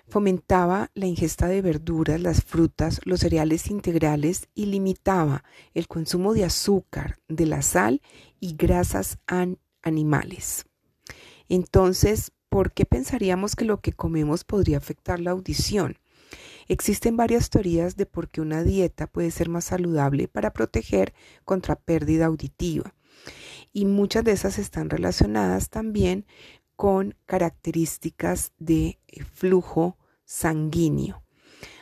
[0.07, 5.43] fomentaba la ingesta de verduras, las frutas, los cereales integrales y limitaba
[5.73, 8.01] el consumo de azúcar, de la sal
[8.39, 9.17] y grasas
[9.81, 10.65] animales.
[11.49, 15.97] Entonces, ¿por qué pensaríamos que lo que comemos podría afectar la audición?
[16.67, 21.13] Existen varias teorías de por qué una dieta puede ser más saludable para proteger
[21.43, 22.95] contra pérdida auditiva.
[23.71, 26.25] Y muchas de esas están relacionadas también
[26.75, 28.99] con características de
[29.33, 31.23] flujo sanguíneo.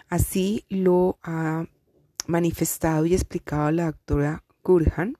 [0.10, 1.66] Así lo ha
[2.28, 5.18] manifestado y explicado la doctora Gurhan,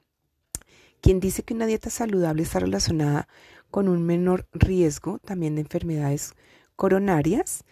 [1.02, 3.28] quien dice que una dieta saludable está relacionada
[3.70, 6.34] con un menor riesgo también de enfermedades
[6.76, 7.64] coronarias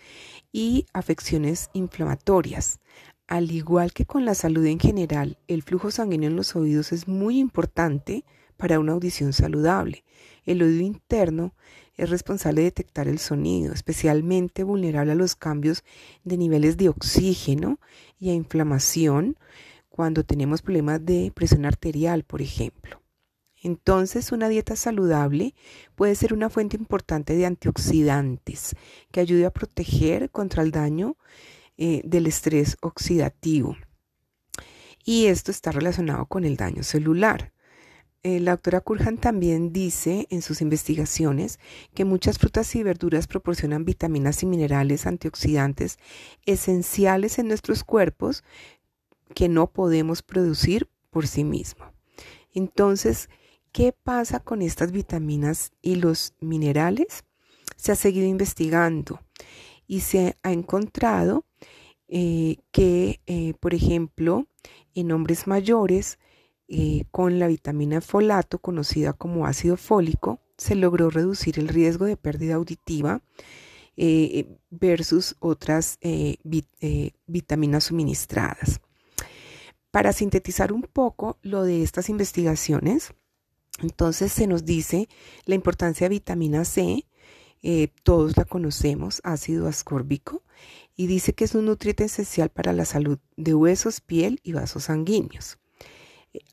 [0.51, 2.79] y afecciones inflamatorias,
[3.27, 7.07] al igual que con la salud en general, el flujo sanguíneo en los oídos es
[7.07, 8.25] muy importante
[8.59, 10.03] para una audición saludable.
[10.45, 11.55] El oído interno
[11.95, 15.83] es responsable de detectar el sonido, especialmente vulnerable a los cambios
[16.25, 17.79] de niveles de oxígeno
[18.19, 19.37] y a inflamación
[19.87, 23.01] cuando tenemos problemas de presión arterial, por ejemplo.
[23.61, 25.55] Entonces, una dieta saludable
[25.95, 28.75] puede ser una fuente importante de antioxidantes
[29.11, 31.17] que ayude a proteger contra el daño
[31.77, 33.77] eh, del estrés oxidativo.
[35.05, 37.53] Y esto está relacionado con el daño celular.
[38.21, 41.57] Eh, la doctora Kurhan también dice en sus investigaciones
[41.93, 45.97] que muchas frutas y verduras proporcionan vitaminas y minerales antioxidantes
[46.45, 48.43] esenciales en nuestros cuerpos
[49.33, 51.87] que no podemos producir por sí mismos.
[52.53, 53.29] Entonces,
[53.71, 57.23] ¿qué pasa con estas vitaminas y los minerales?
[57.77, 59.21] Se ha seguido investigando
[59.87, 61.45] y se ha encontrado
[62.09, 64.47] eh, que, eh, por ejemplo,
[64.93, 66.19] en hombres mayores,
[66.69, 72.17] eh, con la vitamina folato, conocida como ácido fólico, se logró reducir el riesgo de
[72.17, 73.21] pérdida auditiva
[74.69, 75.99] versus otras
[77.25, 78.79] vitaminas suministradas.
[79.91, 83.13] Para sintetizar un poco lo de estas investigaciones,
[83.81, 85.09] entonces se nos dice
[85.45, 87.05] la importancia de vitamina C,
[87.61, 90.43] eh, todos la conocemos, ácido ascórbico,
[90.95, 94.85] y dice que es un nutriente esencial para la salud de huesos, piel y vasos
[94.85, 95.57] sanguíneos.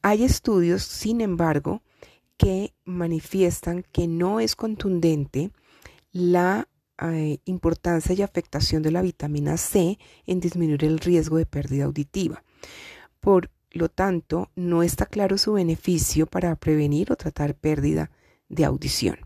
[0.03, 1.83] Hay estudios, sin embargo,
[2.37, 5.51] que manifiestan que no es contundente
[6.13, 6.69] la
[7.03, 12.43] eh, importancia y afectación de la vitamina C en disminuir el riesgo de pérdida auditiva.
[13.21, 18.11] Por lo tanto, no está claro su beneficio para prevenir o tratar pérdida
[18.49, 19.19] de audición.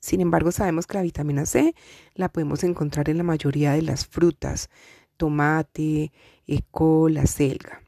[0.00, 1.74] Sin embargo, sabemos que la vitamina C
[2.14, 4.70] la podemos encontrar en la mayoría de las frutas,
[5.16, 6.12] tomate,
[6.46, 7.81] eh, cola, selga.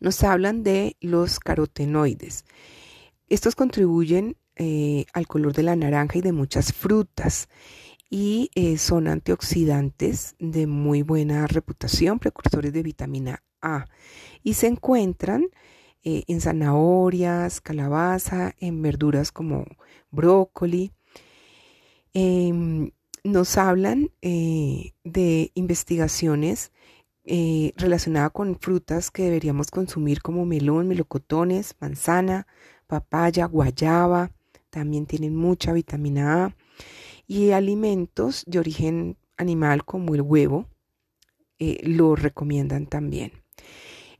[0.00, 2.44] Nos hablan de los carotenoides.
[3.28, 7.48] Estos contribuyen eh, al color de la naranja y de muchas frutas
[8.08, 13.86] y eh, son antioxidantes de muy buena reputación, precursores de vitamina A
[14.42, 15.48] y se encuentran
[16.08, 19.64] en zanahorias, calabaza, en verduras como
[20.12, 20.92] brócoli,
[22.18, 22.92] Em,
[23.24, 26.72] nos hablan eh, de investigaciones
[27.26, 32.46] eh, relacionadas con frutas que deberíamos consumir como melón, melocotones, manzana,
[32.86, 34.30] papaya, guayaba,
[34.70, 36.56] también tienen mucha vitamina A,
[37.26, 40.66] y alimentos de origen animal como el huevo,
[41.58, 43.32] eh, lo recomiendan también.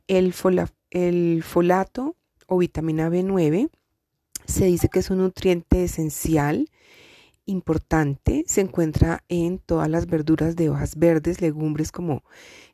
[0.08, 0.34] El,
[0.90, 2.16] el folato
[2.48, 3.70] o vitamina B9
[4.46, 6.68] se dice que es un nutriente esencial
[7.46, 12.22] importante se encuentra en todas las verduras de hojas verdes, legumbres como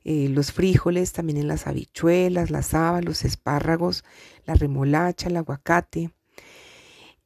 [0.04, 4.04] eh, los frijoles, también en las habichuelas, las habas, los espárragos,
[4.46, 6.10] la remolacha, el aguacate.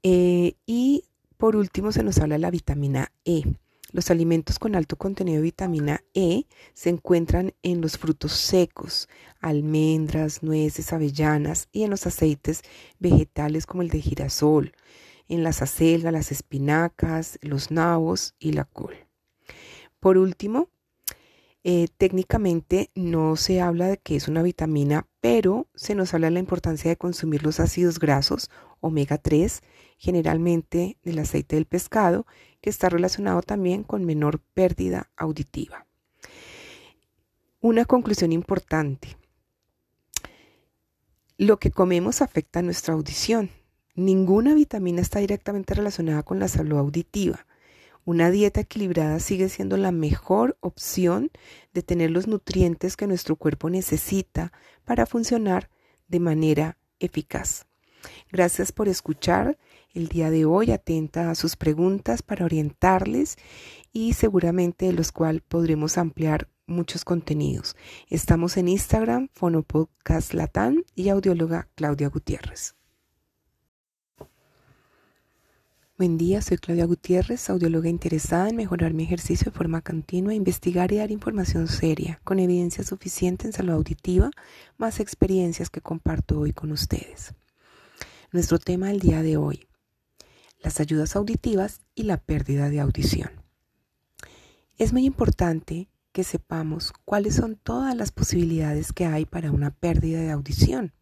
[0.02, 1.04] Eh, y
[1.36, 3.42] por último se nos habla de la vitamina E.
[3.92, 6.44] Los alimentos con alto contenido de vitamina E
[6.74, 9.08] se encuentran en los frutos secos,
[9.40, 12.62] almendras, nueces, avellanas y en los aceites
[12.98, 14.72] vegetales como el de girasol,
[15.28, 18.94] en las acelgas, las espinacas, los nabos y la col.
[20.00, 20.68] Por último,
[21.68, 26.34] eh, técnicamente no se habla de que es una vitamina, pero se nos habla de
[26.34, 29.62] la importancia de consumir los ácidos grasos omega 3,
[29.98, 32.24] generalmente del aceite del pescado,
[32.60, 35.86] que está relacionado también con menor pérdida auditiva.
[37.60, 39.16] Una conclusión importante.
[41.38, 43.50] Lo que comemos afecta nuestra audición.
[43.96, 47.46] Ninguna vitamina está directamente relacionada con la salud auditiva.
[48.04, 51.30] Una dieta equilibrada sigue siendo la mejor opción
[51.72, 54.52] de tener los nutrientes que nuestro cuerpo necesita
[54.84, 55.70] para funcionar
[56.08, 57.64] de manera eficaz.
[58.30, 59.56] Gracias por escuchar
[59.94, 63.36] el día de hoy, atenta a sus preguntas para orientarles
[63.94, 67.76] y seguramente de los cuales podremos ampliar muchos contenidos.
[68.10, 72.76] Estamos en Instagram, Fonopodcast Latán y audióloga Claudia Gutiérrez.
[75.98, 80.92] Buen día, soy Claudia Gutiérrez, audióloga interesada en mejorar mi ejercicio de forma continua, investigar
[80.92, 84.30] y dar información seria, con evidencia suficiente en salud auditiva,
[84.76, 87.32] más experiencias que comparto hoy con ustedes.
[88.30, 89.68] Nuestro tema del día de hoy,
[90.60, 93.30] las ayudas auditivas y la pérdida de audición.
[94.76, 100.20] Es muy importante que sepamos cuáles son todas las posibilidades que hay para una pérdida
[100.20, 100.92] de audición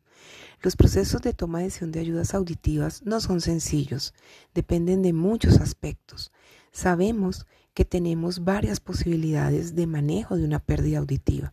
[0.64, 4.14] los procesos de toma de decisión de ayudas auditivas no son sencillos,
[4.54, 6.32] dependen de muchos aspectos.
[6.72, 11.52] Sabemos que tenemos varias posibilidades de manejo de una pérdida auditiva.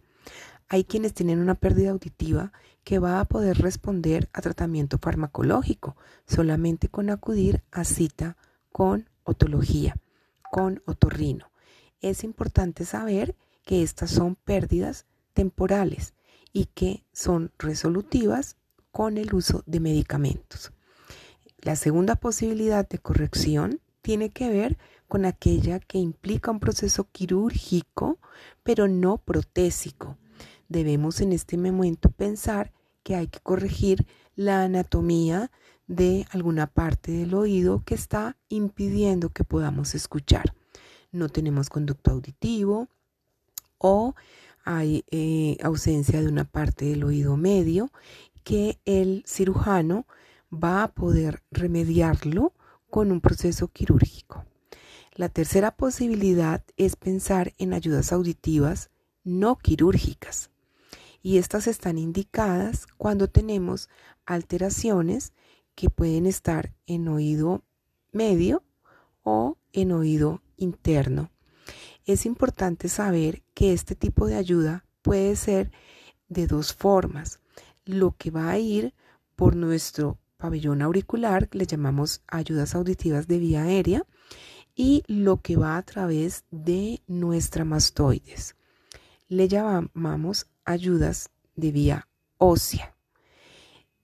[0.69, 2.53] Hay quienes tienen una pérdida auditiva
[2.85, 8.37] que va a poder responder a tratamiento farmacológico solamente con acudir a cita
[8.71, 9.97] con otología,
[10.51, 11.51] con otorrino.
[11.99, 13.35] Es importante saber
[13.65, 16.13] que estas son pérdidas temporales
[16.53, 18.55] y que son resolutivas
[18.91, 20.71] con el uso de medicamentos.
[21.59, 24.77] La segunda posibilidad de corrección tiene que ver
[25.07, 28.19] con aquella que implica un proceso quirúrgico,
[28.63, 30.17] pero no protésico.
[30.69, 32.71] Debemos en este momento pensar
[33.03, 35.51] que hay que corregir la anatomía
[35.87, 40.53] de alguna parte del oído que está impidiendo que podamos escuchar.
[41.11, 42.87] No tenemos conducto auditivo
[43.77, 44.15] o
[44.63, 47.91] hay eh, ausencia de una parte del oído medio
[48.43, 50.07] que el cirujano
[50.51, 52.53] va a poder remediarlo
[52.89, 54.45] con un proceso quirúrgico.
[55.13, 58.89] La tercera posibilidad es pensar en ayudas auditivas
[59.23, 60.51] no quirúrgicas
[61.21, 63.89] y estas están indicadas cuando tenemos
[64.25, 65.33] alteraciones
[65.75, 67.63] que pueden estar en oído
[68.11, 68.63] medio
[69.23, 71.31] o en oído interno.
[72.05, 75.71] Es importante saber que este tipo de ayuda puede ser
[76.27, 77.40] de dos formas.
[77.85, 78.93] Lo que va a ir
[79.35, 84.05] por nuestro pabellón auricular, le llamamos ayudas auditivas de vía aérea,
[84.75, 88.55] y lo que va a través de nuestra mastoides.
[89.27, 92.95] Le llamamos ayudas de vía ósea.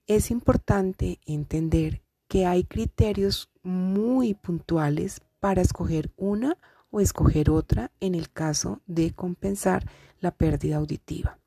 [0.06, 6.56] Es importante entender que hay criterios muy puntuales para escoger una
[6.90, 9.84] o escoger otra en el caso de compensar
[10.20, 11.37] la pérdida auditiva.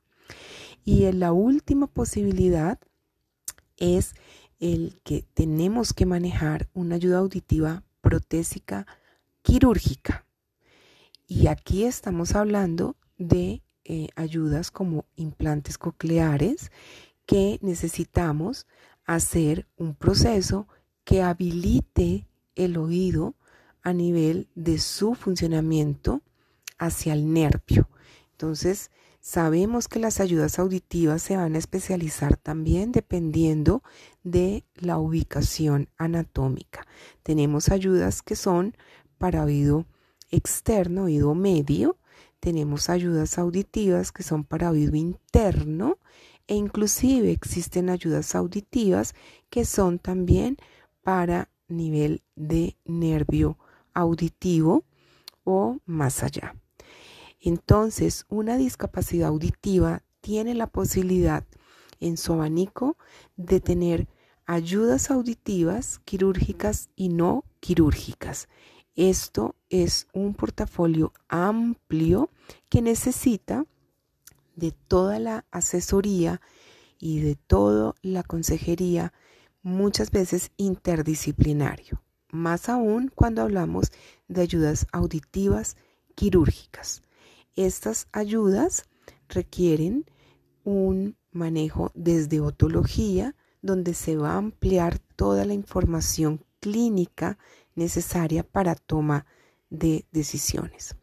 [0.83, 2.79] Y en la última posibilidad
[3.77, 4.13] es
[4.59, 8.85] el que tenemos que manejar una ayuda auditiva protésica
[9.41, 10.25] quirúrgica.
[11.27, 16.71] Y aquí estamos hablando de eh, ayudas como implantes cocleares
[17.25, 18.67] que necesitamos
[19.05, 20.67] hacer un proceso
[21.03, 23.35] que habilite el oído
[23.81, 26.21] a nivel de su funcionamiento
[26.77, 27.89] hacia el nervio.
[28.31, 28.91] Entonces,
[29.21, 33.83] sabemos que las ayudas auditivas se van a especializar también dependiendo
[34.23, 36.85] de la ubicación anatómica.
[37.23, 38.75] Tenemos ayudas que son
[39.17, 39.85] para oído
[40.31, 41.97] externo, oído medio,
[42.39, 45.99] tenemos ayudas auditivas que son para oído interno
[46.47, 49.13] e inclusive existen ayudas auditivas
[49.51, 50.57] que son también
[51.03, 53.57] para nivel de nervio
[53.93, 54.83] auditivo
[55.43, 56.55] o más allá.
[57.41, 61.43] Entonces, una discapacidad auditiva tiene la posibilidad
[61.99, 62.97] en su abanico
[63.35, 64.07] de tener
[64.45, 68.47] ayudas auditivas quirúrgicas y no quirúrgicas.
[68.95, 72.29] Esto es un portafolio amplio
[72.69, 73.65] que necesita
[74.55, 76.41] de toda la asesoría
[76.99, 79.13] y de toda la consejería,
[79.63, 83.91] muchas veces interdisciplinario, más aún cuando hablamos
[84.27, 85.77] de ayudas auditivas
[86.15, 87.01] quirúrgicas.
[87.55, 88.85] Estas ayudas
[89.27, 90.05] requieren
[90.63, 97.37] un manejo desde otología, donde se va a ampliar toda la información clínica
[97.75, 99.25] necesaria para toma
[99.69, 100.95] de decisiones.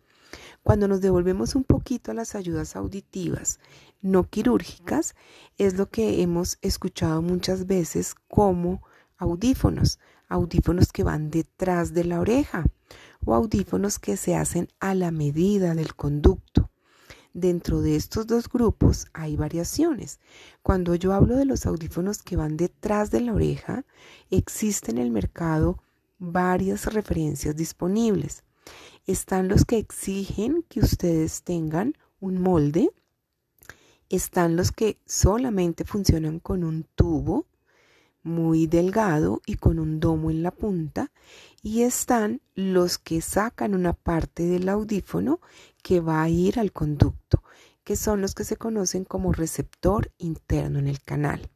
[0.63, 3.59] Cuando nos devolvemos un poquito a las ayudas auditivas
[4.01, 5.15] no quirúrgicas,
[5.57, 8.83] es lo que hemos escuchado muchas veces como
[9.17, 9.99] audífonos,
[10.29, 12.65] audífonos que van detrás de la oreja
[13.29, 16.71] o audífonos que se hacen a la medida del conducto.
[17.35, 20.19] Dentro de estos dos grupos hay variaciones.
[20.63, 23.85] Cuando yo hablo de los audífonos que van detrás de la oreja,
[24.31, 25.83] existe en el mercado
[26.19, 28.45] varias referencias disponibles.
[29.07, 32.89] Están los que exigen que ustedes tengan un molde.
[34.09, 37.45] Están los que solamente funcionan con un tubo
[38.23, 41.11] muy delgado y con un domo en la punta.
[41.63, 45.41] Y están los que sacan una parte del audífono
[45.83, 47.43] que va a ir al conducto,
[47.85, 51.51] que son los que se conocen como receptor interno en el canal.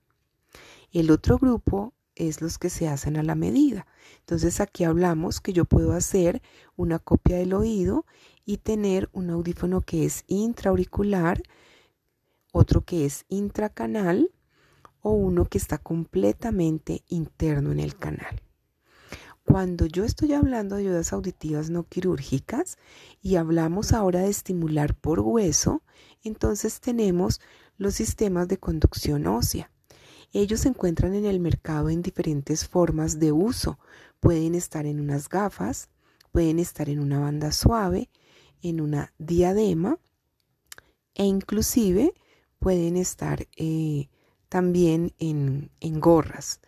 [0.92, 3.86] El otro grupo es los que se hacen a la medida.
[4.20, 6.42] Entonces aquí hablamos que yo puedo hacer
[6.76, 8.04] una copia del oído
[8.44, 11.42] y tener un audífono que es intraauricular,
[12.52, 14.30] otro que es intracanal
[15.00, 18.42] o uno que está completamente interno en el canal.
[19.44, 22.78] Cuando yo estoy hablando de ayudas auditivas no quirúrgicas
[23.20, 25.82] y hablamos ahora de estimular por hueso,
[26.22, 27.40] entonces tenemos
[27.76, 29.70] los sistemas de conducción ósea.
[30.32, 33.78] Ellos se encuentran en el mercado en diferentes formas de uso.
[34.20, 35.90] Pueden estar en unas gafas,
[36.30, 38.08] pueden estar en una banda suave,
[38.62, 39.98] en una diadema
[41.14, 42.14] e inclusive
[42.58, 44.08] pueden estar eh,
[44.48, 46.60] también en, en gorras.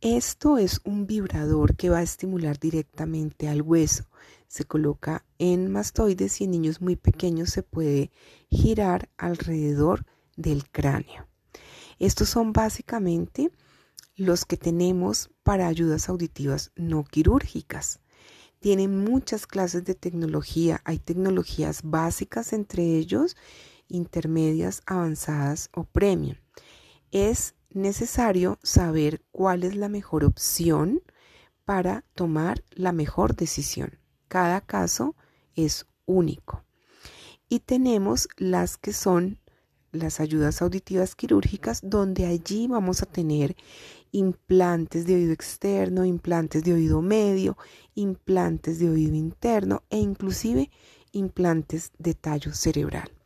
[0.00, 4.04] Esto es un vibrador que va a estimular directamente al hueso.
[4.46, 8.12] Se coloca en mastoides y en niños muy pequeños se puede
[8.48, 10.06] girar alrededor
[10.36, 11.26] del cráneo.
[11.98, 13.50] Estos son básicamente
[14.14, 17.98] los que tenemos para ayudas auditivas no quirúrgicas.
[18.60, 20.80] Tienen muchas clases de tecnología.
[20.84, 23.36] Hay tecnologías básicas entre ellos,
[23.88, 26.36] intermedias, avanzadas o premium.
[27.10, 31.02] Es necesario saber cuál es la mejor opción
[31.64, 33.98] para tomar la mejor decisión.
[34.28, 35.14] Cada caso
[35.54, 36.64] es único.
[37.48, 39.38] Y tenemos las que son
[39.92, 43.56] las ayudas auditivas quirúrgicas, donde allí vamos a tener
[44.12, 47.56] implantes de oído externo, implantes de oído medio,
[47.94, 50.70] implantes de oído interno e inclusive
[51.12, 53.17] implantes de tallo cerebral.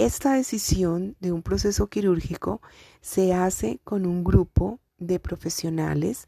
[0.00, 2.62] Esta decisión de un proceso quirúrgico
[3.02, 6.26] se hace con un grupo de profesionales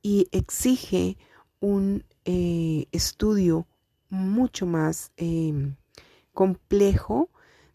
[0.00, 1.18] y exige
[1.60, 3.66] un eh, estudio
[4.08, 5.76] mucho más em,
[6.32, 7.28] complejo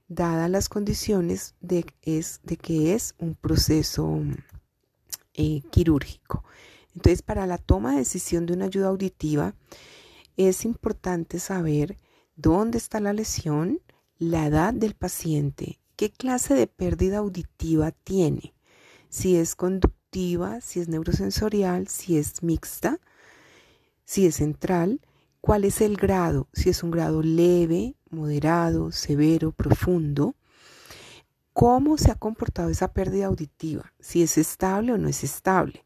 [0.08, 4.22] dadas las condiciones de, es, de que es un proceso
[5.36, 6.44] eh, quirúrgico.
[6.96, 9.54] Entonces, para la toma de decisión de una ayuda auditiva,
[10.38, 11.98] es importante saber
[12.36, 13.80] dónde está la lesión,
[14.20, 18.54] la edad del paciente, qué clase de pérdida auditiva tiene,
[19.08, 23.00] si es conductiva, si es neurosensorial, si es mixta,
[24.04, 25.00] si es central,
[25.40, 30.36] cuál es el grado, si es un grado leve, moderado, severo, profundo,
[31.54, 35.86] cómo se ha comportado esa pérdida auditiva, si es estable o no es estable.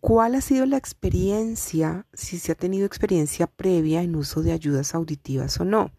[0.00, 4.92] ¿Cuál ha sido la experiencia, si se ha tenido experiencia previa en uso de ayudas
[4.92, 5.92] auditivas o no?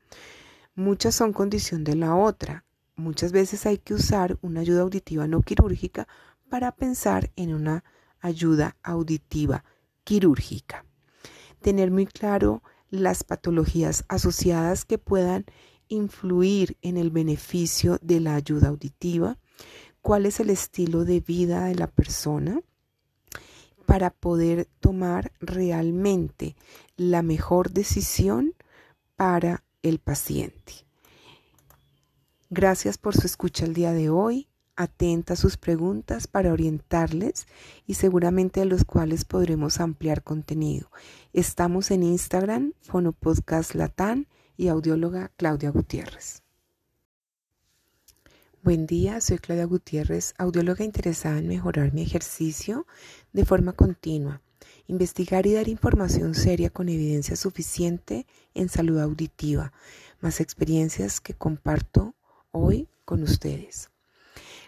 [0.78, 2.64] Muchas son condición de la otra.
[2.96, 6.08] Muchas veces hay que usar una ayuda auditiva no quirúrgica
[6.52, 7.84] para pensar en una
[8.20, 9.64] ayuda auditiva
[10.04, 10.86] quirúrgica.
[11.62, 15.46] Tener muy claro las patologías asociadas que puedan
[15.88, 19.40] influir en el beneficio de la ayuda auditiva,
[20.04, 22.62] cuál es el estilo de vida de la persona
[23.88, 26.56] para poder tomar realmente
[26.98, 28.54] la mejor decisión
[29.16, 30.74] para el paciente.
[32.50, 34.48] Gracias por su escucha el día de hoy.
[34.76, 37.48] Atenta a sus preguntas para orientarles
[37.88, 40.92] y seguramente de los cuales podremos ampliar contenido.
[41.34, 46.44] Estamos en Instagram, Fonopodcast Latán y audióloga Claudia Gutiérrez.
[48.64, 52.86] Buen día, soy Claudia Gutiérrez, audióloga interesada en mejorar mi ejercicio
[53.34, 54.42] de forma continua,
[54.88, 59.74] investigar y dar información seria con evidencia suficiente en salud auditiva,
[60.20, 62.16] más experiencias que comparto
[62.52, 63.90] hoy con ustedes.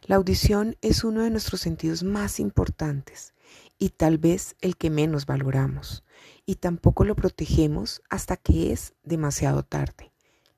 [0.05, 3.33] La audición es uno de nuestros sentidos más importantes
[3.77, 6.03] y tal vez el que menos valoramos
[6.45, 10.11] y tampoco lo protegemos hasta que es demasiado tarde.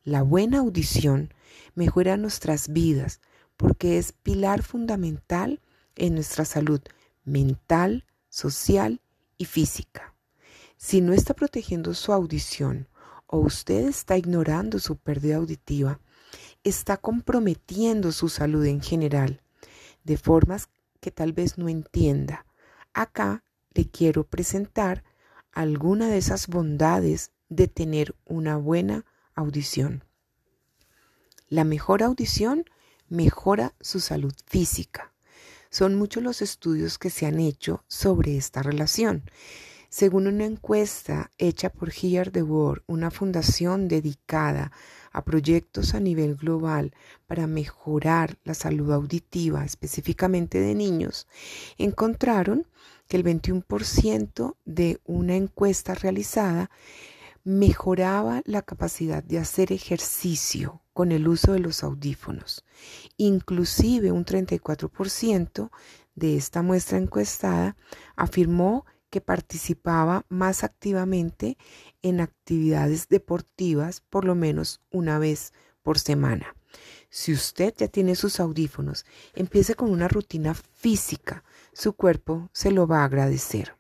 [0.04, 1.34] La buena audición
[1.76, 3.22] mejora nuestras vidas
[3.58, 5.62] porque es pilar fundamental
[5.96, 6.82] en nuestra salud
[7.24, 9.02] mental, social
[9.42, 10.14] y física.
[10.78, 12.88] Si no está protegiendo su audición
[13.26, 16.00] o usted está ignorando su pérdida auditiva,
[16.64, 19.42] está comprometiendo su salud en general,
[20.04, 20.70] de formas
[21.00, 22.46] que tal vez no entienda.
[22.94, 23.44] Acá
[23.74, 25.04] le quiero presentar
[25.52, 30.04] alguna de esas bondades de tener una buena audición.
[31.50, 32.66] La mejor audición
[33.10, 35.11] mejora su salud física.
[35.72, 39.24] Son muchos los estudios que se han hecho sobre esta relación.
[39.88, 44.74] Según una encuesta hecha por Hear the World, una fundación dedicada
[45.14, 46.94] a proyectos a nivel global
[47.26, 51.26] para mejorar la salud auditiva, específicamente de niños,
[51.78, 52.68] encontraron
[53.08, 56.70] que el 21% de una encuesta realizada
[57.44, 62.64] mejoraba la capacidad de hacer ejercicio con el uso de los audífonos.
[63.18, 65.70] Inclusive un 34%
[66.16, 67.76] de esta muestra encuestada
[68.16, 71.58] afirmó que participaba más activamente
[72.02, 76.56] en actividades deportivas por lo menos una vez por semana.
[77.10, 81.44] Si usted ya tiene sus audífonos, empiece con una rutina física
[81.74, 83.76] su cuerpo se lo va a agradecer.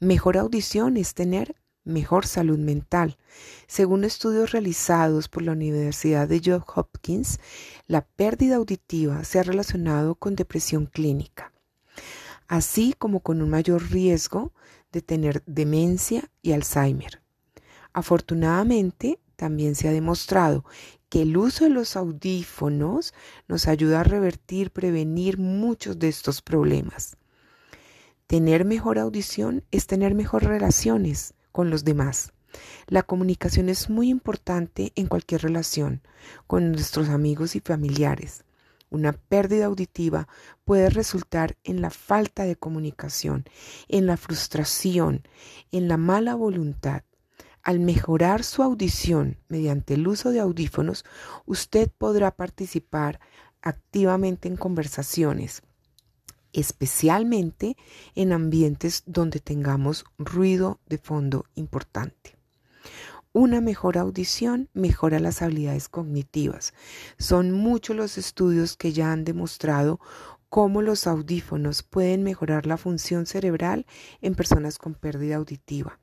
[0.00, 1.54] Mejor audición es tener
[1.84, 3.18] mejor salud mental.
[3.66, 7.38] Según estudios realizados por la Universidad de Johns Hopkins,
[7.86, 11.52] la pérdida auditiva se ha relacionado con depresión clínica,
[12.48, 14.52] así como con un mayor riesgo
[14.92, 17.22] de tener demencia y Alzheimer.
[17.92, 20.64] Afortunadamente, también se ha demostrado
[21.08, 23.14] que el uso de los audífonos
[23.46, 27.16] nos ayuda a revertir, prevenir muchos de estos problemas.
[28.26, 32.32] Tener mejor audición es tener mejores relaciones con los demás.
[32.88, 36.02] La comunicación es muy importante en cualquier relación,
[36.48, 38.44] con nuestros amigos y familiares.
[38.90, 40.26] Una pérdida auditiva
[40.64, 43.44] puede resultar en la falta de comunicación,
[43.86, 45.22] en la frustración,
[45.70, 47.04] en la mala voluntad.
[47.62, 51.04] Al mejorar su audición mediante el uso de audífonos,
[51.46, 53.20] usted podrá participar
[53.62, 55.62] activamente en conversaciones,
[56.54, 57.76] especialmente
[58.14, 62.36] en ambientes donde tengamos ruido de fondo importante.
[63.32, 66.72] Una mejor audición mejora las habilidades cognitivas.
[67.18, 69.98] Son muchos los estudios que ya han demostrado
[70.48, 73.86] cómo los audífonos pueden mejorar la función cerebral
[74.22, 75.98] en personas con pérdida auditiva.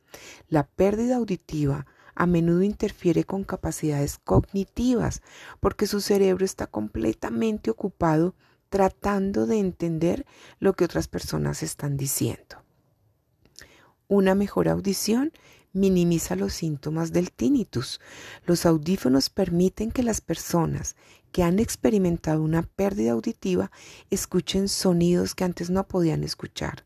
[0.49, 5.21] La pérdida auditiva a menudo interfiere con capacidades cognitivas
[5.61, 8.35] porque su cerebro está completamente ocupado
[8.71, 10.25] tratando de entender
[10.59, 12.63] lo que otras personas están diciendo.
[14.07, 15.33] Una mejor audición
[15.73, 17.99] minimiza los síntomas del tinnitus.
[18.45, 20.95] Los audífonos permiten que las personas
[21.33, 23.71] que han experimentado una pérdida auditiva
[24.09, 26.85] escuchen sonidos que antes no podían escuchar.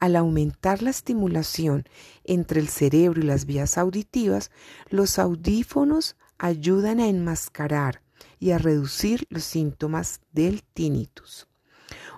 [0.00, 1.84] Al aumentar la estimulación
[2.24, 4.50] entre el cerebro y las vías auditivas,
[4.88, 8.00] los audífonos ayudan a enmascarar
[8.38, 11.48] y a reducir los síntomas del tinnitus.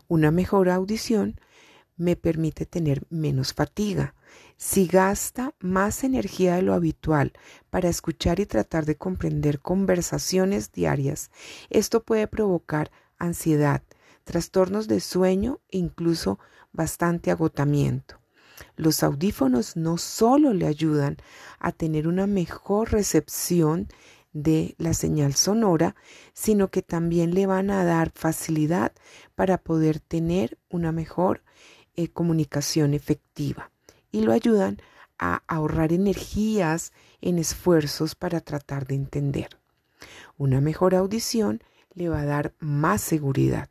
[0.09, 1.41] Una mejor audición
[1.97, 4.15] me permite tener menos fatiga.
[4.57, 7.33] Si gasta más energía de lo habitual
[7.69, 11.31] para escuchar y tratar de comprender conversaciones diarias,
[11.69, 13.83] esto puede provocar ansiedad,
[14.25, 16.39] trastornos de sueño e incluso
[16.73, 18.21] bastante agotamiento.
[18.77, 21.17] Los audífonos no solo le ayudan
[21.59, 23.89] a tener una mejor recepción
[24.33, 25.97] de la señal sonora,
[26.33, 28.93] sino que también le van a dar facilidad
[29.35, 31.43] para poder tener una mejor
[31.97, 33.71] eh, comunicación efectiva
[34.13, 34.79] y lo ayudan
[35.19, 39.49] a ahorrar energías en esfuerzos para tratar de entender.
[40.39, 41.63] Una mejor audición
[41.95, 43.69] le va a dar más seguridad.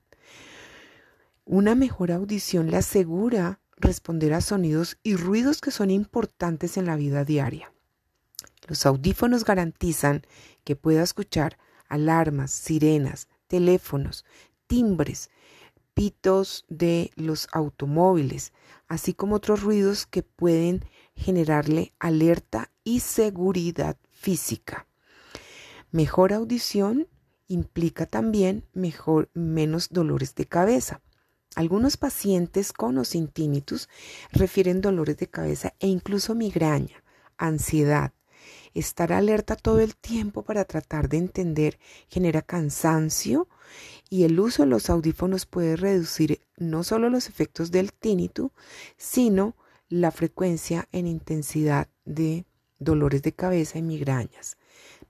[1.46, 6.96] Una mejor audición le asegura responder a sonidos y ruidos que son importantes en la
[6.96, 7.72] vida diaria.
[8.70, 10.22] Los audífonos garantizan
[10.64, 14.26] que pueda escuchar alarmas, sirenas, teléfonos,
[14.68, 15.32] timbres,
[15.96, 18.54] pitos de los automóviles,
[18.88, 20.86] así como otros ruidos que pueden
[21.16, 24.86] generarle alerta y seguridad física.
[25.92, 27.08] Mejor audición
[27.48, 31.02] implica también mejor, menos dolores de cabeza.
[31.56, 33.32] Algunos pacientes con o sin
[34.32, 37.04] refieren dolores de cabeza e incluso migraña,
[37.40, 38.14] ansiedad.
[38.74, 43.48] Estar alerta todo el tiempo para tratar de entender genera cansancio
[44.10, 48.52] y el uso de los audífonos puede reducir no solo los efectos del tinnitus,
[48.98, 49.56] sino
[49.90, 52.46] la frecuencia en intensidad de
[52.80, 54.58] dolores de cabeza y migrañas.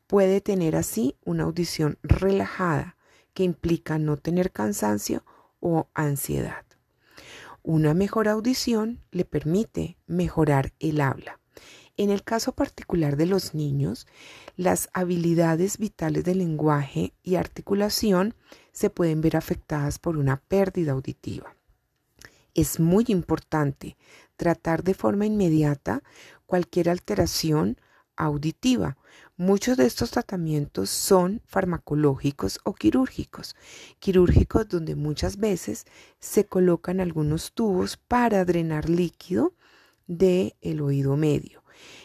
[0.08, 2.98] Puede tener así una audición relajada
[3.34, 5.24] que implica no tener cansancio
[5.60, 6.66] o ansiedad.
[7.62, 11.40] Una mejor audición le permite mejorar el habla.
[12.00, 14.08] En el caso particular de los niños,
[14.56, 18.36] las habilidades vitales de lenguaje y articulación
[18.72, 21.58] se pueden ver afectadas por una pérdida auditiva.
[22.56, 23.98] Es muy importante
[24.38, 26.02] tratar de forma inmediata
[26.46, 27.76] cualquier alteración
[28.16, 28.96] auditiva.
[29.36, 33.58] Muchos de estos tratamientos son farmacológicos o quirúrgicos.
[34.00, 35.86] Quirúrgicos donde muchas veces
[36.22, 39.54] se colocan algunos tubos para drenar líquido
[40.08, 41.59] del el oído medio.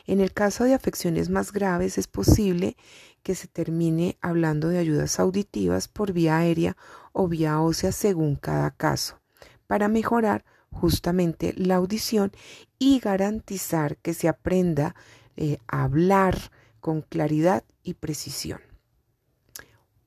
[0.06, 2.76] En el caso de afecciones más graves es posible
[3.22, 6.76] que se termine hablando de ayudas auditivas por vía aérea
[7.12, 9.20] o vía ósea según cada caso,
[9.66, 12.32] para mejorar justamente la audición
[12.78, 14.94] y garantizar que se aprenda
[15.36, 16.36] eh, a hablar
[16.80, 18.60] con claridad y precisión.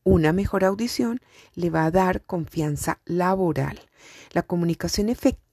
[0.04, 1.20] Una mejor audición
[1.56, 3.80] le va a dar confianza laboral.
[4.32, 5.47] La comunicación efectiva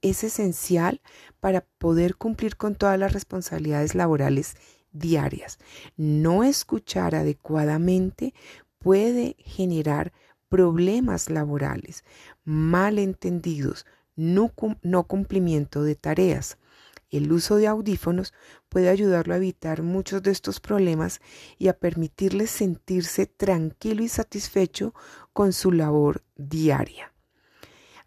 [0.00, 1.02] es esencial
[1.40, 4.56] para poder cumplir con todas las responsabilidades laborales
[4.92, 5.58] diarias.
[5.96, 8.32] No escuchar adecuadamente
[8.78, 10.12] puede generar
[10.48, 12.04] problemas laborales,
[12.44, 14.52] malentendidos, no,
[14.82, 16.56] no cumplimiento de tareas.
[17.10, 18.32] El uso de audífonos
[18.68, 21.20] puede ayudarlo a evitar muchos de estos problemas
[21.58, 24.94] y a permitirle sentirse tranquilo y satisfecho
[25.32, 27.13] con su labor diaria.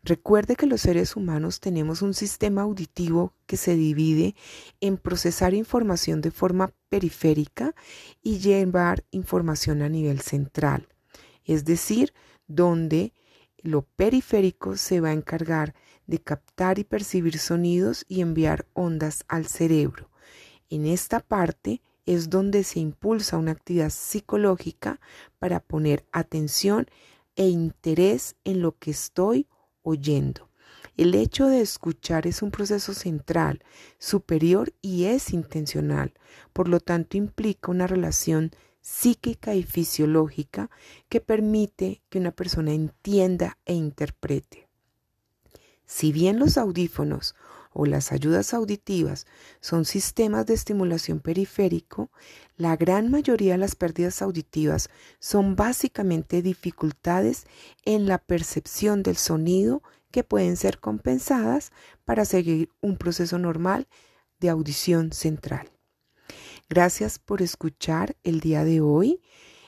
[0.03, 4.35] Recuerde que los seres humanos tenemos un sistema auditivo que se divide
[4.79, 7.75] en procesar información de forma periférica
[8.21, 10.87] y llevar información a nivel central,
[11.43, 12.13] es decir,
[12.47, 13.13] donde
[13.57, 15.75] lo periférico se va a encargar
[16.05, 20.09] de captar y percibir sonidos y enviar ondas al cerebro.
[20.69, 25.01] En esta parte es donde se impulsa una actividad psicológica
[25.39, 26.87] para poner atención
[27.35, 29.47] e interés en lo que estoy
[29.87, 30.49] oyendo.
[30.97, 33.63] El hecho de escuchar es un proceso central,
[33.99, 36.13] superior y es intencional.
[36.53, 38.51] Por lo tanto, implica una relación
[38.81, 40.69] psíquica y fisiológica
[41.07, 44.67] que permite que una persona entienda e interprete.
[45.85, 47.35] Si bien los audífonos
[47.79, 49.27] o las ayudas auditivas
[49.61, 52.09] son sistemas de estimulación periférico,
[52.57, 54.89] la gran mayoría de las pérdidas auditivas
[55.19, 57.45] son básicamente dificultades
[57.85, 61.71] en la percepción del sonido que pueden ser compensadas
[62.03, 63.87] para seguir un proceso normal
[64.39, 65.69] de audición central.
[66.69, 69.21] Gracias por escuchar el día de hoy.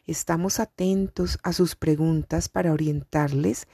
[0.07, 3.67] Estamos atentos a sus preguntas para orientarles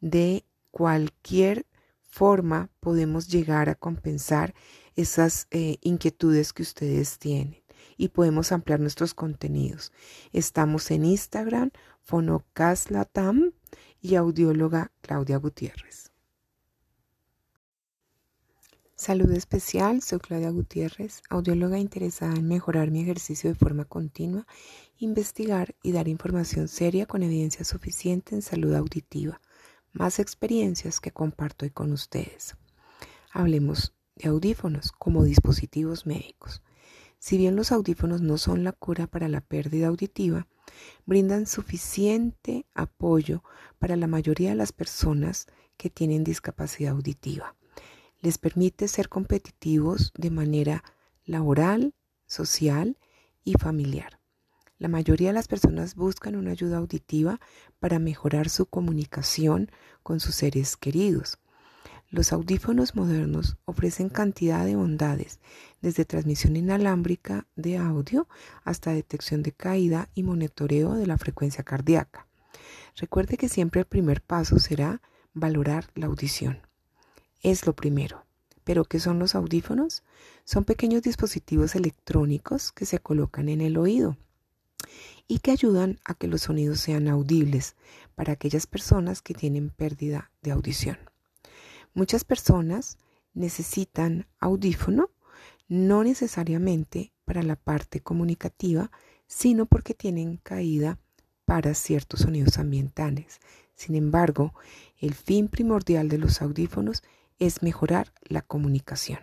[0.00, 1.66] de cualquier
[2.12, 4.54] forma podemos llegar a compensar
[4.94, 7.62] esas eh, inquietudes que ustedes tienen
[7.96, 9.92] y podemos ampliar nuestros contenidos.
[10.32, 11.70] Estamos en Instagram,
[12.02, 13.52] Fonocaslatam
[14.00, 16.10] y audióloga Claudia Gutiérrez.
[18.94, 24.46] Salud especial, soy Claudia Gutiérrez, audióloga interesada en mejorar mi ejercicio de forma continua,
[24.98, 29.40] investigar y dar información seria con evidencia suficiente en salud auditiva
[29.92, 32.56] más experiencias que comparto hoy con ustedes.
[33.30, 36.62] Hablemos de audífonos como dispositivos médicos.
[37.18, 40.46] Si bien los audífonos no son la cura para la pérdida auditiva,
[41.06, 43.42] brindan suficiente apoyo
[43.78, 45.46] para la mayoría de las personas
[45.76, 47.54] que tienen discapacidad auditiva.
[48.20, 50.84] Les permite ser competitivos de manera
[51.24, 51.94] laboral,
[52.26, 52.98] social
[53.44, 54.21] y familiar.
[54.82, 57.38] La mayoría de las personas buscan una ayuda auditiva
[57.78, 59.70] para mejorar su comunicación
[60.02, 61.38] con sus seres queridos.
[62.10, 65.38] Los audífonos modernos ofrecen cantidad de bondades,
[65.82, 68.26] desde transmisión inalámbrica de audio
[68.64, 72.26] hasta detección de caída y monitoreo de la frecuencia cardíaca.
[72.96, 75.00] Recuerde que siempre el primer paso será
[75.32, 76.58] valorar la audición.
[77.40, 78.24] Es lo primero.
[78.64, 80.02] ¿Pero qué son los audífonos?
[80.44, 84.16] Son pequeños dispositivos electrónicos que se colocan en el oído
[85.28, 87.76] y que ayudan a que los sonidos sean audibles
[88.14, 90.98] para aquellas personas que tienen pérdida de audición.
[91.94, 92.98] Muchas personas
[93.34, 95.10] necesitan audífono
[95.68, 98.90] no necesariamente para la parte comunicativa,
[99.26, 100.98] sino porque tienen caída
[101.46, 103.40] para ciertos sonidos ambientales.
[103.74, 104.52] Sin embargo,
[104.98, 107.02] el fin primordial de los audífonos
[107.38, 109.20] es mejorar la comunicación.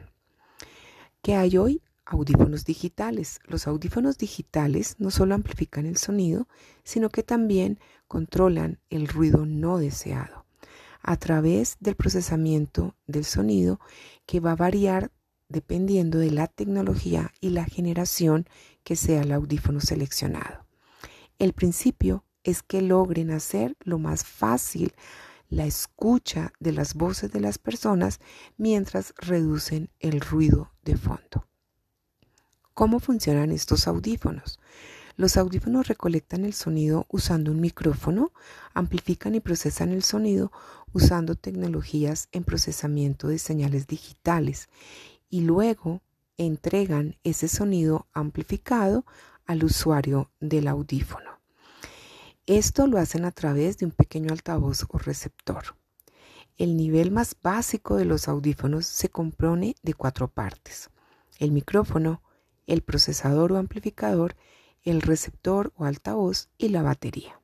[1.22, 1.82] ¿Qué hay hoy?
[2.10, 3.40] Audífonos digitales.
[3.46, 6.48] Los audífonos digitales no solo amplifican el sonido,
[6.84, 10.46] sino que también controlan el ruido no deseado
[11.02, 13.80] a través del procesamiento del sonido
[14.26, 15.12] que va a variar
[15.48, 18.48] dependiendo de la tecnología y la generación
[18.84, 20.66] que sea el audífono seleccionado.
[21.38, 24.94] El principio es que logren hacer lo más fácil
[25.48, 28.20] la escucha de las voces de las personas
[28.58, 31.49] mientras reducen el ruido de fondo.
[32.80, 34.58] ¿Cómo funcionan estos audífonos?
[35.18, 38.32] Los audífonos recolectan el sonido usando un micrófono,
[38.74, 40.54] amplifican y procesan el sonido
[40.94, 44.70] usando tecnologías en procesamiento de señales digitales
[45.30, 46.02] y luego
[46.38, 49.06] entregan ese sonido amplificado
[49.46, 51.42] al usuario del audífono.
[52.46, 55.76] Esto lo hacen a través de un pequeño altavoz o receptor.
[56.58, 60.90] El nivel más básico de los audífonos se compone de cuatro partes.
[61.40, 62.22] El micrófono,
[62.70, 64.36] el procesador o amplificador,
[64.84, 67.42] el receptor o altavoz y la batería.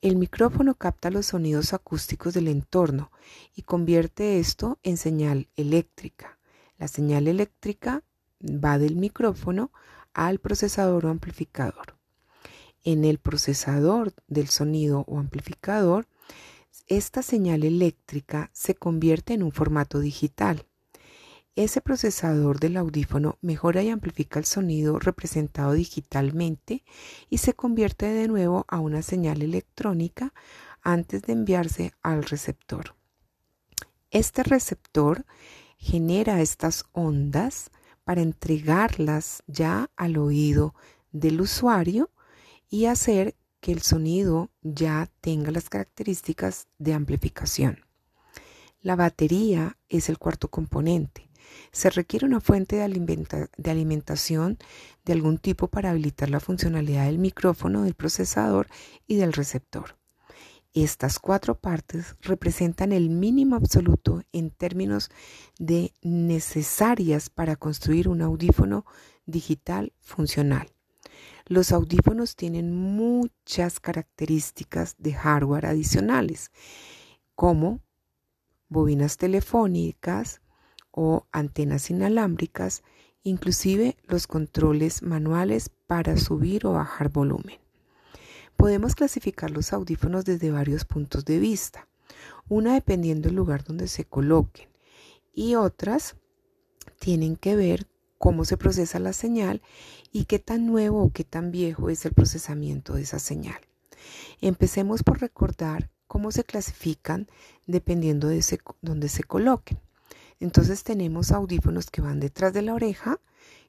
[0.00, 3.10] El micrófono capta los sonidos acústicos del entorno
[3.56, 6.38] y convierte esto en señal eléctrica.
[6.78, 8.04] La señal eléctrica
[8.40, 9.72] va del micrófono
[10.14, 11.96] al procesador o amplificador.
[12.84, 16.06] En el procesador del sonido o amplificador,
[16.86, 20.67] esta señal eléctrica se convierte en un formato digital.
[21.58, 26.84] Ese procesador del audífono mejora y amplifica el sonido representado digitalmente
[27.30, 30.32] y se convierte de nuevo a una señal electrónica
[30.82, 32.94] antes de enviarse al receptor.
[34.12, 35.26] Este receptor
[35.78, 37.72] genera estas ondas
[38.04, 40.76] para entregarlas ya al oído
[41.10, 42.08] del usuario
[42.70, 47.84] y hacer que el sonido ya tenga las características de amplificación.
[48.80, 51.27] La batería es el cuarto componente.
[51.72, 54.58] Se requiere una fuente de, alimentación
[55.04, 58.68] de algún tipo para habilitar la funcionalidad del micrófono, del procesador
[59.06, 59.96] y del receptor.
[60.74, 65.10] Estas cuatro partes representan el mínimo absoluto en términos
[65.58, 68.84] de necesarias para construir un audífono
[69.26, 70.70] digital funcional.
[71.46, 76.50] Los audífonos tienen muchas características de hardware adicionales,
[77.34, 77.80] como
[78.68, 80.42] bobinas telefónicas
[81.00, 82.82] o antenas inalámbricas,
[83.22, 87.60] inclusive los controles manuales para subir o bajar volumen.
[88.56, 91.86] Podemos clasificar los audífonos desde varios puntos de vista,
[92.48, 94.68] una dependiendo del lugar donde se coloquen
[95.32, 96.16] y otras
[96.98, 97.86] tienen que ver
[98.18, 99.62] cómo se procesa la señal
[100.10, 103.60] y qué tan nuevo o qué tan viejo es el procesamiento de esa señal.
[104.40, 107.28] Empecemos por recordar cómo se clasifican
[107.68, 108.44] dependiendo de
[108.82, 109.78] dónde se coloquen.
[110.40, 113.20] Entonces tenemos audífonos que van detrás de la oreja,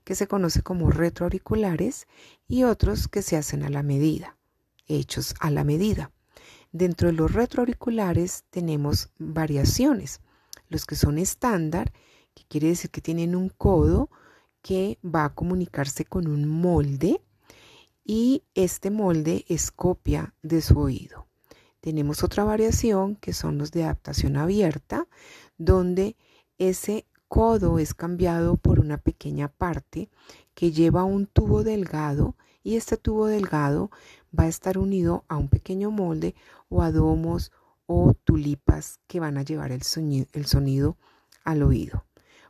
[0.03, 2.07] que se conoce como retroauriculares,
[2.47, 4.37] y otros que se hacen a la medida,
[4.87, 6.11] hechos a la medida.
[6.71, 10.21] Dentro de los retroauriculares tenemos variaciones,
[10.67, 11.91] los que son estándar,
[12.35, 14.09] que quiere decir que tienen un codo
[14.61, 17.21] que va a comunicarse con un molde
[18.05, 21.27] y este molde es copia de su oído.
[21.81, 25.07] Tenemos otra variación que son los de adaptación abierta,
[25.57, 26.17] donde
[26.59, 30.09] ese codo es cambiado por una pequeña parte
[30.53, 33.89] que lleva un tubo delgado y este tubo delgado
[34.37, 36.35] va a estar unido a un pequeño molde
[36.67, 37.51] o a domos
[37.87, 40.97] o tulipas que van a llevar el sonido, el sonido
[41.43, 42.05] al oído.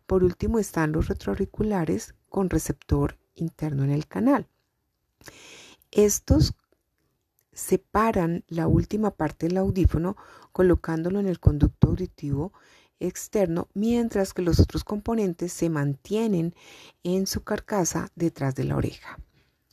[0.05, 4.47] Por último están los retroauriculares con receptor interno en el canal.
[5.91, 6.53] Estos
[7.53, 10.17] separan la última parte del audífono
[10.51, 12.53] colocándolo en el conducto auditivo
[12.99, 16.53] externo, mientras que los otros componentes se mantienen
[17.03, 19.19] en su carcasa detrás de la oreja.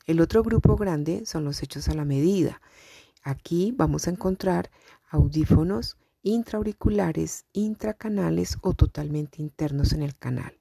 [0.06, 2.60] El otro grupo grande son los hechos a la medida.
[3.22, 4.70] Aquí vamos a encontrar
[5.10, 10.58] audífonos intraauriculares, intracanales o totalmente internos en el canal,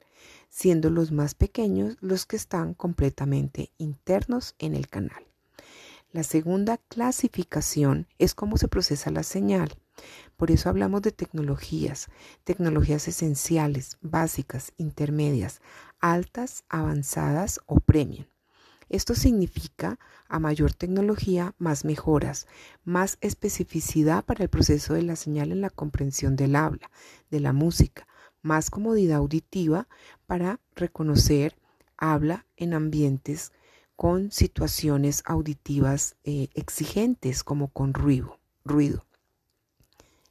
[0.49, 5.25] siendo los más pequeños los que están completamente internos en el canal.
[6.11, 9.75] La segunda clasificación es cómo se procesa la señal.
[10.37, 12.09] Por eso hablamos de tecnologías,
[12.43, 15.61] tecnologías esenciales, básicas, intermedias,
[15.99, 18.25] altas, avanzadas o premium.
[18.89, 19.97] Esto significa
[20.27, 22.47] a mayor tecnología, más mejoras,
[22.83, 26.91] más especificidad para el proceso de la señal en la comprensión del habla,
[27.31, 28.07] de la música,
[28.41, 29.87] más comodidad auditiva
[30.27, 31.55] para reconocer
[31.97, 33.51] habla en ambientes
[33.95, 39.05] con situaciones auditivas eh, exigentes como con ruido, ruido.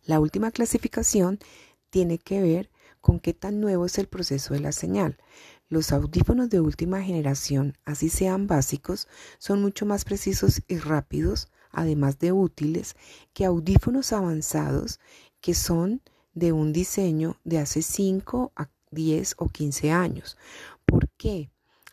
[0.05, 1.39] La última clasificación
[1.90, 2.70] tiene que ver
[3.01, 5.18] con qué tan nuevo es el proceso de la señal.
[5.68, 9.09] Los audífonos de última generación, así sean básicos,
[9.39, 12.97] son mucho más precisos y rápidos, además de útiles,
[13.32, 15.01] que audífonos avanzados
[15.40, 16.02] que son
[16.35, 20.36] de un diseño de hace 5 a 10 o 15 años.
[20.85, 21.51] ¿Por qué?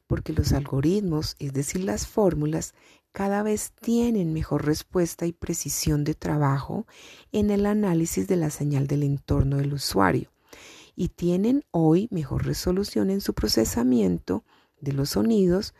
[0.07, 2.73] Porque los algoritmos, es decir, las fórmulas,
[3.11, 6.85] cada vez tienen mejor respuesta y precisión de trabajo
[7.31, 10.31] en el análisis de la señal del entorno del usuario
[10.95, 14.43] y tienen hoy mejor resolución en su procesamiento
[14.79, 15.73] de los sonidos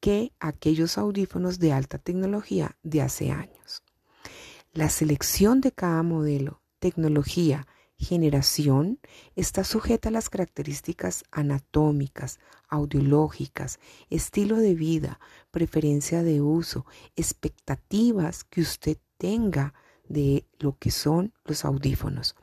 [0.00, 3.82] que aquellos audífonos de alta tecnología de hace años.
[4.72, 7.66] La selección de cada modelo, tecnología,
[7.96, 8.98] generación
[9.36, 12.38] está sujeta a las características anatómicas,
[12.68, 13.78] audiológicas,
[14.10, 19.74] estilo de vida, preferencia de uso, expectativas que usted tenga
[20.08, 22.34] de lo que son los audífonos.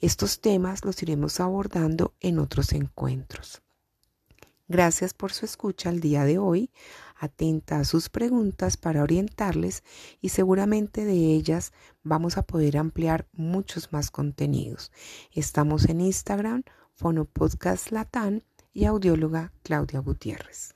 [0.00, 3.62] Estos temas los iremos abordando en otros encuentros.
[4.68, 6.70] Gracias por su escucha el día de hoy.
[7.22, 9.84] Atenta a sus preguntas para orientarles
[10.20, 11.72] y seguramente de ellas
[12.02, 14.90] vamos a poder ampliar muchos más contenidos.
[15.30, 16.64] Estamos en Instagram,
[16.96, 18.42] Fonopodcast Latán
[18.72, 20.74] y audióloga Claudia Gutiérrez.